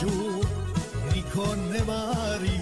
kuću 0.00 0.12
niko 1.14 1.56
ne 1.72 1.84
mari. 1.84 2.58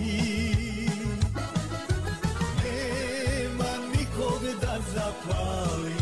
Nema 2.65 3.71
nikog 3.97 4.43
da 4.61 4.79
zapali 4.95 5.95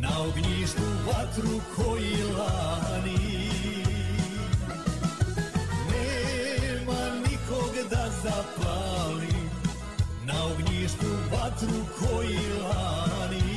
Na 0.00 0.08
ognjištu 0.22 0.82
vatru 1.06 1.60
koji 1.76 2.16
lani. 2.38 3.50
Nema 5.90 7.00
nikog 7.28 7.90
da 7.90 8.10
zapali 8.22 9.34
Na 10.24 10.44
ognjištu 10.44 11.06
vatru 11.32 11.84
koji 11.98 12.38
lani 12.62 13.51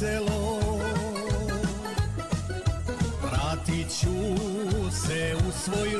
selo 0.00 0.58
Vratit 3.22 3.88
ću 4.00 4.16
se 5.06 5.34
u 5.48 5.52
svoj 5.64 5.99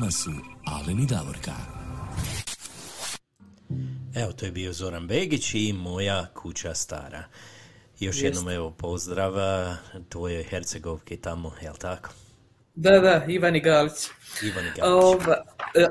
vama 0.00 0.10
su 0.10 0.30
Alen 0.64 1.00
i 1.00 1.06
Davorka. 1.06 1.52
Evo, 4.14 4.32
to 4.32 4.46
je 4.46 4.52
bio 4.52 4.72
Zoran 4.72 5.06
Begić 5.06 5.54
i 5.54 5.72
moja 5.72 6.26
kuća 6.34 6.74
stara. 6.74 7.24
Još 7.98 8.22
jednom 8.22 8.48
evo 8.48 8.70
pozdrav 8.70 9.38
a, 9.38 9.76
tvojoj 10.08 10.42
Hercegovki 10.42 11.16
tamo, 11.16 11.52
jel 11.62 11.74
tako? 11.74 12.10
Da, 12.74 12.98
da, 12.98 13.24
Ivani 13.28 13.60
Galić. 13.60 14.08
Ivani 14.42 14.68
Galić. 14.76 14.92
Ova, 14.92 15.44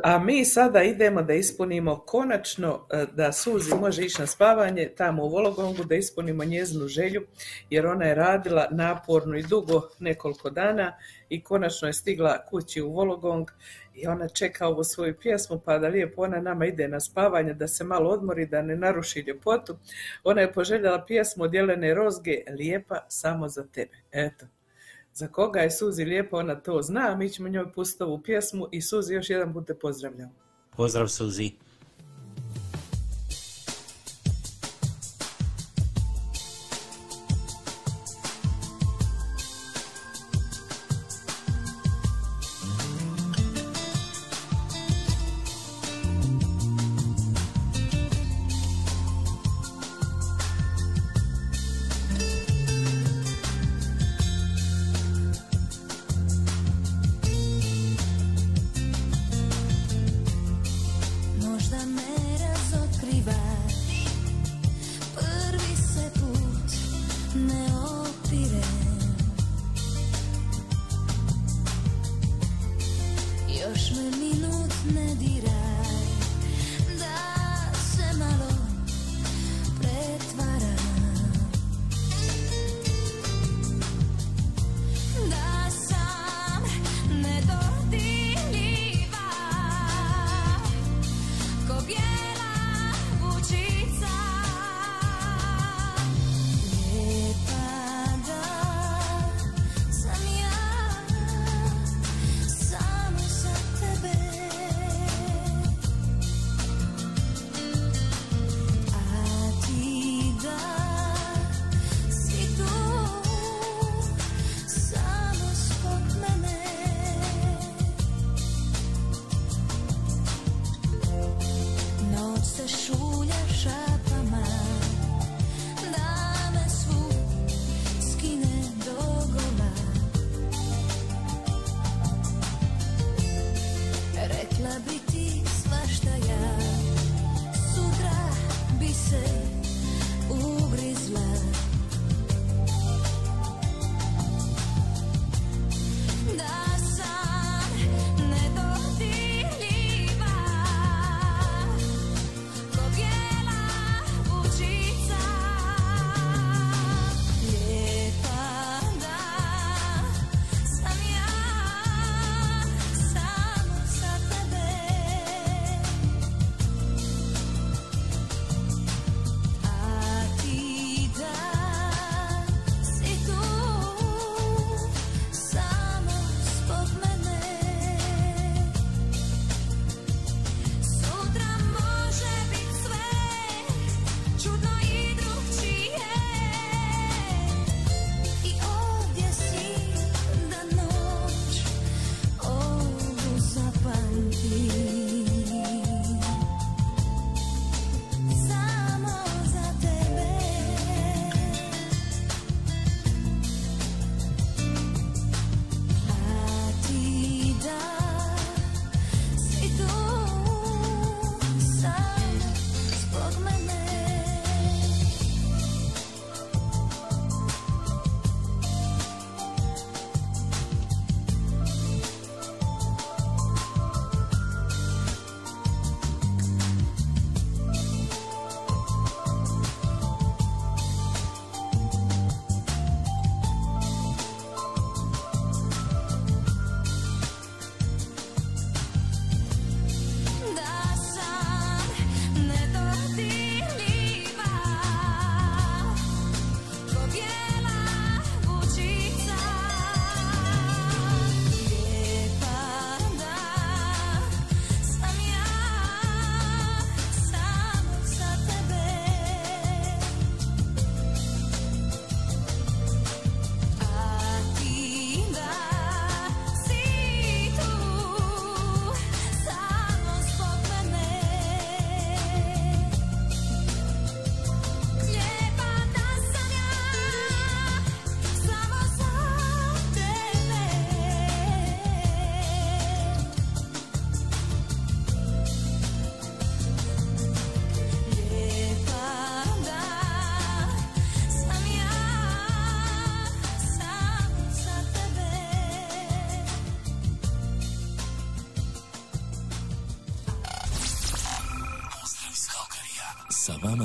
a 0.03 0.19
mi 0.19 0.45
sada 0.45 0.83
idemo 0.83 1.21
da 1.21 1.33
ispunimo 1.33 1.99
konačno 1.99 2.87
e, 2.91 3.05
da 3.13 3.31
Suzi 3.31 3.75
može 3.75 4.05
ići 4.05 4.21
na 4.21 4.27
spavanje 4.27 4.91
tamo 4.97 5.23
u 5.23 5.29
Vologongu, 5.29 5.83
da 5.83 5.95
ispunimo 5.95 6.43
njezinu 6.43 6.87
želju, 6.87 7.25
jer 7.69 7.87
ona 7.87 8.05
je 8.05 8.15
radila 8.15 8.67
naporno 8.71 9.37
i 9.37 9.43
dugo 9.43 9.89
nekoliko 9.99 10.49
dana 10.49 10.97
i 11.29 11.43
konačno 11.43 11.87
je 11.87 11.93
stigla 11.93 12.45
kući 12.49 12.81
u 12.81 12.93
Vologong 12.93 13.51
i 14.01 14.07
ona 14.07 14.27
čeka 14.27 14.67
ovu 14.67 14.83
svoju 14.83 15.15
pjesmu 15.21 15.61
pa 15.65 15.77
da 15.77 15.87
lijepo 15.87 16.21
ona 16.21 16.41
nama 16.41 16.65
ide 16.65 16.87
na 16.87 16.99
spavanje, 16.99 17.53
da 17.53 17.67
se 17.67 17.83
malo 17.83 18.09
odmori, 18.09 18.45
da 18.45 18.61
ne 18.61 18.75
naruši 18.75 19.19
ljepotu. 19.19 19.77
Ona 20.23 20.41
je 20.41 20.53
poželjela 20.53 21.05
pjesmu 21.05 21.43
od 21.43 21.53
Jelene 21.53 21.93
Rozge, 21.93 22.43
Lijepa 22.59 23.05
samo 23.07 23.49
za 23.49 23.63
tebe. 23.63 23.97
Eto. 24.11 24.45
Za 25.13 25.27
koga 25.27 25.59
je 25.59 25.71
Suzi 25.71 26.05
lijepo, 26.05 26.37
ona 26.37 26.55
to 26.55 26.81
zna, 26.81 27.15
mi 27.15 27.29
ćemo 27.29 27.49
njoj 27.49 27.71
pustiti 27.71 28.03
ovu 28.03 28.21
pjesmu 28.21 28.67
i 28.71 28.81
Suzi 28.81 29.13
još 29.13 29.29
jedan 29.29 29.53
put 29.53 29.67
te 29.67 29.73
pozdravljam. 29.73 30.29
Pozdrav 30.75 31.07
Suzi. 31.07 31.51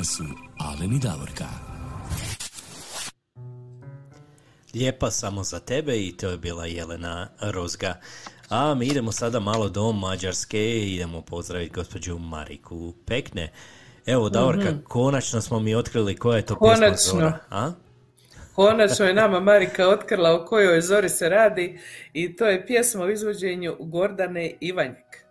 Sa 0.05 0.23
vama 0.23 0.37
su 0.37 0.45
Alen 0.59 0.93
i 0.93 0.99
Davorka. 0.99 1.45
Lijepa 4.75 5.11
samo 5.11 5.45
za 5.45 5.61
tebe 5.61 5.97
i 5.97 6.17
to 6.17 6.29
je 6.29 6.37
bila 6.39 6.67
Jelena 6.67 7.29
Rozga. 7.41 8.01
A 8.49 8.75
mi 8.75 8.87
idemo 8.87 9.13
sada 9.13 9.41
malo 9.41 9.69
do 9.69 9.93
Mađarske 9.93 10.61
i 10.61 10.95
idemo 10.95 11.23
pozdraviti 11.23 11.75
gospođu 11.75 12.19
Mariku 12.19 12.95
Pekne. 13.07 13.53
Evo, 14.07 14.29
Davorka, 14.29 14.73
konačno 14.89 15.41
smo 15.41 15.61
mi 15.61 15.75
otkrili 15.75 16.17
koja 16.17 16.37
je 16.37 16.47
to 16.47 16.59
pjesma 16.59 16.75
Konačno. 16.75 17.13
Zora. 17.13 17.39
A? 17.51 17.73
Konačno 18.55 19.07
je 19.07 19.15
nama 19.15 19.41
Marika 19.41 19.89
otkrila 19.89 20.35
o 20.35 20.47
kojoj 20.47 20.81
zori 20.81 21.09
se 21.09 21.29
radi 21.29 21.81
i 22.13 22.37
to 22.37 22.47
je 22.47 22.67
pjesma 22.67 23.05
u 23.05 23.11
izvođenju 23.11 23.77
Gordane 23.81 24.53
Ivanjek. 24.61 25.24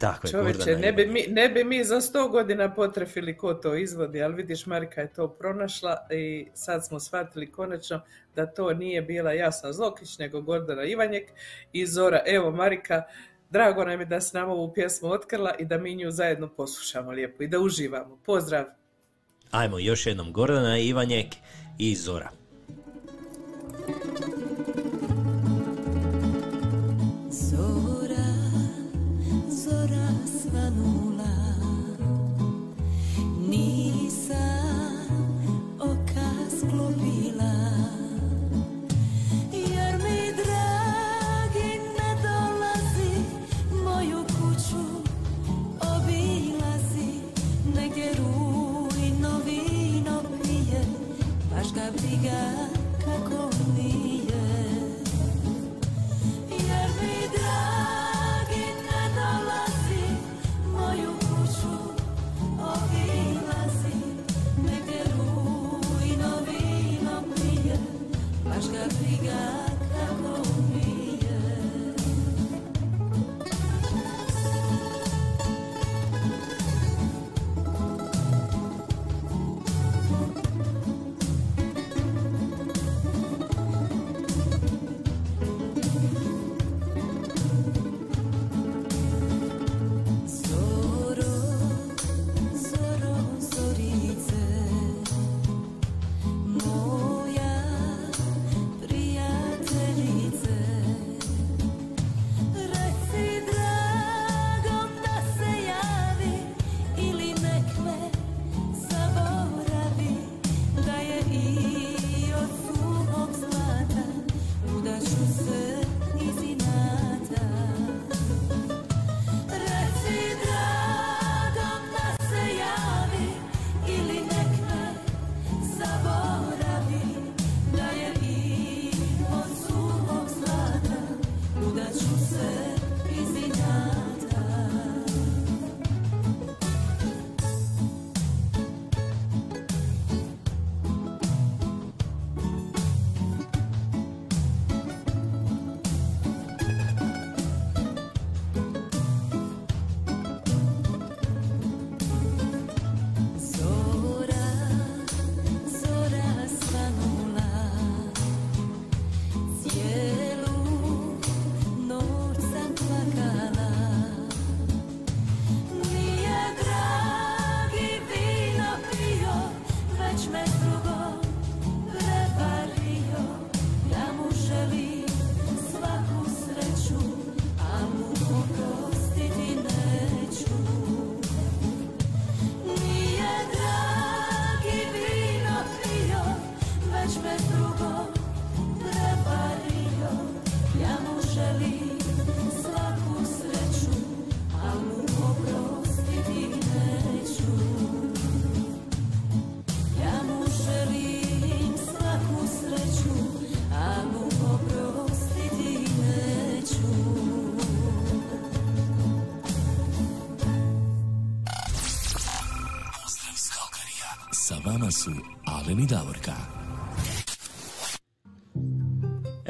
Tako 0.00 0.26
je, 0.26 0.30
Čovječe, 0.30 0.76
ne 0.76 0.92
bi, 0.92 1.06
mi, 1.06 1.24
ne 1.28 1.48
bi 1.48 1.64
mi 1.64 1.84
za 1.84 2.00
sto 2.00 2.28
godina 2.28 2.74
potrefili 2.74 3.36
ko 3.36 3.54
to 3.54 3.74
izvodi, 3.74 4.22
ali 4.22 4.34
vidiš 4.34 4.66
Marika 4.66 5.00
je 5.00 5.12
to 5.12 5.28
pronašla 5.28 6.06
i 6.10 6.48
sad 6.54 6.86
smo 6.86 7.00
shvatili 7.00 7.52
konačno 7.52 8.00
da 8.34 8.46
to 8.46 8.74
nije 8.74 9.02
bila 9.02 9.32
Jasna 9.32 9.72
Zlokić, 9.72 10.18
nego 10.18 10.40
Gordana 10.40 10.84
Ivanjek 10.84 11.30
i 11.72 11.86
Zora. 11.86 12.20
Evo 12.26 12.50
Marika, 12.50 13.02
drago 13.50 13.84
nam 13.84 14.00
je 14.00 14.06
da 14.06 14.20
si 14.20 14.36
nam 14.36 14.50
ovu 14.50 14.72
pjesmu 14.74 15.08
otkrila 15.10 15.54
i 15.58 15.64
da 15.64 15.78
mi 15.78 15.94
nju 15.94 16.10
zajedno 16.10 16.48
poslušamo 16.48 17.10
lijepo 17.10 17.42
i 17.42 17.48
da 17.48 17.58
uživamo. 17.58 18.18
Pozdrav! 18.26 18.64
Ajmo 19.50 19.78
još 19.78 20.06
jednom 20.06 20.32
Gordana 20.32 20.78
Ivanjek 20.78 21.34
i 21.78 21.94
Zora. 21.94 22.30
Zora, 23.86 24.69
zora 29.70 30.08
svanula 30.26 31.34
Nisam 33.50 35.10
oka 35.90 36.28
sklopila 36.58 37.69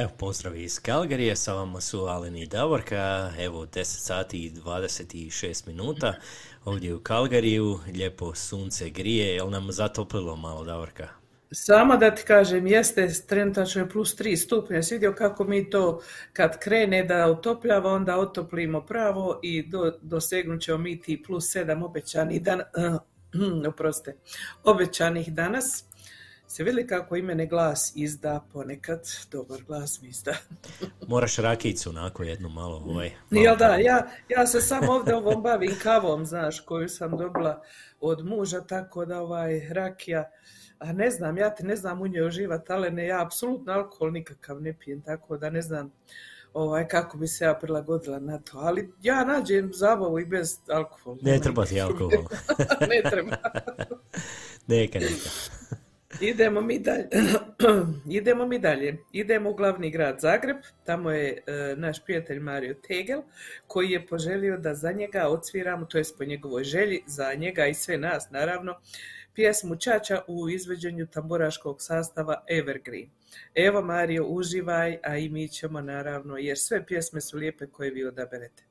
Evo, 0.00 0.10
pozdrav 0.18 0.56
iz 0.56 0.78
Kalgarije, 0.78 1.36
sa 1.36 1.54
vama 1.54 1.80
su 1.80 2.00
Alen 2.00 2.36
i 2.36 2.46
Davorka, 2.46 3.32
evo 3.38 3.66
10 3.66 3.84
sati 3.84 4.38
i 4.38 4.50
26 4.50 5.66
minuta, 5.66 6.14
ovdje 6.64 6.94
u 6.94 7.00
Kalgariju, 7.00 7.78
lijepo 7.94 8.34
sunce 8.34 8.90
grije, 8.90 9.34
jel 9.34 9.50
nam 9.50 9.72
zatoplilo 9.72 10.36
malo 10.36 10.64
Davorka? 10.64 11.08
Samo 11.52 11.96
da 11.96 12.14
ti 12.14 12.22
kažem, 12.26 12.66
jeste 12.66 13.08
trenutačno 13.28 13.82
je 13.82 13.88
plus 13.88 14.16
3 14.16 14.36
stupnja. 14.36 14.76
Jesi 14.76 14.94
vidio 14.94 15.14
kako 15.14 15.44
mi 15.44 15.70
to 15.70 16.02
kad 16.32 16.58
krene 16.58 17.04
da 17.04 17.26
otopljava, 17.26 17.92
onda 17.92 18.18
otoplimo 18.18 18.86
pravo 18.86 19.40
i 19.42 19.68
do, 19.68 19.92
dosegnut 20.02 20.60
ćemo 20.60 20.78
mi 20.78 21.00
ti 21.00 21.22
plus 21.26 21.44
7 21.44 21.84
obećanih 21.84 22.42
dan, 22.42 22.60
oprostite, 23.68 24.16
obećanih 24.64 25.32
danas. 25.32 25.89
Se 26.50 26.64
vidi 26.64 26.86
kako 26.86 27.16
i 27.16 27.22
mene 27.22 27.46
glas 27.46 27.92
izda 27.94 28.44
ponekad, 28.52 29.08
dobar 29.32 29.62
glas 29.66 30.02
mi 30.02 30.08
izda. 30.08 30.34
Moraš 31.08 31.36
rakicu 31.36 31.90
onako 31.90 32.22
jednu 32.22 32.48
malo 32.48 32.76
ovaj. 32.76 33.10
malo 33.30 33.44
Jel 33.44 33.56
da, 33.56 33.76
ja, 33.76 34.06
ja 34.28 34.46
se 34.46 34.60
samo 34.60 34.92
ovdje 34.92 35.16
ovom 35.16 35.42
bavim 35.42 35.74
kavom, 35.82 36.26
znaš, 36.26 36.60
koju 36.60 36.88
sam 36.88 37.10
dobila 37.10 37.62
od 38.00 38.26
muža, 38.26 38.60
tako 38.60 39.04
da 39.04 39.20
ovaj 39.20 39.68
rakija, 39.68 40.30
a 40.78 40.92
ne 40.92 41.10
znam, 41.10 41.38
ja 41.38 41.54
ti 41.54 41.66
ne 41.66 41.76
znam 41.76 42.02
u 42.02 42.06
njoj 42.06 42.26
uživat, 42.26 42.70
ali 42.70 42.90
ne, 42.90 43.06
ja 43.06 43.24
apsolutno 43.24 43.72
alkohol 43.72 44.12
nikakav 44.12 44.62
ne 44.62 44.78
pijem, 44.78 45.02
tako 45.02 45.36
da 45.36 45.50
ne 45.50 45.62
znam 45.62 45.92
ovaj, 46.52 46.88
kako 46.88 47.18
bi 47.18 47.26
se 47.26 47.44
ja 47.44 47.54
prilagodila 47.54 48.18
na 48.18 48.38
to. 48.38 48.58
Ali 48.58 48.92
ja 49.02 49.24
nađem 49.24 49.70
zabavu 49.74 50.20
i 50.20 50.24
bez 50.24 50.58
alkohola. 50.68 51.18
Ne 51.22 51.40
treba 51.40 51.64
ti 51.64 51.80
alkohol. 51.80 52.24
ne 52.90 53.10
treba. 53.10 53.36
neka, 54.66 54.98
neka. 54.98 55.30
Idemo 56.20 56.60
mi 56.60 56.78
dalje. 56.78 57.08
Idemo 58.18 58.46
mi 58.46 58.58
dalje. 58.58 58.96
Idemo 59.12 59.50
u 59.50 59.54
glavni 59.54 59.90
grad 59.90 60.20
Zagreb. 60.20 60.56
Tamo 60.84 61.10
je 61.10 61.42
e, 61.46 61.74
naš 61.76 62.04
prijatelj 62.04 62.38
Mario 62.38 62.74
Tegel 62.74 63.22
koji 63.66 63.90
je 63.90 64.06
poželio 64.06 64.58
da 64.58 64.74
za 64.74 64.92
njega 64.92 65.28
odsviramo, 65.28 65.86
to 65.86 65.98
jest 65.98 66.18
po 66.18 66.24
njegovoj 66.24 66.64
želji, 66.64 67.02
za 67.06 67.34
njega 67.34 67.66
i 67.66 67.74
sve 67.74 67.98
nas 67.98 68.30
naravno, 68.30 68.80
pjesmu 69.34 69.76
Čača 69.76 70.22
u 70.28 70.48
izvođenju 70.48 71.06
tamburaškog 71.06 71.82
sastava 71.82 72.44
Evergreen. 72.48 73.10
Evo 73.54 73.82
Mario, 73.82 74.26
uživaj, 74.26 74.98
a 75.02 75.16
i 75.16 75.28
mi 75.28 75.48
ćemo 75.48 75.80
naravno, 75.80 76.36
jer 76.36 76.58
sve 76.58 76.86
pjesme 76.86 77.20
su 77.20 77.36
lijepe 77.36 77.66
koje 77.66 77.90
vi 77.90 78.04
odaberete. 78.04 78.69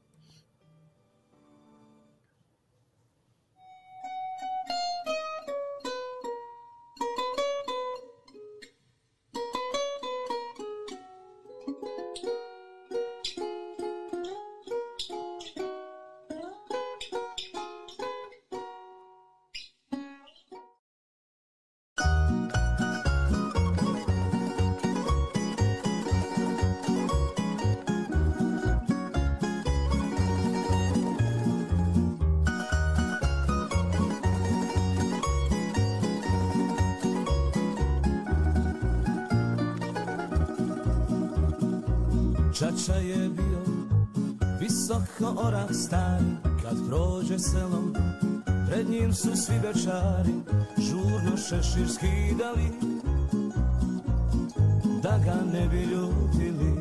Visoko 45.30 45.48
orah 45.48 45.70
stari 45.72 46.26
Kad 46.64 46.78
prođe 46.90 47.40
selom 47.40 47.94
Pred 48.68 48.90
njim 48.90 49.14
su 49.14 49.36
svi 49.36 49.56
bečari 49.60 50.34
Žurno 50.78 51.38
šešir 51.38 51.90
skidali 51.90 52.72
Da 55.04 55.20
ga 55.26 55.36
ne 55.54 55.68
bi 55.68 55.82
ljutili. 55.82 56.74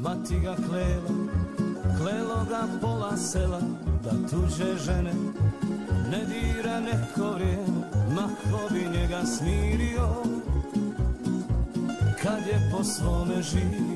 Mati 0.00 0.40
ga 0.40 0.54
klela 0.54 1.10
Klelo 1.98 2.44
ga 2.48 2.68
pola 2.80 3.16
sela 3.16 3.60
Da 4.04 4.10
tuđe 4.10 4.76
žene 4.84 5.12
Ne 6.10 6.24
dira 6.24 6.80
neko 6.80 7.30
vrijeme 7.34 7.84
Ma 8.14 8.22
ko 8.22 8.74
bi 8.74 8.98
njega 8.98 9.26
smirio. 9.26 10.08
Kad 12.22 12.46
je 12.46 12.70
po 12.72 12.84
svome 12.84 13.42
živio 13.42 13.93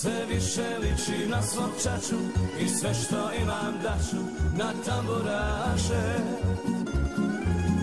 Sve 0.00 0.26
više 0.28 0.78
liči 0.80 1.28
na 1.28 1.42
svog 1.42 1.70
čaču 1.82 2.16
I 2.60 2.68
sve 2.68 2.94
što 2.94 3.30
imam 3.42 3.74
daću 3.82 4.22
na 4.56 4.72
tamburaše. 4.86 6.18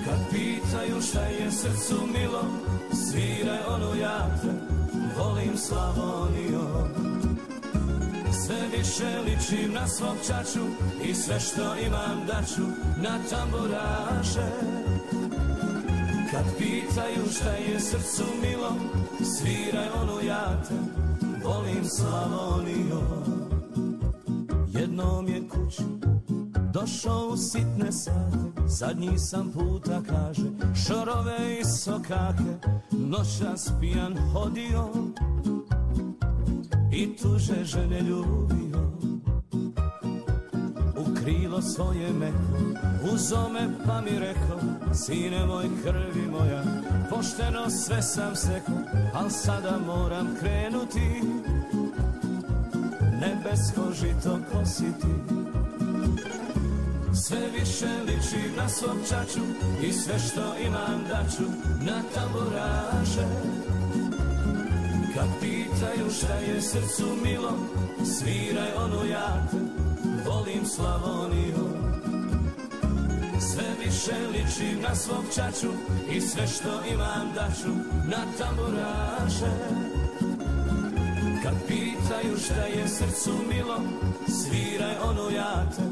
Kad 0.06 0.20
pitaju 0.32 1.02
šta 1.02 1.22
je 1.22 1.52
srcu 1.52 2.08
milo 2.14 2.44
Sviraj 2.94 3.60
onu 3.68 3.96
ja 4.02 4.30
te 4.42 4.48
volim 5.18 5.58
Slavonio 5.58 6.88
Sve 8.46 8.78
više 8.78 9.20
ličim 9.26 9.74
na 9.74 9.88
svog 9.88 10.16
čaču 10.28 10.66
I 11.04 11.14
sve 11.14 11.40
što 11.40 11.76
imam 11.86 12.26
daću 12.28 12.66
na 12.98 13.20
tamburaše. 13.30 14.48
Kad 16.32 16.46
pitaju 16.58 17.26
šta 17.40 17.52
je 17.52 17.80
srcu 17.80 18.26
milo 18.42 18.76
Sviraj 19.38 19.90
onu 20.02 20.22
ja 20.28 20.62
te 20.70 21.05
volim 21.46 21.86
Slavonio 21.86 23.02
Jednom 24.68 25.28
je 25.28 25.50
kući 25.50 25.84
došao 26.74 27.28
u 27.28 27.38
sitne 27.38 27.92
sate. 27.92 28.38
Zadnji 28.68 29.18
sam 29.18 29.52
puta 29.52 30.02
kaže 30.10 30.50
Šorove 30.86 31.60
i 31.62 31.66
sokake. 31.66 32.68
Noćas 32.92 33.72
pijan 33.80 34.18
hodio 34.34 34.90
I 36.92 37.16
tuže 37.16 37.64
žene 37.64 38.02
ljubio. 38.02 38.92
U 40.98 41.16
krilo 41.16 41.62
svoje 41.62 42.14
meko 42.14 42.84
Uzo 43.14 43.50
me 43.50 43.70
pa 43.86 44.02
mi 44.02 44.20
rekao 44.20 44.94
Sine 44.94 45.46
moj 45.46 45.66
krvi 45.84 46.28
moja 46.32 46.64
Pošteno 47.10 47.70
sve 47.70 48.02
sam 48.02 48.36
seko 48.36 48.72
Al 49.14 49.30
sada 49.30 49.80
moram 49.86 50.36
krenuti. 50.40 51.22
Nebesko 53.22 53.92
žito 53.94 54.40
kositi. 54.52 55.14
Sve 57.14 57.40
više 57.60 57.88
liči 58.08 58.58
na 58.58 58.70
svog 58.70 58.98
čaču 59.10 59.40
I 59.82 59.94
sve 59.94 60.20
što 60.20 60.42
imam 60.66 61.04
daću 61.10 61.44
Na 61.82 62.02
tamburaže. 62.16 63.28
Kad 65.16 65.28
pitaju 65.42 66.12
šta 66.18 66.34
je 66.34 66.62
srcu 66.62 67.06
milo 67.24 67.54
Sviraj 68.06 68.74
onu 68.78 69.06
ja 69.06 69.48
Volim 70.26 70.66
Slavoniju 70.66 71.85
sve 73.46 73.86
više 73.86 74.16
ličim 74.28 74.82
na 74.82 74.96
svog 74.96 75.24
čaču 75.36 75.72
I 76.12 76.22
sve 76.22 76.48
što 76.48 76.94
imam 76.94 77.32
daću 77.36 77.74
na 78.08 78.22
tamburaše. 78.38 79.52
Kad 81.44 81.54
pitaju 81.68 82.38
šta 82.38 82.66
je 82.66 82.88
srcu 82.88 83.32
milo 83.50 83.82
Sviraj 84.28 84.96
ono 85.04 85.30
ja 85.30 85.66
te 85.76 85.84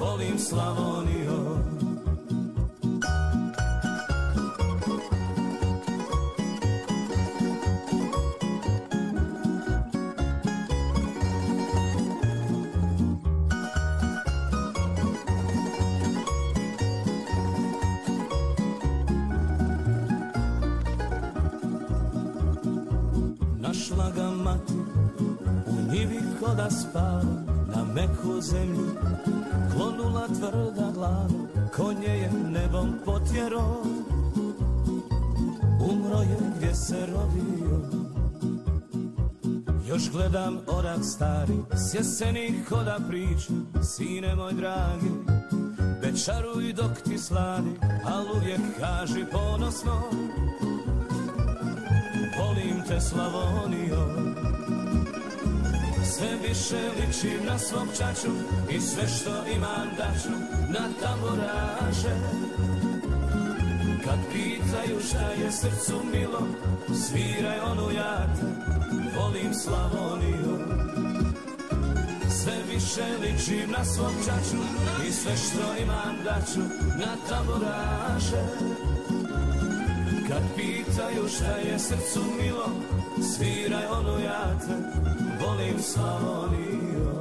volim 0.00 0.38
Slavonio 0.38 1.51
stari 41.02 41.58
S 41.74 41.94
jesenih 41.94 42.68
hoda 42.68 42.98
priča 43.08 43.52
Sine 43.82 44.34
moj 44.34 44.52
dragi. 44.52 45.10
Večaruj 46.02 46.72
dok 46.72 47.00
ti 47.04 47.18
sladi 47.18 47.70
Al 48.04 48.36
uvijek 48.36 48.60
kaži 48.80 49.24
ponosno. 49.32 50.02
Volim 52.38 52.82
te 52.88 53.00
Slavonio. 53.00 54.32
Sve 56.04 56.48
više 56.48 56.80
ličim 56.98 57.46
na 57.46 57.58
svog 57.58 57.88
čaču 57.98 58.32
I 58.70 58.80
sve 58.80 59.08
što 59.08 59.30
imam 59.56 59.88
daću 59.98 60.30
na 60.68 60.88
tamburaže 61.02 62.16
Kad 64.04 64.18
pitaju 64.32 65.00
šta 65.08 65.30
je 65.42 65.52
srcu 65.52 66.00
milo 66.12 66.46
Sviraj 66.94 67.60
onu 67.60 67.90
ja 67.90 68.26
te 68.40 68.46
volim 69.16 69.54
Slavonio 69.54 70.61
više 72.74 73.04
ličim 73.20 73.70
na 73.70 73.84
svog 73.84 74.12
čaču 74.24 74.62
I 75.08 75.12
sve 75.12 75.36
što 75.36 75.82
imam 75.82 76.16
daću 76.24 76.60
na 76.98 77.16
tamburaže 77.28 78.42
kad 80.28 80.42
pitaju 80.56 81.28
šta 81.28 81.56
je 81.56 81.78
srcu 81.78 82.20
milo 82.42 82.68
Sviraj 83.36 83.86
ono 83.86 84.18
ja 84.18 84.58
te 84.58 84.74
volim 85.46 85.82
Slavonio 85.82 87.12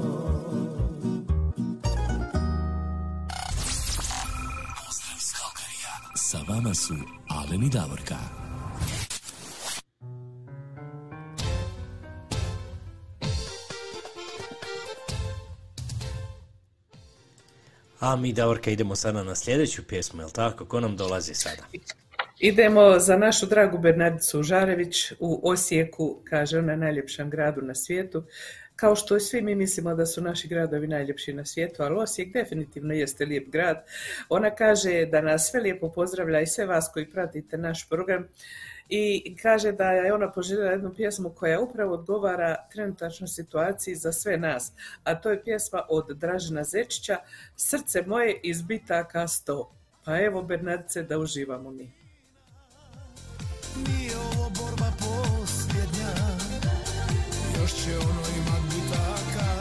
Pozdrav 4.86 5.18
iz 5.18 5.32
Kalkarija. 5.34 5.94
Sa 6.16 6.38
vama 6.48 6.74
su 6.74 6.96
Alen 7.30 7.64
i 7.64 7.70
Davorka. 7.70 8.41
A 18.02 18.16
mi, 18.16 18.34
Davorka, 18.34 18.72
idemo 18.72 18.96
sada 18.96 19.24
na 19.24 19.36
sljedeću 19.36 19.88
pjesmu, 19.88 20.22
jel 20.22 20.30
tako? 20.30 20.66
Ko 20.66 20.80
nam 20.80 20.98
dolazi 20.98 21.34
sada? 21.34 21.64
Idemo 22.40 23.00
za 23.00 23.18
našu 23.18 23.46
dragu 23.46 23.78
Bernardicu 23.78 24.44
Žarević 24.44 25.12
u 25.20 25.50
Osijeku, 25.50 26.22
kaže 26.24 26.60
ona 26.60 26.76
najljepšem 26.76 27.30
gradu 27.30 27.62
na 27.62 27.76
svijetu. 27.76 28.24
Kao 28.76 28.96
što 28.96 29.20
svi 29.20 29.42
mi 29.42 29.56
mislimo 29.56 29.96
da 29.96 30.06
su 30.06 30.22
naši 30.22 30.48
gradovi 30.48 30.88
najljepši 30.88 31.34
na 31.34 31.46
svijetu, 31.46 31.84
ali 31.84 31.96
Osijek 31.96 32.34
definitivno 32.34 32.94
jeste 32.94 33.26
lijep 33.26 33.50
grad. 33.50 33.86
Ona 34.30 34.56
kaže 34.56 35.06
da 35.06 35.22
nas 35.22 35.50
sve 35.52 35.60
lijepo 35.60 35.92
pozdravlja 35.92 36.42
i 36.42 36.48
sve 36.48 36.66
vas 36.66 36.90
koji 36.94 37.10
pratite 37.10 37.58
naš 37.58 37.90
program 37.90 38.28
i 38.94 39.36
kaže 39.42 39.72
da 39.72 39.92
je 39.92 40.14
ona 40.14 40.32
poželjela 40.32 40.72
jednu 40.72 40.94
pjesmu 40.94 41.30
koja 41.30 41.62
upravo 41.62 41.94
odgovara 41.94 42.56
trenutačnoj 42.72 43.28
situaciji 43.28 43.96
za 43.96 44.12
sve 44.12 44.38
nas, 44.38 44.72
a 45.04 45.16
to 45.22 45.30
je 45.30 45.44
pjesma 45.44 45.82
od 45.90 46.18
Dražena 46.18 46.64
Zečića 46.64 47.18
Srce 47.56 48.04
moje 48.08 48.40
iz 48.44 48.62
bitaka 48.62 49.28
sto. 49.28 49.72
Pa 50.06 50.20
evo 50.20 50.44
Bernardice 50.44 51.04
da 51.04 51.18
uživamo 51.18 51.72
mi. 51.72 51.92
Nije 53.88 54.18
ovo 54.18 54.50
borba 54.50 54.92
posljednja 55.00 56.12
Još 57.62 57.72
će 57.72 57.98
ono 57.98 58.22
imat 58.38 58.62
bitaka 58.74 59.52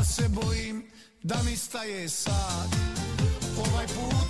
A 0.00 0.04
se 0.04 0.28
bojim 0.28 0.90
da 1.22 1.36
mi 1.44 1.56
staje 1.56 2.08
sad 2.08 2.68
Ovaj 3.58 3.86
put 3.86 4.23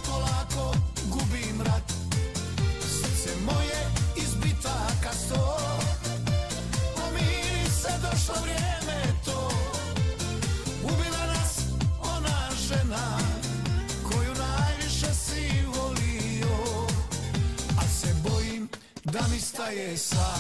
staje 19.97 19.99
sad 19.99 20.34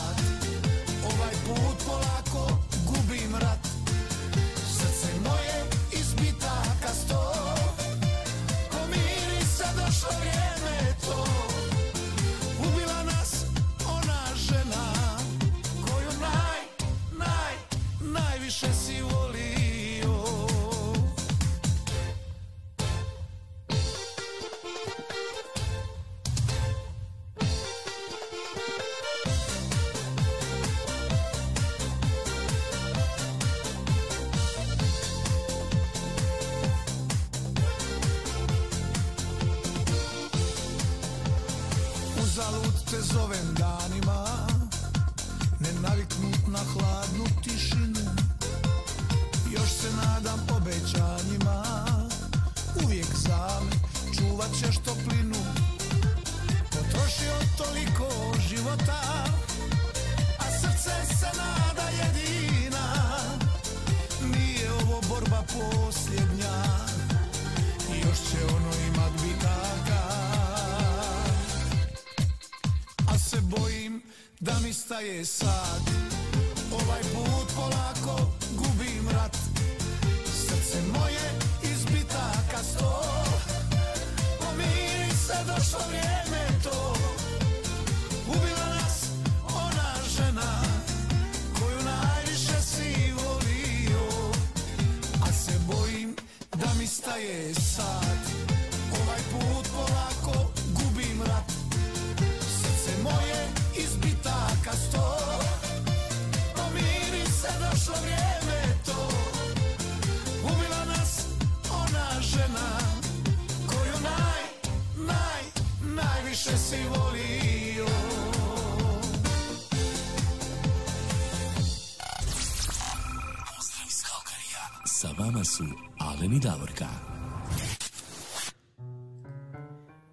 su 125.56 125.64
Alen 125.98 126.32
i 126.32 126.40
Davorka. 126.40 126.86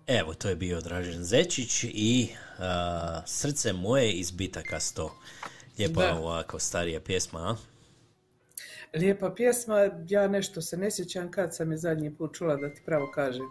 Evo, 0.08 0.34
to 0.34 0.50
je 0.50 0.56
bio 0.56 0.82
Dražen 0.82 1.24
Zečić 1.24 1.84
i 1.84 2.30
a, 2.60 3.22
Srce 3.26 3.74
moje 3.74 4.12
iz 4.12 4.32
bitaka 4.32 4.80
sto. 4.80 5.16
Lijepa 5.80 6.02
Da. 6.02 6.16
ovako 6.16 6.60
starija 6.60 7.00
pjesma, 7.02 7.40
a? 7.40 7.56
Lijepa 8.98 9.34
pjesma, 9.36 9.90
ja 10.10 10.28
nešto 10.28 10.62
se 10.62 10.78
ne 10.78 10.92
sjećam 10.92 11.32
kad 11.32 11.56
sam 11.56 11.72
je 11.72 11.78
zadnji 11.78 12.16
put 12.16 12.36
čula 12.36 12.56
da 12.56 12.74
ti 12.74 12.82
pravo 12.86 13.12
kažem. 13.12 13.46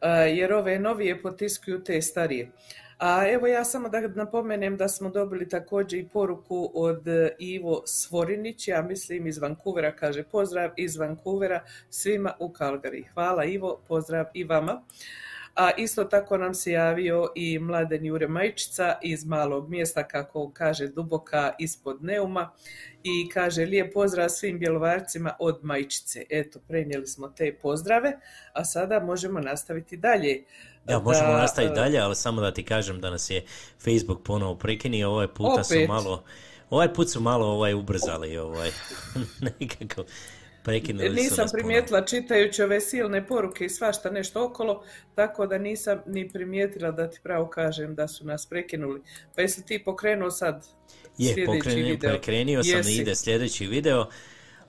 A, 0.00 0.10
jer 0.10 0.52
ove 0.52 0.78
novije 0.78 1.22
potiskuju 1.22 1.84
te 1.84 2.02
starije. 2.02 2.50
A 2.98 3.28
evo 3.28 3.46
ja 3.46 3.64
samo 3.64 3.88
da 3.88 4.00
napomenem 4.00 4.76
da 4.76 4.88
smo 4.88 5.10
dobili 5.10 5.48
također 5.48 6.00
i 6.00 6.08
poruku 6.08 6.70
od 6.74 7.08
e, 7.08 7.30
Ivo 7.38 7.82
Svorinić, 7.86 8.68
ja 8.68 8.82
mislim 8.82 9.26
iz 9.26 9.38
Vancouvera, 9.38 9.96
kaže 9.96 10.22
pozdrav 10.22 10.70
iz 10.76 10.96
Vancouvera 10.96 11.64
svima 11.90 12.32
u 12.38 12.48
Calgary. 12.48 13.04
Hvala 13.14 13.44
Ivo, 13.44 13.80
pozdrav 13.88 14.26
i 14.34 14.44
vama. 14.44 14.82
A 15.54 15.70
isto 15.76 16.04
tako 16.04 16.36
nam 16.38 16.54
se 16.54 16.72
javio 16.72 17.28
i 17.34 17.58
Mladen 17.58 18.04
Jure 18.04 18.28
Majčica 18.28 18.98
iz 19.02 19.24
malog 19.24 19.70
mjesta, 19.70 20.08
kako 20.08 20.50
kaže 20.50 20.88
Duboka 20.88 21.52
ispod 21.58 22.04
Neuma 22.04 22.50
i 23.02 23.28
kaže 23.28 23.64
lijep 23.64 23.92
pozdrav 23.92 24.28
svim 24.28 24.58
bjelovarcima 24.58 25.36
od 25.38 25.58
Majčice. 25.62 26.24
Eto, 26.30 26.60
prenijeli 26.68 27.06
smo 27.06 27.28
te 27.28 27.54
pozdrave, 27.62 28.18
a 28.52 28.64
sada 28.64 29.00
možemo 29.00 29.40
nastaviti 29.40 29.96
dalje. 29.96 30.44
Ja, 30.86 30.98
možemo 30.98 31.28
Da, 31.28 31.36
nastaviti 31.36 31.74
dalje, 31.74 31.98
ali 31.98 32.16
samo 32.16 32.40
da 32.40 32.54
ti 32.54 32.64
kažem 32.64 33.00
da 33.00 33.10
nas 33.10 33.30
je 33.30 33.44
Facebook 33.80 34.22
ponovo 34.22 34.54
prekinio, 34.54 35.10
ovaj 35.10 35.28
puta 35.28 35.64
su 35.64 35.74
Opet? 35.74 35.88
malo, 35.88 36.24
ovaj 36.70 36.94
put 36.94 37.10
su 37.10 37.20
malo 37.20 37.46
ovaj 37.46 37.74
ubrzali, 37.74 38.36
ovaj, 38.38 38.70
nekako 39.60 40.04
prekinuli 40.62 41.18
su 41.18 41.22
Nisam 41.22 41.36
nas 41.36 41.52
ponovo. 41.52 41.52
primijetila 41.52 42.04
čitajući 42.04 42.62
ove 42.62 42.80
silne 42.80 43.26
poruke 43.26 43.64
i 43.64 43.68
svašta 43.68 44.10
nešto 44.10 44.44
okolo, 44.44 44.84
tako 45.14 45.46
da 45.46 45.58
nisam 45.58 45.98
ni 46.06 46.28
primijetila 46.28 46.90
da 46.90 47.10
ti 47.10 47.20
pravo 47.22 47.48
kažem 47.48 47.94
da 47.94 48.08
su 48.08 48.26
nas 48.26 48.46
prekinuli. 48.46 49.02
Pa 49.34 49.42
jesi 49.42 49.66
ti 49.66 49.84
pokrenuo 49.84 50.30
sad 50.30 50.66
Je, 51.18 51.34
sljedeći 51.34 51.46
pokrenio, 51.58 51.84
video? 51.84 52.10
prekrenio 52.10 52.64
sam 52.64 52.76
Jesi. 52.78 52.92
ide 52.92 53.14
sljedeći 53.14 53.66
video, 53.66 54.06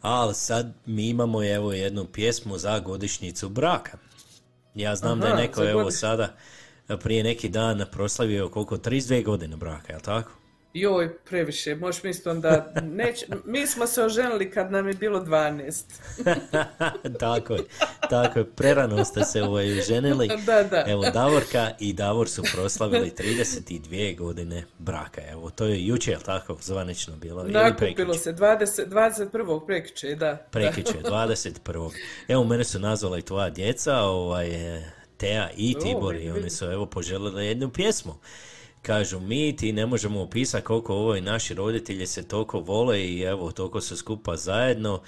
ali 0.02 0.36
sad 0.36 0.74
mi 0.86 1.10
imamo 1.10 1.44
evo 1.46 1.74
jednu 1.74 2.06
pjesmu 2.06 2.58
za 2.58 2.80
godišnjicu 2.80 3.50
braka. 3.50 3.98
Ja 4.76 4.96
znam 4.96 5.20
da 5.20 5.28
je 5.28 5.34
Aha, 5.34 5.42
neko 5.42 5.64
evo 5.64 5.92
sada 5.92 6.36
prije 7.04 7.24
neki 7.24 7.50
dan 7.50 7.86
proslavio 7.92 8.50
koliko 8.50 8.78
32 8.78 9.24
godine 9.24 9.56
braka, 9.56 9.94
jel 9.94 10.02
tako? 10.02 10.32
Joj, 10.76 11.18
previše, 11.30 11.76
možeš 11.76 12.04
misliti 12.04 12.30
onda, 12.30 12.74
neć, 12.84 13.24
mi 13.46 13.68
smo 13.68 13.88
se 13.88 14.04
oženili 14.04 14.52
kad 14.52 14.72
nam 14.72 14.88
je 14.88 14.94
bilo 14.94 15.20
12. 15.20 15.84
tako 17.20 17.54
je, 17.54 17.62
tako 18.10 18.40
je, 18.40 18.46
prerano 18.46 19.06
ste 19.06 19.24
se 19.24 19.44
ovaj 19.44 19.80
oženili. 19.80 20.28
Da, 20.46 20.64
da. 20.64 20.84
Evo, 20.88 21.04
Davorka 21.14 21.72
i 21.80 21.94
Davor 21.94 22.30
su 22.30 22.44
proslavili 22.54 23.12
32 23.18 24.18
godine 24.18 24.64
braka. 24.80 25.22
Evo, 25.32 25.50
to 25.50 25.66
je 25.66 25.86
jučer, 25.86 26.14
jel 26.14 26.22
tako, 26.22 26.58
zvanično 26.62 27.16
bilo? 27.16 27.44
Nakupilo 27.44 28.14
se 28.14 28.34
20, 28.34 28.88
21. 28.90 29.66
prekiče, 29.66 30.16
da. 30.16 30.36
Prekiče, 30.52 30.94
21. 31.04 31.92
Evo, 32.28 32.44
mene 32.44 32.64
su 32.64 32.80
nazvala 32.80 33.18
i 33.18 33.22
tvoja 33.22 33.50
djeca, 33.50 34.00
ovaj, 34.00 34.50
Teja 35.18 35.50
i 35.58 35.76
Tibor, 35.80 36.16
i 36.16 36.32
oni 36.32 36.50
su 36.50 36.66
evo 36.66 36.86
poželjeli 36.86 37.46
jednu 37.46 37.70
pjesmu. 37.70 38.16
Kažu, 38.86 39.20
mi 39.20 39.56
ti 39.56 39.72
ne 39.72 39.86
možemo 39.86 40.22
opisati 40.22 40.64
koliko 40.64 40.94
ovo 40.96 41.16
i 41.16 41.22
naši 41.22 41.54
roditelji 41.54 42.08
se 42.08 42.24
toliko 42.24 42.60
vole 42.60 43.02
i 43.02 43.22
evo, 43.22 43.52
toliko 43.52 43.82
su 43.82 43.98
skupa 43.98 44.36
zajedno 44.36 45.02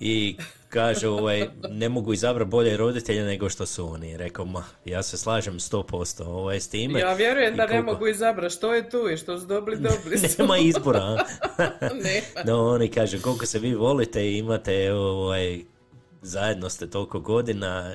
i 0.00 0.36
kaže, 0.68 1.08
ovaj, 1.08 1.48
ne 1.70 1.88
mogu 1.88 2.12
izabrati 2.12 2.50
bolje 2.50 2.76
roditelje 2.76 3.22
nego 3.22 3.48
što 3.48 3.66
su 3.66 3.86
oni. 3.86 4.16
Rekao, 4.16 4.44
ma, 4.44 4.64
ja 4.84 5.02
se 5.02 5.16
slažem 5.16 5.54
100% 5.54 6.22
ovaj, 6.24 6.60
s 6.60 6.68
time. 6.68 7.00
Ja 7.00 7.14
vjerujem 7.14 7.54
I 7.54 7.56
da 7.56 7.62
ne 7.62 7.68
koliko- 7.70 7.92
mogu 7.92 8.06
izabrati 8.06 8.54
što 8.54 8.74
je 8.74 8.90
tu 8.90 9.08
i 9.10 9.16
što 9.16 9.38
su 9.38 9.46
dobili, 9.46 9.76
dobili 9.78 10.18
su. 10.20 10.26
Nema 10.38 10.58
izbora. 10.58 11.24
No, 12.44 12.64
oni 12.64 12.88
kažu 12.88 13.18
koliko 13.20 13.46
se 13.46 13.58
vi 13.58 13.74
volite 13.74 14.24
i 14.24 14.38
imate 14.38 14.92
ovaj, 14.92 15.60
zajedno 16.22 16.68
ste 16.70 16.86
toliko 16.86 17.20
godina 17.20 17.94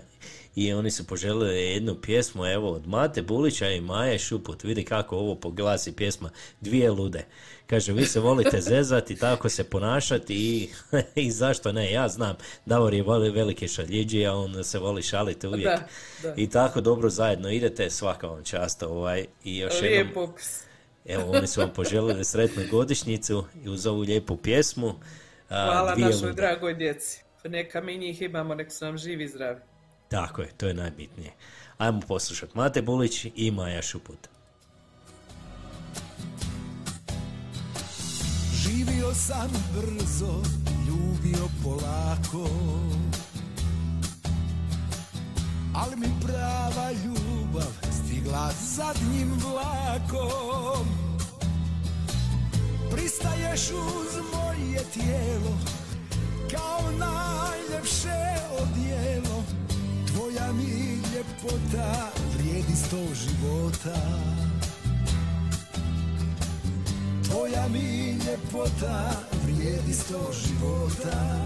i 0.57 0.73
oni 0.73 0.91
su 0.91 1.07
poželjeli 1.07 1.61
jednu 1.61 1.95
pjesmu 2.01 2.45
evo 2.45 2.71
od 2.71 2.87
Mate 2.87 3.21
Bulića 3.21 3.69
i 3.69 3.81
Maje 3.81 4.19
Šuput. 4.19 4.63
Vidi 4.63 4.83
kako 4.83 5.17
ovo 5.17 5.35
poglasi 5.35 5.95
pjesma 5.95 6.29
Dvije 6.61 6.91
lude. 6.91 7.25
Kaže, 7.67 7.93
vi 7.93 8.05
se 8.05 8.19
volite 8.19 8.61
zezati, 8.61 9.15
tako 9.15 9.49
se 9.49 9.63
ponašati 9.63 10.35
i, 10.35 10.69
i 11.25 11.31
zašto 11.31 11.71
ne, 11.71 11.91
ja 11.91 12.07
znam. 12.07 12.35
Davor 12.65 12.93
je 12.93 13.03
voli 13.03 13.29
velike 13.29 13.67
šaljiđi, 13.67 14.25
a 14.25 14.33
on 14.33 14.63
se 14.63 14.79
voli 14.79 15.01
šaliti 15.01 15.47
uvijek. 15.47 15.65
Da, 15.65 15.87
da. 16.23 16.33
I 16.37 16.49
tako 16.49 16.81
dobro 16.81 17.09
zajedno 17.09 17.51
idete, 17.51 17.89
svaka 17.89 18.27
vam 18.27 18.43
čast 18.43 18.83
ovaj, 18.83 19.25
i 19.43 19.57
još 19.57 19.73
jednom 19.73 19.91
Lijep 19.91 20.17
opis. 20.17 20.63
Evo, 21.05 21.31
oni 21.31 21.47
su 21.47 21.61
vam 21.61 21.69
poželjeli 21.75 22.25
sretnu 22.25 22.63
godišnjicu 22.71 23.45
i 23.63 23.69
uz 23.69 23.85
ovu 23.85 24.01
lijepu 24.01 24.37
pjesmu. 24.37 24.95
a, 25.49 25.65
Hvala 25.65 25.95
našoj 25.95 26.29
lude. 26.29 26.41
dragoj 26.41 26.73
djeci. 26.73 27.23
Neka 27.43 27.81
mi 27.81 27.97
njih 27.97 28.21
imamo, 28.21 28.55
nek 28.55 28.71
su 28.71 28.85
nam 28.85 28.97
živi 28.97 29.23
i 29.23 29.27
zdravi. 29.27 29.59
Tako 30.09 30.41
je, 30.41 30.51
to 30.57 30.67
je 30.67 30.73
najbitnije. 30.73 31.31
Ajmo 31.77 31.99
poslušati 31.99 32.57
Mate 32.57 32.81
Bulić 32.81 33.25
i 33.35 33.51
Maja 33.51 33.81
Šuput. 33.81 34.27
Živio 38.53 39.13
sam 39.13 39.51
brzo, 39.75 40.41
ljubio 40.87 41.47
polako 41.63 42.49
Ali 45.73 45.95
mi 45.95 46.07
prava 46.25 46.91
ljubav 46.91 47.71
stigla 47.91 48.51
zadnjim 48.61 49.33
vlakom 49.43 50.87
Pristaješ 52.91 53.71
uz 53.71 54.23
moje 54.33 54.83
tijelo 54.93 55.57
Kao 56.51 56.91
najljepše 56.91 58.35
odijelo 58.59 59.43
Tvoja 60.17 60.51
mi 60.53 61.01
ljepota 61.15 62.11
vrijedi 62.33 62.75
sto 62.75 62.97
života. 62.97 64.01
Tvoja 67.23 67.67
mi 67.67 68.11
ljepota 68.11 69.11
vrijedi 69.43 69.93
sto 69.93 70.31
života. 70.33 71.41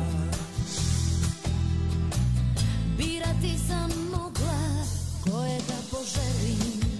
Birati 2.97 3.57
sam 3.67 3.91
mogla 4.11 4.85
kojega 5.23 5.77
poželim 5.91 6.90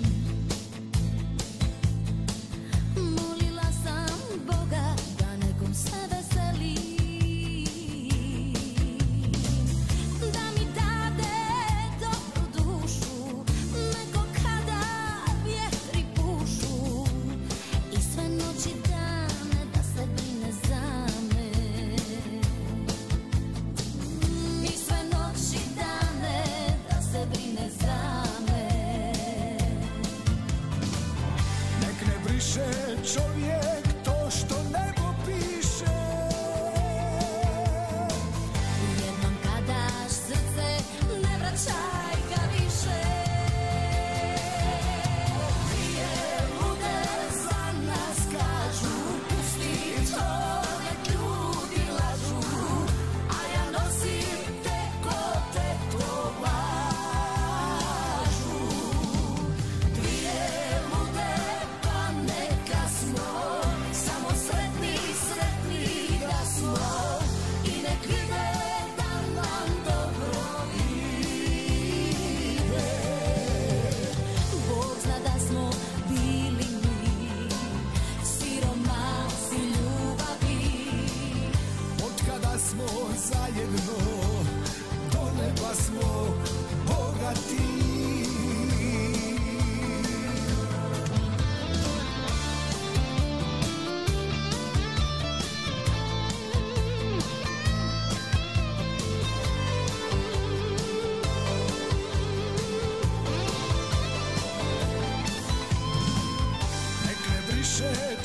čovjek 33.04 33.81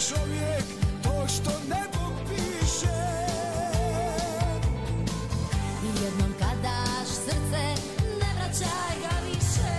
čovjek 0.08 0.64
to 1.02 1.26
što 1.28 1.50
nebo 1.68 2.10
piše. 2.28 3.06
Jednom 6.02 6.34
kad 6.38 6.62
daš 6.62 7.08
srce, 7.08 7.64
ne 8.20 8.28
vraćaj 8.34 8.96
ga 9.00 9.16
više. 9.26 9.72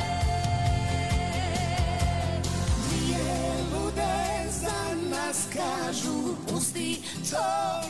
Dvije 2.89 3.53
lude 3.73 4.51
za 4.51 4.95
nas 5.09 5.47
kažu 5.53 6.35
Pusti 6.47 7.01
to, 7.31 7.45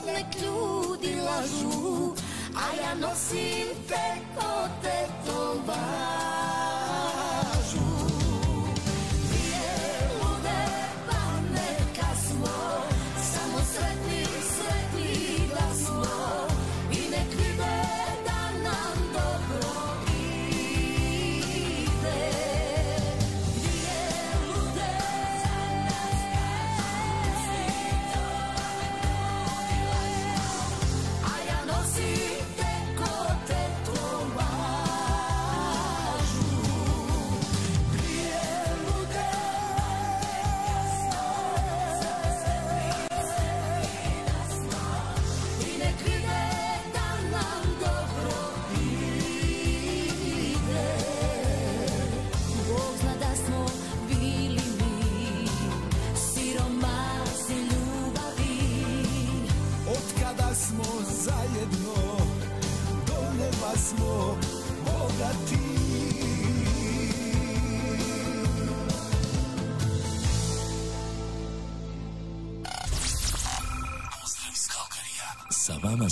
nek 0.05 0.41
ljudi 0.41 1.15
lažu. 1.15 2.13
A 2.55 2.81
ja 2.81 2.95
nosim 2.95 3.67
te 3.87 4.36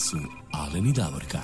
Sa 0.05 0.17
vama 0.17 0.27
su 0.27 0.29
Alen 0.51 0.87
i 0.87 0.93
Davorka. 0.93 1.41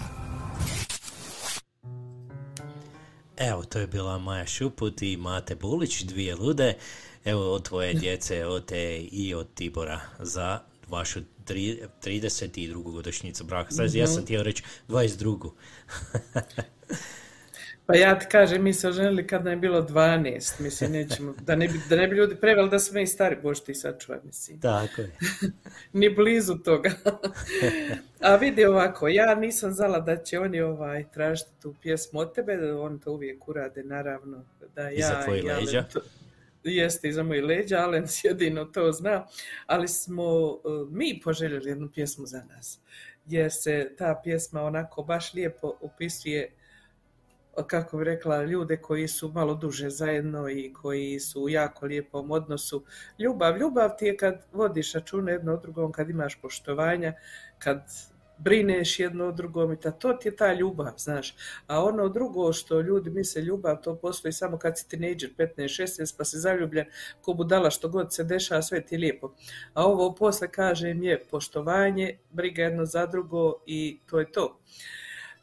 Evo, 3.38 3.64
to 3.64 3.80
je 3.80 3.88
bila 3.88 4.18
Maja 4.18 4.46
Šuput 4.46 5.02
i 5.02 5.18
Mate 5.18 5.56
Bulić, 5.56 6.02
dvije 6.02 6.36
lude. 6.36 6.78
Evo, 7.26 7.54
od 7.54 7.64
tvoje 7.64 7.94
djece, 7.94 8.46
od 8.46 8.66
te 8.66 8.98
i 8.98 9.34
od 9.34 9.54
Tibora 9.54 10.02
za 10.20 10.60
vašu 10.90 11.20
tri, 11.46 11.80
32. 12.04 12.84
godišnjicu 12.84 13.44
braka. 13.44 13.72
Sad 13.72 13.96
ja 13.96 14.08
sam 14.08 14.24
htio 14.24 14.44
reći 14.44 14.64
22. 14.88 15.52
Pa 17.86 17.96
ja 17.96 18.20
ti 18.20 18.26
kažem, 18.28 18.64
mi 18.64 18.74
se 18.74 18.88
oženili 18.88 19.28
kad 19.28 19.44
nam 19.44 19.54
je 19.54 19.58
bilo 19.58 19.82
12, 19.82 20.24
mislim, 20.60 20.92
nećemo, 20.92 21.34
da 21.42 21.56
ne 21.56 21.68
bi, 21.68 21.80
da 21.90 21.96
ne 21.96 22.08
bi 22.08 22.16
ljudi 22.16 22.36
preveli 22.36 22.70
da 22.70 22.80
smo 22.80 23.00
i 23.00 23.08
stari, 23.08 23.36
bož 23.36 23.60
ti 23.60 23.76
sačuvaj, 23.76 24.20
mislim. 24.24 24.60
Tako 24.60 25.02
je. 25.02 25.12
Ni 25.94 26.10
blizu 26.10 26.56
toga. 26.56 26.92
A 28.22 28.36
vidi 28.36 28.66
ovako, 28.66 29.08
ja 29.08 29.36
nisam 29.36 29.72
znala 29.72 30.00
da 30.00 30.18
će 30.18 30.40
oni 30.40 30.62
ovaj, 30.62 31.06
tražiti 31.12 31.50
tu 31.62 31.76
pjesmu 31.82 32.20
od 32.20 32.36
tebe, 32.36 32.58
da 32.58 32.82
oni 32.82 33.00
to 33.00 33.12
uvijek 33.12 33.48
urade, 33.48 33.84
naravno. 33.84 34.46
Da 34.76 34.82
ja, 34.82 34.90
Iza 34.92 35.22
tvoji 35.24 35.42
Alen 35.42 35.58
leđa. 35.58 35.84
to- 35.84 36.02
Jeste, 36.64 37.10
iza 37.10 37.24
mojih 37.24 37.44
leđa, 37.44 37.78
Alen 37.78 38.06
jedino 38.24 38.66
to 38.66 38.92
zna, 38.92 39.26
ali 39.66 39.88
smo 39.88 40.24
uh, 40.46 40.60
mi 40.92 41.22
poželjeli 41.24 41.70
jednu 41.70 41.90
pjesmu 41.94 42.26
za 42.26 42.44
nas, 42.44 42.80
jer 43.26 43.52
se 43.52 43.92
ta 43.98 44.22
pjesma 44.24 44.62
onako 44.62 45.04
baš 45.04 45.34
lijepo 45.34 45.78
opisuje 45.82 46.52
kako 47.68 47.98
bi 47.98 48.04
rekla, 48.04 48.44
ljude 48.44 48.78
koji 48.78 49.08
su 49.08 49.32
malo 49.32 49.56
duže 49.56 49.90
zajedno 49.90 50.50
i 50.50 50.74
koji 50.74 51.20
su 51.20 51.44
u 51.44 51.50
jako 51.50 51.86
lijepom 51.86 52.32
odnosu. 52.32 52.84
Ljubav, 53.20 53.58
ljubav 53.58 53.90
ti 53.98 54.06
je 54.06 54.18
kad 54.18 54.46
vodiš 54.54 54.94
računa 54.94 55.32
jedno 55.32 55.58
drugom, 55.58 55.92
kad 55.92 56.10
imaš 56.10 56.42
poštovanja, 56.42 57.14
kad 57.60 57.82
brineš 58.38 59.00
jedno 59.00 59.26
o 59.26 59.32
drugom 59.32 59.74
i 59.74 59.80
ta, 59.80 59.92
to 59.92 60.14
ti 60.14 60.28
je 60.28 60.36
ta 60.36 60.54
ljubav, 60.54 60.94
znaš. 60.98 61.36
A 61.68 61.84
ono 61.84 62.10
drugo 62.10 62.54
što 62.54 62.82
ljudi 62.82 63.10
misle 63.10 63.42
ljubav, 63.42 63.82
to 63.82 63.96
postoji 63.96 64.32
samo 64.32 64.58
kad 64.58 64.78
si 64.78 64.90
tinejdžer, 64.90 65.30
15-16, 65.38 66.18
pa 66.18 66.26
si 66.26 66.40
zaljubljen 66.40 66.86
ko 67.22 67.34
budala 67.34 67.70
što 67.70 67.90
god 67.90 68.14
se 68.14 68.24
dešava, 68.24 68.62
sve 68.62 68.86
ti 68.86 68.96
je 68.96 69.00
lijepo. 69.00 69.34
A 69.74 69.86
ovo 69.86 70.16
posle, 70.16 70.48
kažem, 70.52 71.04
je 71.04 71.24
poštovanje, 71.32 72.18
briga 72.32 72.64
jedno 72.64 72.86
za 72.86 73.06
drugo 73.06 73.54
i 73.66 74.00
to 74.06 74.20
je 74.20 74.32
to. 74.32 74.60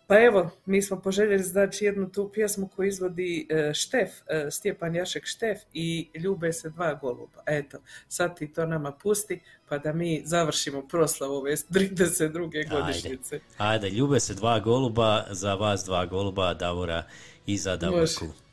Pa 0.08 0.20
evo, 0.20 0.50
mi 0.66 0.82
smo 0.82 1.00
poželjeli 1.00 1.42
znači 1.42 1.84
jednu 1.84 2.10
tu 2.10 2.30
pjesmu 2.32 2.68
koju 2.68 2.88
izvodi 2.88 3.46
e, 3.50 3.74
Štef, 3.74 4.08
e, 4.26 4.50
Stjepan 4.50 4.94
Jašek 4.94 5.26
Štef 5.26 5.58
i 5.72 6.10
Ljube 6.14 6.52
se 6.52 6.70
dva 6.70 6.94
goluba. 6.94 7.42
Eto, 7.46 7.78
sad 8.08 8.38
ti 8.38 8.52
to 8.52 8.66
nama 8.66 8.92
pusti 8.92 9.40
pa 9.68 9.78
da 9.78 9.92
mi 9.92 10.22
završimo 10.24 10.88
proslavu 10.88 11.34
ove 11.34 11.56
32. 11.56 12.68
godišnjice. 12.70 13.40
Ajde, 13.58 13.90
ljube 13.90 14.20
se 14.20 14.34
dva 14.34 14.60
goluba, 14.60 15.24
za 15.30 15.54
vas 15.54 15.84
dva 15.84 16.06
goluba, 16.06 16.54
Davora 16.54 17.04
i 17.46 17.56
za 17.56 17.76
Davorku. 17.76 18.24
Može. 18.24 18.47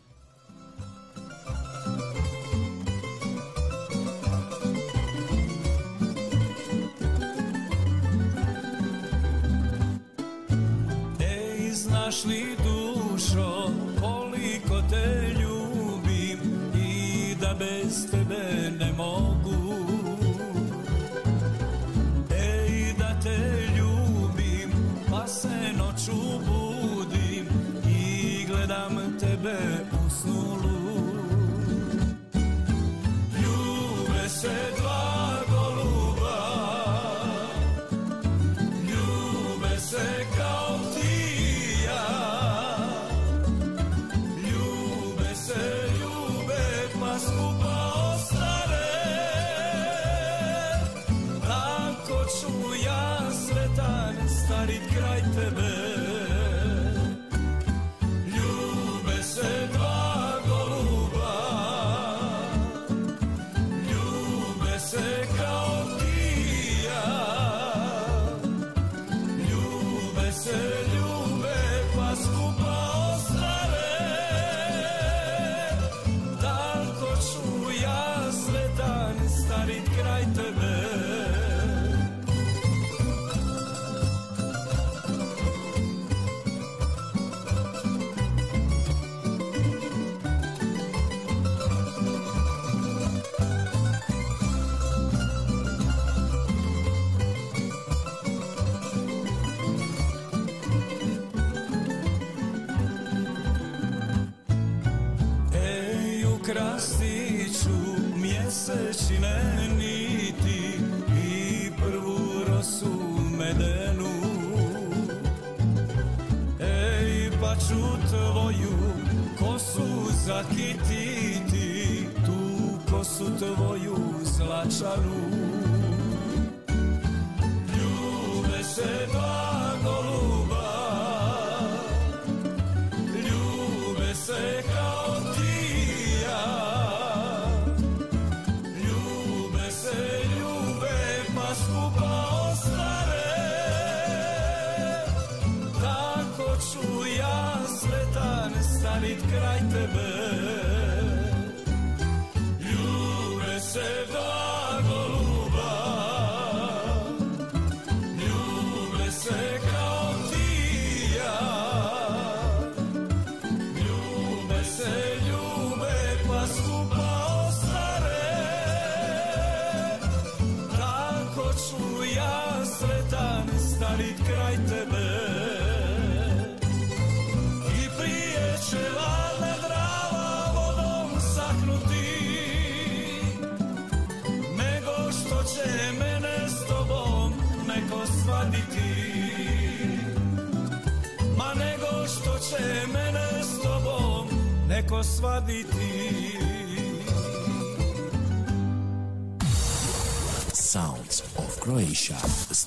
Znaš 12.06 12.26
li 12.26 12.46
dušo 12.58 13.70
koliko 14.02 14.82
te 14.90 15.34
ljubim 15.40 16.40
i 16.76 17.36
da 17.42 17.56
bez 17.60 18.12
tebe 18.12 18.72
ne 18.80 18.94
mogu 18.98 19.35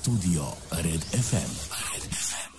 Studio 0.09 0.43
Red 0.70 1.05
FM. 1.05 1.52
Red 1.93 2.02
FM. 2.02 2.52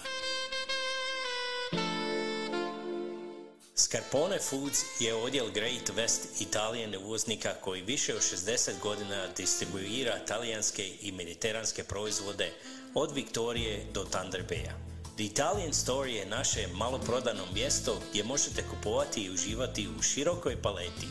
Scarpone 3.76 4.40
Foods 4.40 4.80
je 5.00 5.16
odjel 5.16 5.52
Great 5.52 5.90
West 5.96 6.42
Italijan 6.42 6.96
uvoznika 6.96 7.54
koji 7.62 7.82
više 7.82 8.16
od 8.16 8.22
60 8.22 8.72
godina 8.82 9.28
distribuira 9.38 10.26
talijanske 10.28 10.92
i 11.02 11.12
mediteranske 11.12 11.84
proizvode 11.84 12.52
od 12.94 13.12
Viktorije 13.16 13.86
do 13.94 14.04
Thunder 14.04 14.44
Baya. 14.50 14.74
The 15.16 15.24
Italian 15.24 15.74
Store 15.74 16.12
je 16.12 16.26
naše 16.26 16.68
maloprodano 16.74 17.44
mjesto 17.54 18.00
gdje 18.10 18.24
možete 18.24 18.64
kupovati 18.70 19.22
i 19.22 19.32
uživati 19.32 19.88
u 20.00 20.02
širokoj 20.02 20.62
paleti 20.62 21.08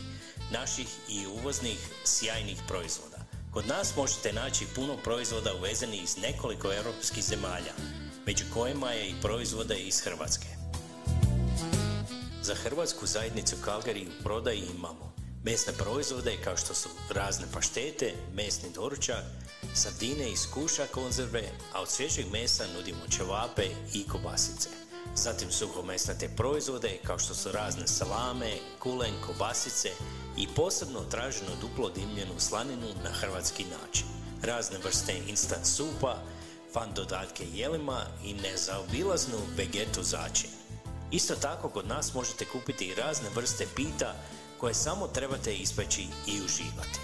naših 0.51 0.87
i 1.09 1.27
uvoznih 1.27 1.79
sjajnih 2.05 2.57
proizvoda. 2.67 3.18
Kod 3.59 3.67
nas 3.67 3.95
možete 3.95 4.33
naći 4.33 4.65
puno 4.75 4.97
proizvoda 4.97 5.53
uvezenih 5.53 6.03
iz 6.03 6.17
nekoliko 6.17 6.73
europskih 6.73 7.23
zemalja, 7.23 7.73
među 8.25 8.43
kojima 8.53 8.91
je 8.91 9.09
i 9.09 9.21
proizvode 9.21 9.75
iz 9.79 10.01
Hrvatske. 10.01 10.47
Za 12.41 12.55
hrvatsku 12.55 13.05
zajednicu 13.05 13.55
Calgary 13.65 14.07
u 14.07 14.23
prodaji 14.23 14.63
imamo 14.75 15.13
mesne 15.43 15.73
proizvode 15.73 16.37
kao 16.43 16.57
što 16.57 16.73
su 16.73 16.89
razne 17.09 17.45
paštete, 17.53 18.13
mesni 18.33 18.69
doručak, 18.75 19.23
sardine 19.73 20.31
iz 20.31 20.51
kuša 20.53 20.85
konzerve, 20.91 21.43
a 21.73 21.81
od 21.81 21.89
svježeg 21.89 22.25
mesa 22.31 22.63
nudimo 22.75 23.07
ćevape 23.17 23.65
i 23.93 24.07
kobasice. 24.07 24.88
Zatim 25.23 25.51
suhomesnate 25.51 26.29
proizvode 26.37 26.99
kao 27.03 27.19
što 27.19 27.33
su 27.33 27.51
razne 27.51 27.87
salame, 27.87 28.51
kulen, 28.79 29.13
kobasice 29.27 29.89
i 30.37 30.47
posebno 30.55 30.99
traženu 30.99 31.51
duplo 31.61 31.89
dimljenu 31.89 32.39
slaninu 32.39 32.87
na 33.03 33.09
hrvatski 33.09 33.63
način. 33.63 34.05
Razne 34.43 34.77
vrste 34.83 35.13
instant 35.27 35.65
supa, 35.65 36.15
fan 36.73 36.89
dodatke 36.95 37.45
jelima 37.53 38.05
i 38.23 38.33
nezaobilaznu 38.33 39.37
vegetu 39.57 40.03
začin. 40.03 40.49
Isto 41.11 41.35
tako 41.35 41.69
kod 41.69 41.87
nas 41.87 42.13
možete 42.13 42.45
kupiti 42.45 42.85
i 42.85 42.95
razne 42.95 43.29
vrste 43.35 43.67
pita 43.75 44.13
koje 44.59 44.73
samo 44.73 45.07
trebate 45.07 45.53
ispeći 45.53 46.01
i 46.27 46.41
uživati. 46.45 46.99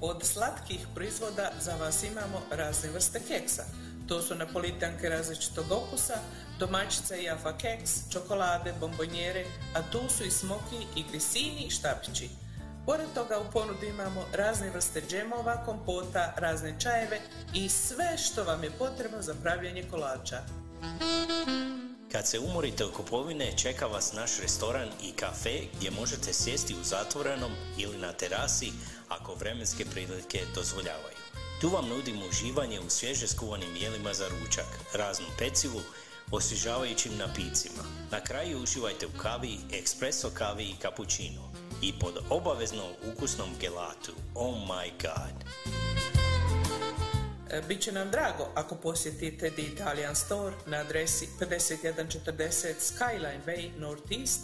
Od 0.00 0.24
slatkih 0.24 0.86
proizvoda 0.94 1.52
za 1.60 1.76
vas 1.76 2.02
imamo 2.02 2.42
razne 2.50 2.90
vrste 2.90 3.20
keksa. 3.28 3.64
To 4.08 4.22
su 4.22 4.34
napolitanke 4.34 5.08
različitog 5.08 5.64
okusa, 5.70 6.18
domaćica 6.58 7.16
i 7.16 7.24
jafa 7.24 7.58
keks, 7.58 7.90
čokolade, 8.12 8.74
bombonjere, 8.80 9.44
a 9.74 9.82
tu 9.92 10.00
su 10.16 10.24
i 10.24 10.30
smoki 10.30 10.86
i 10.96 11.04
grisini 11.10 11.66
i 11.66 11.70
štapići. 11.70 12.28
Pored 12.86 13.06
toga 13.14 13.38
u 13.38 13.52
ponudi 13.52 13.86
imamo 13.86 14.24
razne 14.32 14.70
vrste 14.70 15.02
džemova, 15.10 15.64
kompota, 15.64 16.34
razne 16.36 16.74
čajeve 16.80 17.20
i 17.54 17.68
sve 17.68 18.18
što 18.18 18.44
vam 18.44 18.64
je 18.64 18.70
potrebno 18.70 19.22
za 19.22 19.34
pravljanje 19.42 19.84
kolača. 19.90 20.42
Kad 22.12 22.26
se 22.26 22.38
umorite 22.38 22.84
od 22.84 22.92
kupovine, 22.92 23.56
čeka 23.56 23.86
vas 23.86 24.12
naš 24.12 24.40
restoran 24.40 24.88
i 25.02 25.12
kafe 25.12 25.60
gdje 25.76 25.90
možete 25.90 26.32
sjesti 26.32 26.74
u 26.74 26.84
zatvorenom 26.84 27.52
ili 27.78 27.98
na 27.98 28.12
terasi 28.12 28.72
ako 29.08 29.34
vremenske 29.34 29.84
prilike 29.84 30.40
dozvoljavaju. 30.54 31.25
Tu 31.60 31.68
vam 31.68 31.88
nudimo 31.88 32.26
uživanje 32.26 32.80
u 32.80 32.90
svježe 32.90 33.26
skuvanim 33.26 33.76
jelima 33.76 34.14
za 34.14 34.28
ručak, 34.28 34.66
raznu 34.94 35.26
pecivu, 35.38 35.80
osvježavajućim 36.30 37.12
napicima. 37.18 37.82
Na 38.10 38.20
kraju 38.20 38.62
uživajte 38.62 39.06
u 39.06 39.18
kavi, 39.18 39.58
espresso 39.72 40.30
kavi 40.34 40.64
i 40.64 40.76
cappuccino. 40.82 41.52
I 41.82 41.92
pod 41.98 42.18
obavezno 42.30 42.82
ukusnom 43.12 43.48
gelatu. 43.60 44.12
Oh 44.34 44.54
my 44.54 44.90
god! 45.02 45.44
E, 47.50 47.62
Biće 47.68 47.92
nam 47.92 48.10
drago 48.10 48.48
ako 48.54 48.74
posjetite 48.74 49.50
The 49.50 49.62
Italian 49.62 50.16
Store 50.16 50.56
na 50.66 50.76
adresi 50.76 51.28
5140 51.40 52.74
Skyline 52.80 53.44
Way 53.46 53.70
Northeast 53.78 54.40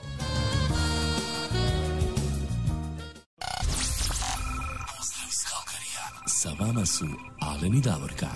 Pozdrav 4.96 5.28
iz 5.28 5.44
Kalkarija. 5.50 6.04
Sa 6.26 6.48
vama 6.60 6.86
su 6.86 7.04
Alen 7.40 7.74
i 7.74 7.80
Davorka. 7.80 8.26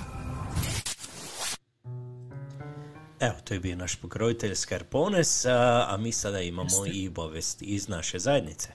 Evo, 3.20 3.34
to 3.44 3.54
je 3.54 3.60
bio 3.60 3.76
naš 3.76 3.96
pokrovitelj 3.96 4.54
Scarpones, 4.54 5.46
a, 5.46 5.86
a 5.88 5.96
mi 5.96 6.12
sada 6.12 6.40
imamo 6.40 6.86
i 6.92 7.08
obavest 7.08 7.62
iz 7.62 7.88
naše 7.88 8.18
zajednice. 8.18 8.68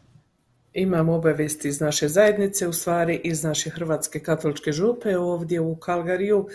Imamo 0.74 1.16
obavijesti 1.16 1.68
iz 1.68 1.80
naše 1.80 2.08
zajednice, 2.08 2.68
u 2.68 2.74
stvari 2.74 3.22
iz 3.24 3.44
naše 3.44 3.70
Hrvatske 3.70 4.20
katoličke 4.20 4.72
župe 4.72 5.18
ovdje 5.18 5.62
u 5.62 5.76
Kalgariju, 5.76 6.48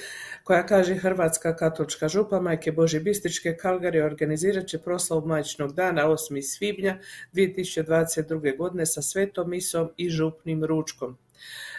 koja 0.48 0.66
kaže 0.66 0.94
Hrvatska 0.94 1.56
katolička 1.56 2.08
župa 2.08 2.40
Majke 2.40 2.72
Bože 2.72 3.00
Bistričke 3.00 3.56
Kalgarije 3.56 4.04
organizirat 4.04 4.66
će 4.66 4.78
proslavu 4.78 5.26
majčinog 5.26 5.74
dana 5.74 6.06
8. 6.08 6.42
svibnja 6.42 6.98
2022. 7.34 8.56
godine 8.56 8.86
sa 8.86 9.02
svetom 9.02 9.50
misom 9.50 9.90
i 9.96 10.08
župnim 10.10 10.64
ručkom. 10.64 11.18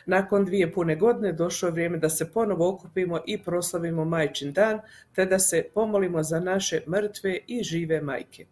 Nakon 0.06 0.46
dvije 0.46 0.72
pune 0.74 0.96
godine 0.96 1.34
došlo 1.34 1.68
je 1.68 1.72
vrijeme 1.72 1.98
da 1.98 2.10
se 2.10 2.32
ponovo 2.32 2.70
okupimo 2.70 3.20
i 3.26 3.44
proslavimo 3.44 4.06
majčin 4.06 4.54
dan, 4.54 4.80
te 5.16 5.26
da 5.26 5.40
se 5.40 5.66
pomolimo 5.74 6.24
za 6.24 6.40
naše 6.40 6.82
mrtve 6.88 7.40
i 7.48 7.64
žive 7.64 8.02
majke. 8.02 8.46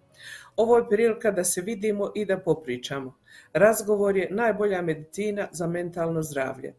Ovo 0.56 0.78
je 0.78 0.90
prilika 0.90 1.32
da 1.32 1.44
se 1.44 1.62
vidimo 1.62 2.12
i 2.16 2.26
da 2.26 2.40
popričamo. 2.40 3.18
Razgovor 3.54 4.18
je 4.18 4.28
najbolja 4.32 4.82
medicina 4.82 5.48
za 5.52 5.68
mentalno 5.68 6.24
zdravlje. 6.24 6.74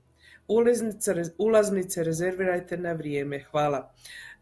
Ulaznice, 1.39 2.05
rezervirajte 2.05 2.77
na 2.77 2.93
vrijeme. 2.93 3.45
Hvala. 3.51 3.93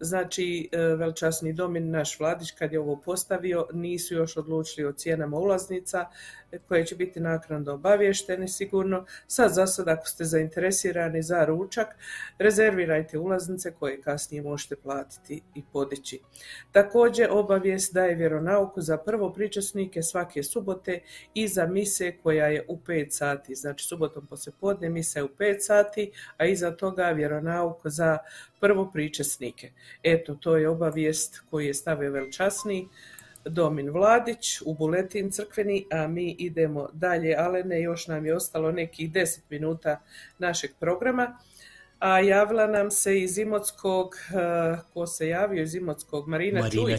Znači, 0.01 0.69
e, 0.73 0.79
velčasni 0.79 1.53
domin 1.53 1.91
naš 1.91 2.21
Vladić 2.21 2.51
kad 2.51 2.73
je 2.73 2.81
ovo 2.81 2.97
postavio, 3.05 3.67
nisu 3.73 4.15
još 4.15 4.37
odlučili 4.37 4.87
o 4.87 4.93
cijenama 4.93 5.37
ulaznica 5.37 6.07
koje 6.69 6.87
će 6.87 6.97
biti 6.97 7.21
naknadno 7.21 7.73
obavještene 7.73 8.49
sigurno. 8.49 9.05
Sad 9.27 9.55
za 9.55 9.67
sad 9.67 9.89
ako 9.89 10.07
ste 10.07 10.25
zainteresirani 10.25 11.23
za 11.23 11.45
ručak, 11.45 11.89
rezervirajte 12.39 13.19
ulaznice 13.19 13.73
koje 13.73 14.01
kasnije 14.01 14.43
možete 14.43 14.77
platiti 14.77 15.43
i 15.55 15.63
podići. 15.73 16.21
Također 16.73 17.29
obavijest 17.31 17.95
daje 17.95 18.15
vjeronauku 18.15 18.81
za 18.81 18.97
prvo 18.97 19.33
pričasnike 19.33 20.03
svake 20.03 20.43
subote 20.43 21.01
i 21.35 21.49
za 21.49 21.67
mise 21.67 22.13
koja 22.23 22.47
je 22.47 22.65
u 22.69 22.77
5 22.77 23.11
sati. 23.11 23.55
Znači 23.55 23.87
subotom 23.87 24.27
poslijepodne 24.27 24.89
misa 24.89 25.19
je 25.19 25.25
u 25.25 25.29
5 25.29 25.57
sati, 25.61 26.11
a 26.37 26.47
iza 26.47 26.71
toga 26.71 27.11
vjeronauk 27.11 27.81
za 27.85 28.19
prvo 28.61 28.91
pričasnike. 28.93 29.71
Eto, 30.03 30.35
to 30.35 30.57
je 30.57 30.69
obavijest 30.69 31.43
koju 31.51 31.67
je 31.67 31.75
stavio 31.75 32.13
velčasni 32.13 32.89
Domin 33.49 33.91
Vladić 33.91 34.61
u 34.65 34.75
buletin 34.75 35.31
crkveni, 35.31 35.87
a 35.93 36.07
mi 36.09 36.37
idemo 36.39 36.89
dalje. 36.93 37.35
Alene, 37.39 37.83
još 37.83 38.07
nam 38.07 38.27
je 38.27 38.37
ostalo 38.37 38.73
nekih 38.73 39.13
10 39.13 39.41
minuta 39.51 40.01
našeg 40.39 40.71
programa. 40.81 41.39
A 41.99 42.21
javila 42.21 42.67
nam 42.67 42.91
se 42.91 43.21
iz 43.21 43.39
Imotskog, 43.39 44.15
ko 44.95 45.07
se 45.07 45.29
javio 45.29 45.63
iz 45.63 45.75
Imotskog, 45.75 46.29
Marina, 46.29 46.61
Marina 46.61 46.99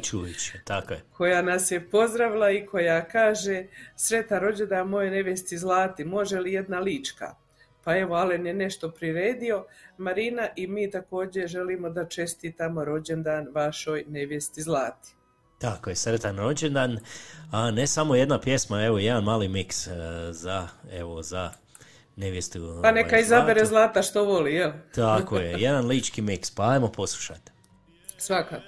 tako 0.64 0.94
je. 0.94 1.02
koja 1.14 1.42
nas 1.42 1.72
je 1.72 1.90
pozdravila 1.90 2.52
i 2.52 2.66
koja 2.66 3.06
kaže 3.08 3.66
sreta 3.96 4.40
rođendan 4.40 4.88
moje 4.88 5.12
nevesti 5.12 5.58
Zlati, 5.58 6.06
može 6.06 6.40
li 6.40 6.54
jedna 6.54 6.80
lička? 6.80 7.36
Pa 7.84 7.98
evo, 7.98 8.16
Alen 8.16 8.48
je 8.48 8.54
nešto 8.54 8.92
priredio. 8.92 9.66
Marina 9.98 10.48
i 10.56 10.68
mi 10.68 10.92
također 10.92 11.48
želimo 11.48 11.90
da 11.90 12.06
čestitamo 12.06 12.86
rođendan 12.86 13.48
vašoj 13.54 14.04
nevjesti 14.08 14.62
Zlati. 14.62 15.17
Tako 15.58 15.90
je, 15.90 15.96
sretan 15.96 16.38
rođendan. 16.38 17.00
A 17.52 17.72
ne 17.72 17.88
samo 17.88 18.16
jedna 18.16 18.40
pjesma, 18.40 18.84
evo 18.84 18.98
jedan 18.98 19.24
mali 19.24 19.48
miks 19.48 19.88
e, 19.88 19.92
za, 20.32 20.68
evo, 20.92 21.24
za 21.24 21.52
nevjestu. 22.16 22.80
Pa 22.82 22.92
neka 22.92 23.10
ovaj, 23.10 23.22
izabere. 23.22 23.66
Zlata 23.66 24.02
što 24.02 24.24
voli, 24.24 24.54
jel? 24.54 24.72
Tako 24.96 25.38
je, 25.38 25.62
jedan 25.62 25.88
lički 25.88 26.22
miks, 26.22 26.52
pa 26.52 26.70
ajmo 26.70 26.92
poslušati. 26.92 27.52
Svakako. 28.18 28.62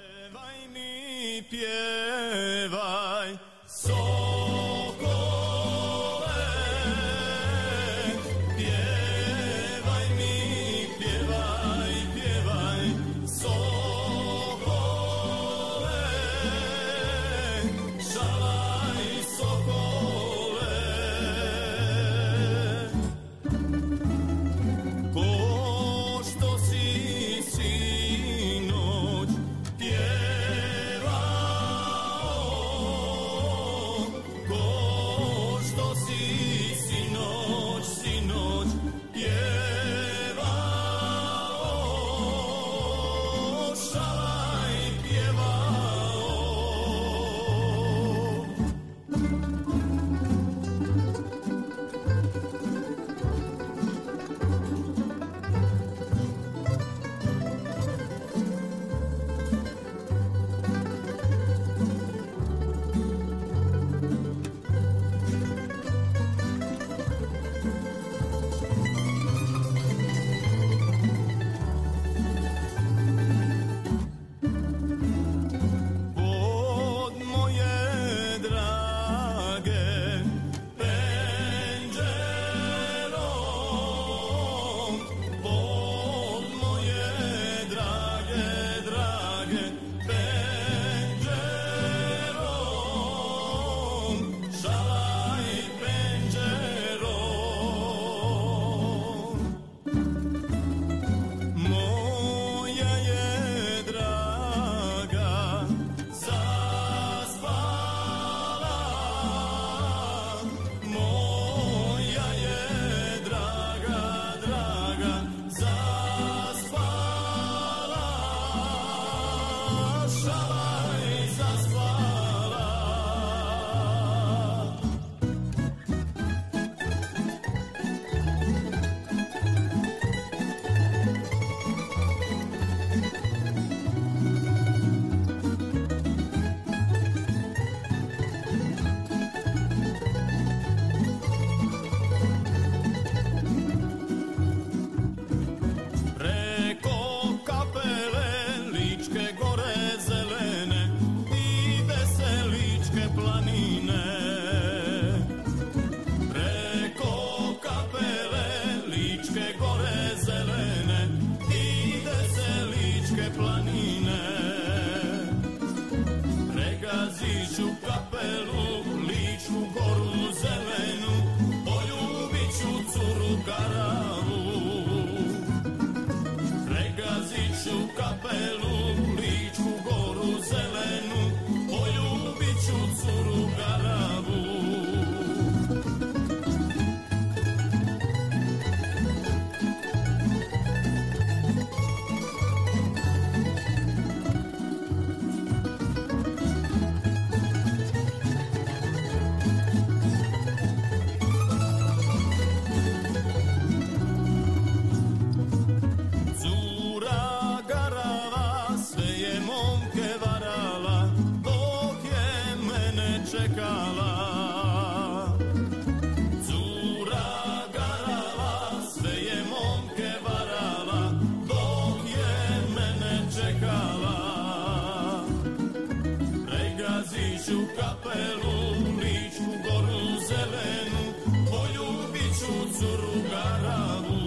Curu 232.39 233.15
garavu 233.31 234.19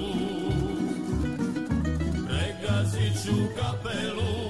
Pregazit 2.26 3.24
ću 3.24 3.34
kapelu 3.56 4.41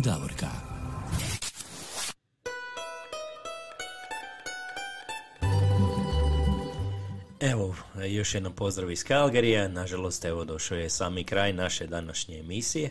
Davorka. 0.00 0.46
Evo, 7.40 7.74
još 8.08 8.34
jednom 8.34 8.52
pozdrav 8.52 8.90
iz 8.90 9.04
Kalgarija. 9.04 9.68
Nažalost, 9.68 10.24
evo, 10.24 10.44
došao 10.44 10.78
je 10.78 10.90
sami 10.90 11.24
kraj 11.24 11.52
naše 11.52 11.86
današnje 11.86 12.38
emisije. 12.38 12.90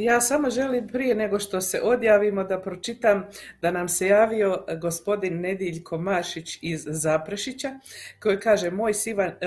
Ja 0.00 0.20
samo 0.20 0.50
želim 0.50 0.88
prije 0.88 1.14
nego 1.14 1.38
što 1.38 1.60
se 1.60 1.80
odjavimo 1.82 2.44
da 2.44 2.60
pročitam 2.60 3.24
da 3.62 3.70
nam 3.70 3.88
se 3.88 4.06
javio 4.06 4.64
gospodin 4.80 5.40
Nediljko 5.40 5.98
Mašić 5.98 6.58
iz 6.62 6.86
Zaprešića 6.86 7.70
koji 8.22 8.40
kaže 8.40 8.70
moj, 8.70 8.92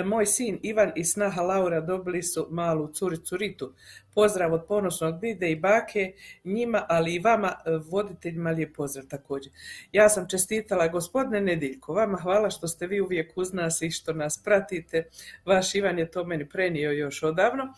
moj 0.05 0.25
sin 0.25 0.59
Ivan 0.63 0.91
i 0.95 1.03
snaha 1.03 1.41
Laura 1.41 1.81
dobili 1.81 2.23
su 2.23 2.47
malu 2.49 2.87
curicu 2.87 3.37
Ritu. 3.37 3.73
Pozdrav 4.15 4.53
od 4.53 4.65
ponosnog 4.67 5.19
dide 5.19 5.51
i 5.51 5.55
bake 5.55 6.13
njima, 6.43 6.85
ali 6.89 7.13
i 7.13 7.19
vama 7.19 7.55
voditeljima 7.89 8.49
lijep 8.51 8.75
pozdrav 8.75 9.05
također. 9.07 9.51
Ja 9.91 10.09
sam 10.09 10.27
čestitala 10.29 10.87
gospodine 10.87 11.41
Nediljko, 11.41 11.93
vama 11.93 12.17
hvala 12.17 12.49
što 12.49 12.67
ste 12.67 12.87
vi 12.87 13.01
uvijek 13.01 13.31
uz 13.35 13.53
nas 13.53 13.81
i 13.81 13.91
što 13.91 14.13
nas 14.13 14.43
pratite. 14.43 15.03
Vaš 15.45 15.75
Ivan 15.75 15.99
je 15.99 16.11
to 16.11 16.23
meni 16.23 16.49
prenio 16.49 16.91
još 16.91 17.23
odavno. 17.23 17.73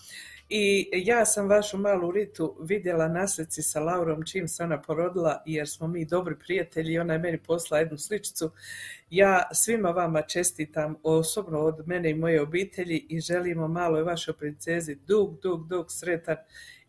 I 0.56 0.90
ja 0.94 1.26
sam 1.26 1.50
vašu 1.50 1.78
malu 1.78 2.12
Ritu 2.12 2.58
vidjela 2.60 3.08
na 3.08 3.28
slici 3.28 3.62
sa 3.62 3.80
Laurom 3.80 4.26
čim 4.26 4.48
se 4.48 4.64
ona 4.64 4.82
porodila 4.82 5.44
jer 5.46 5.70
smo 5.70 5.88
mi 5.88 6.06
dobri 6.06 6.36
prijatelji 6.40 6.94
i 6.94 7.00
ona 7.00 7.14
je 7.14 7.20
meni 7.20 7.38
poslala 7.38 7.80
jednu 7.80 7.98
sličicu. 7.98 8.52
Ja 9.10 9.50
svima 9.54 9.90
vama 9.90 10.22
čestitam 10.22 10.96
osobno 11.04 11.60
od 11.60 11.88
mene 11.88 12.10
i 12.10 12.14
moje 12.14 12.42
obitelji 12.42 13.06
i 13.10 13.20
želimo 13.20 13.68
maloj 13.68 14.04
vašoj 14.04 14.34
princezi 14.34 14.96
dug, 14.96 15.40
dug, 15.42 15.68
dug 15.68 15.86
sretan 15.90 16.38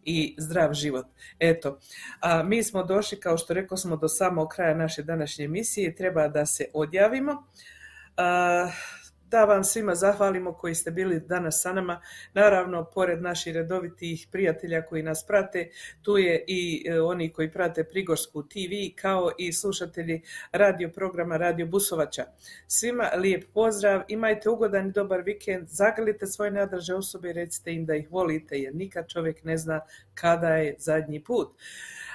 i 0.03 0.35
zdrav 0.39 0.73
život. 0.73 1.07
Eto, 1.39 1.79
a 2.21 2.43
mi 2.43 2.63
smo 2.63 2.83
došli, 2.83 3.21
kao 3.21 3.39
što 3.39 3.55
rekao 3.55 3.77
smo, 3.77 3.97
do 3.97 4.09
samog 4.09 4.49
kraja 4.49 4.75
naše 4.75 5.03
današnje 5.03 5.45
emisije 5.45 5.97
treba 5.97 6.29
da 6.29 6.47
se 6.47 6.65
odjavimo. 6.75 7.47
Da 9.31 9.45
vam 9.45 9.65
svima 9.65 9.95
zahvalimo 9.95 10.53
koji 10.53 10.75
ste 10.75 10.91
bili 10.91 11.21
danas 11.21 11.63
sa 11.63 11.73
nama. 11.73 12.01
Naravno, 12.35 12.85
pored 12.85 13.23
naših 13.23 13.55
redovitih 13.55 14.29
prijatelja 14.33 14.83
koji 14.83 15.03
nas 15.03 15.27
prate, 15.27 15.69
tu 16.03 16.19
je 16.19 16.45
i 16.47 16.85
e, 16.89 17.01
oni 17.01 17.33
koji 17.33 17.51
prate 17.51 17.85
Prigorsku 17.85 18.43
TV, 18.43 18.95
kao 18.97 19.31
i 19.39 19.53
slušatelji 19.53 20.23
radio 20.53 20.91
programa 20.95 21.37
Radio 21.37 21.67
Busovača. 21.67 22.25
Svima 22.67 23.11
lijep 23.17 23.45
pozdrav, 23.55 24.03
imajte 24.09 24.49
ugodan 24.49 24.89
i 24.89 24.93
dobar 24.93 25.23
vikend, 25.23 25.69
zagrlite 25.69 26.27
svoje 26.27 26.51
nadraže 26.51 26.95
osobe 26.95 27.31
i 27.31 27.33
recite 27.33 27.73
im 27.73 27.87
da 27.87 27.95
ih 27.95 28.13
volite, 28.13 28.59
jer 28.59 28.75
nikad 28.75 29.09
čovjek 29.09 29.45
ne 29.45 29.57
zna 29.57 29.81
kada 30.15 30.49
je 30.49 30.75
zadnji 30.79 31.25
put. 31.25 31.49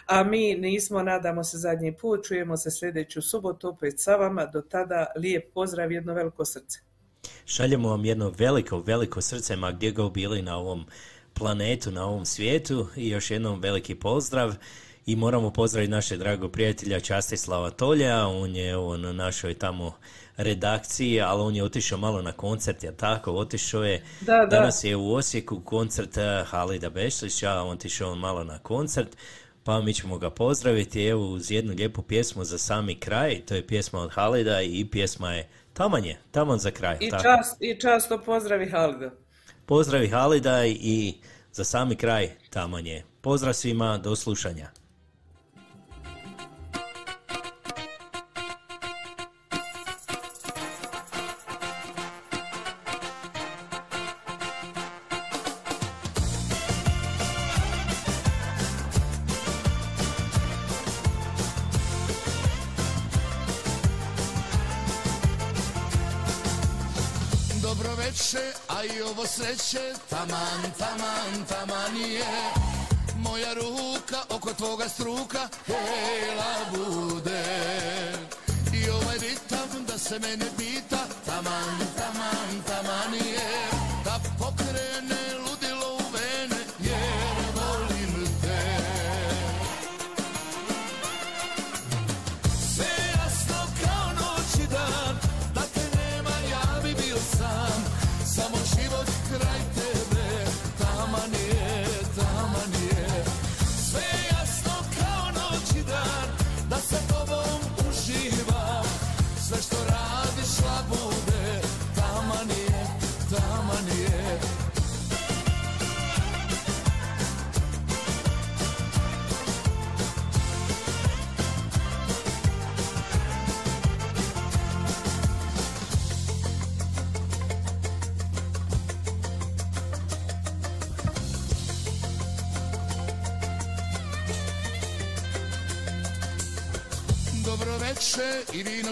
A 0.05 0.23
mi 0.23 0.55
nismo, 0.55 1.03
nadamo 1.03 1.43
se 1.43 1.57
zadnji 1.57 1.97
put, 1.97 2.25
čujemo 2.25 2.57
se 2.57 2.71
sljedeću 2.71 3.21
subotu 3.21 3.69
opet 3.69 3.93
sa 3.97 4.15
vama. 4.15 4.45
Do 4.45 4.61
tada 4.61 5.05
lijep 5.15 5.53
pozdrav, 5.53 5.91
jedno 5.91 6.13
veliko 6.13 6.45
srce. 6.45 6.88
Šaljemo 7.49 7.89
vam 7.89 8.05
jedno 8.05 8.33
veliko, 8.37 8.79
veliko 8.79 9.21
srce, 9.21 9.55
ma 9.55 9.71
gdje 9.71 9.91
god 9.91 10.11
bili 10.11 10.41
na 10.41 10.57
ovom 10.57 10.85
planetu, 11.33 11.91
na 11.91 12.05
ovom 12.05 12.25
svijetu. 12.25 12.87
I 12.95 13.09
još 13.09 13.31
jednom 13.31 13.59
veliki 13.59 13.95
pozdrav. 13.95 14.55
I 15.05 15.15
moramo 15.15 15.53
pozdraviti 15.53 15.91
naše 15.91 16.17
drago 16.17 16.49
prijatelja 16.49 16.99
Častislava 16.99 17.69
Tolja, 17.69 18.27
on 18.27 18.55
je 18.55 18.69
evo 18.69 18.97
na 18.97 19.13
našoj 19.13 19.53
tamo 19.53 19.93
redakciji, 20.37 21.21
ali 21.21 21.41
on 21.41 21.55
je 21.55 21.63
otišao 21.63 21.97
malo 21.97 22.21
na 22.21 22.31
koncert, 22.31 22.83
ja 22.83 22.91
tako, 22.91 23.31
otišao 23.31 23.83
je, 23.83 24.03
Da, 24.21 24.37
da. 24.37 24.45
danas 24.45 24.83
je 24.83 24.95
u 24.95 25.13
Osijeku 25.13 25.59
koncert 25.59 26.17
eh, 26.17 26.43
Halida 26.47 26.89
Bešlića, 26.89 27.61
on 27.61 27.69
otišao 27.69 28.15
malo 28.15 28.43
na 28.43 28.59
koncert, 28.59 29.17
pa 29.63 29.81
mi 29.81 29.93
ćemo 29.93 30.17
ga 30.17 30.29
pozdraviti, 30.29 31.05
evo 31.05 31.29
uz 31.29 31.51
jednu 31.51 31.73
lijepu 31.77 32.01
pjesmu 32.01 32.43
za 32.43 32.57
sami 32.57 32.95
kraj, 32.95 33.41
to 33.45 33.55
je 33.55 33.67
pjesma 33.67 33.99
od 33.99 34.11
Halida 34.11 34.61
i 34.61 34.85
pjesma 34.85 35.33
je 35.33 35.49
Taman 35.73 36.05
je, 36.05 36.17
taman 36.31 36.59
za 36.59 36.71
kraj. 36.71 36.97
I, 36.99 37.09
tako. 37.09 37.23
čast, 37.23 37.57
i 37.59 37.79
často 37.79 38.21
pozdravi 38.25 38.69
Halida. 38.69 39.11
Pozdravi 39.65 40.07
Halida 40.07 40.65
i 40.65 41.13
za 41.51 41.63
sami 41.63 41.95
kraj 41.95 42.29
taman 42.49 42.87
je. 42.87 43.03
Pozdrav 43.21 43.53
svima, 43.53 43.97
do 43.97 44.15
slušanja. 44.15 44.71
Tvoga 74.69 74.89
struka 74.89 75.49
Hela 75.67 76.55
bude. 76.71 77.43
I 78.73 78.89
ovaj 78.89 79.17
ritam 79.17 79.85
da 79.87 79.97
se 79.97 80.19
mene 80.19 80.45
pita 80.57 80.97
taman, 81.25 81.79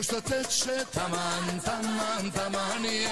što 0.08 0.22
teče 0.22 0.86
Taman, 0.94 1.60
taman, 1.66 2.32
taman 2.32 2.86
je. 2.86 3.10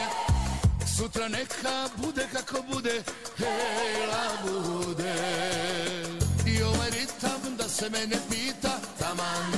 Sutra 0.98 1.28
neka 1.28 1.90
bude 1.98 2.28
kako 2.34 2.62
bude 2.74 3.04
Hela 3.38 4.28
bude. 4.44 5.16
I 6.48 6.64
ovaj 6.64 6.90
ritam 6.90 7.56
da 7.58 7.70
se 7.70 7.90
mene 7.90 8.18
pita 8.30 8.80
Taman, 9.00 9.52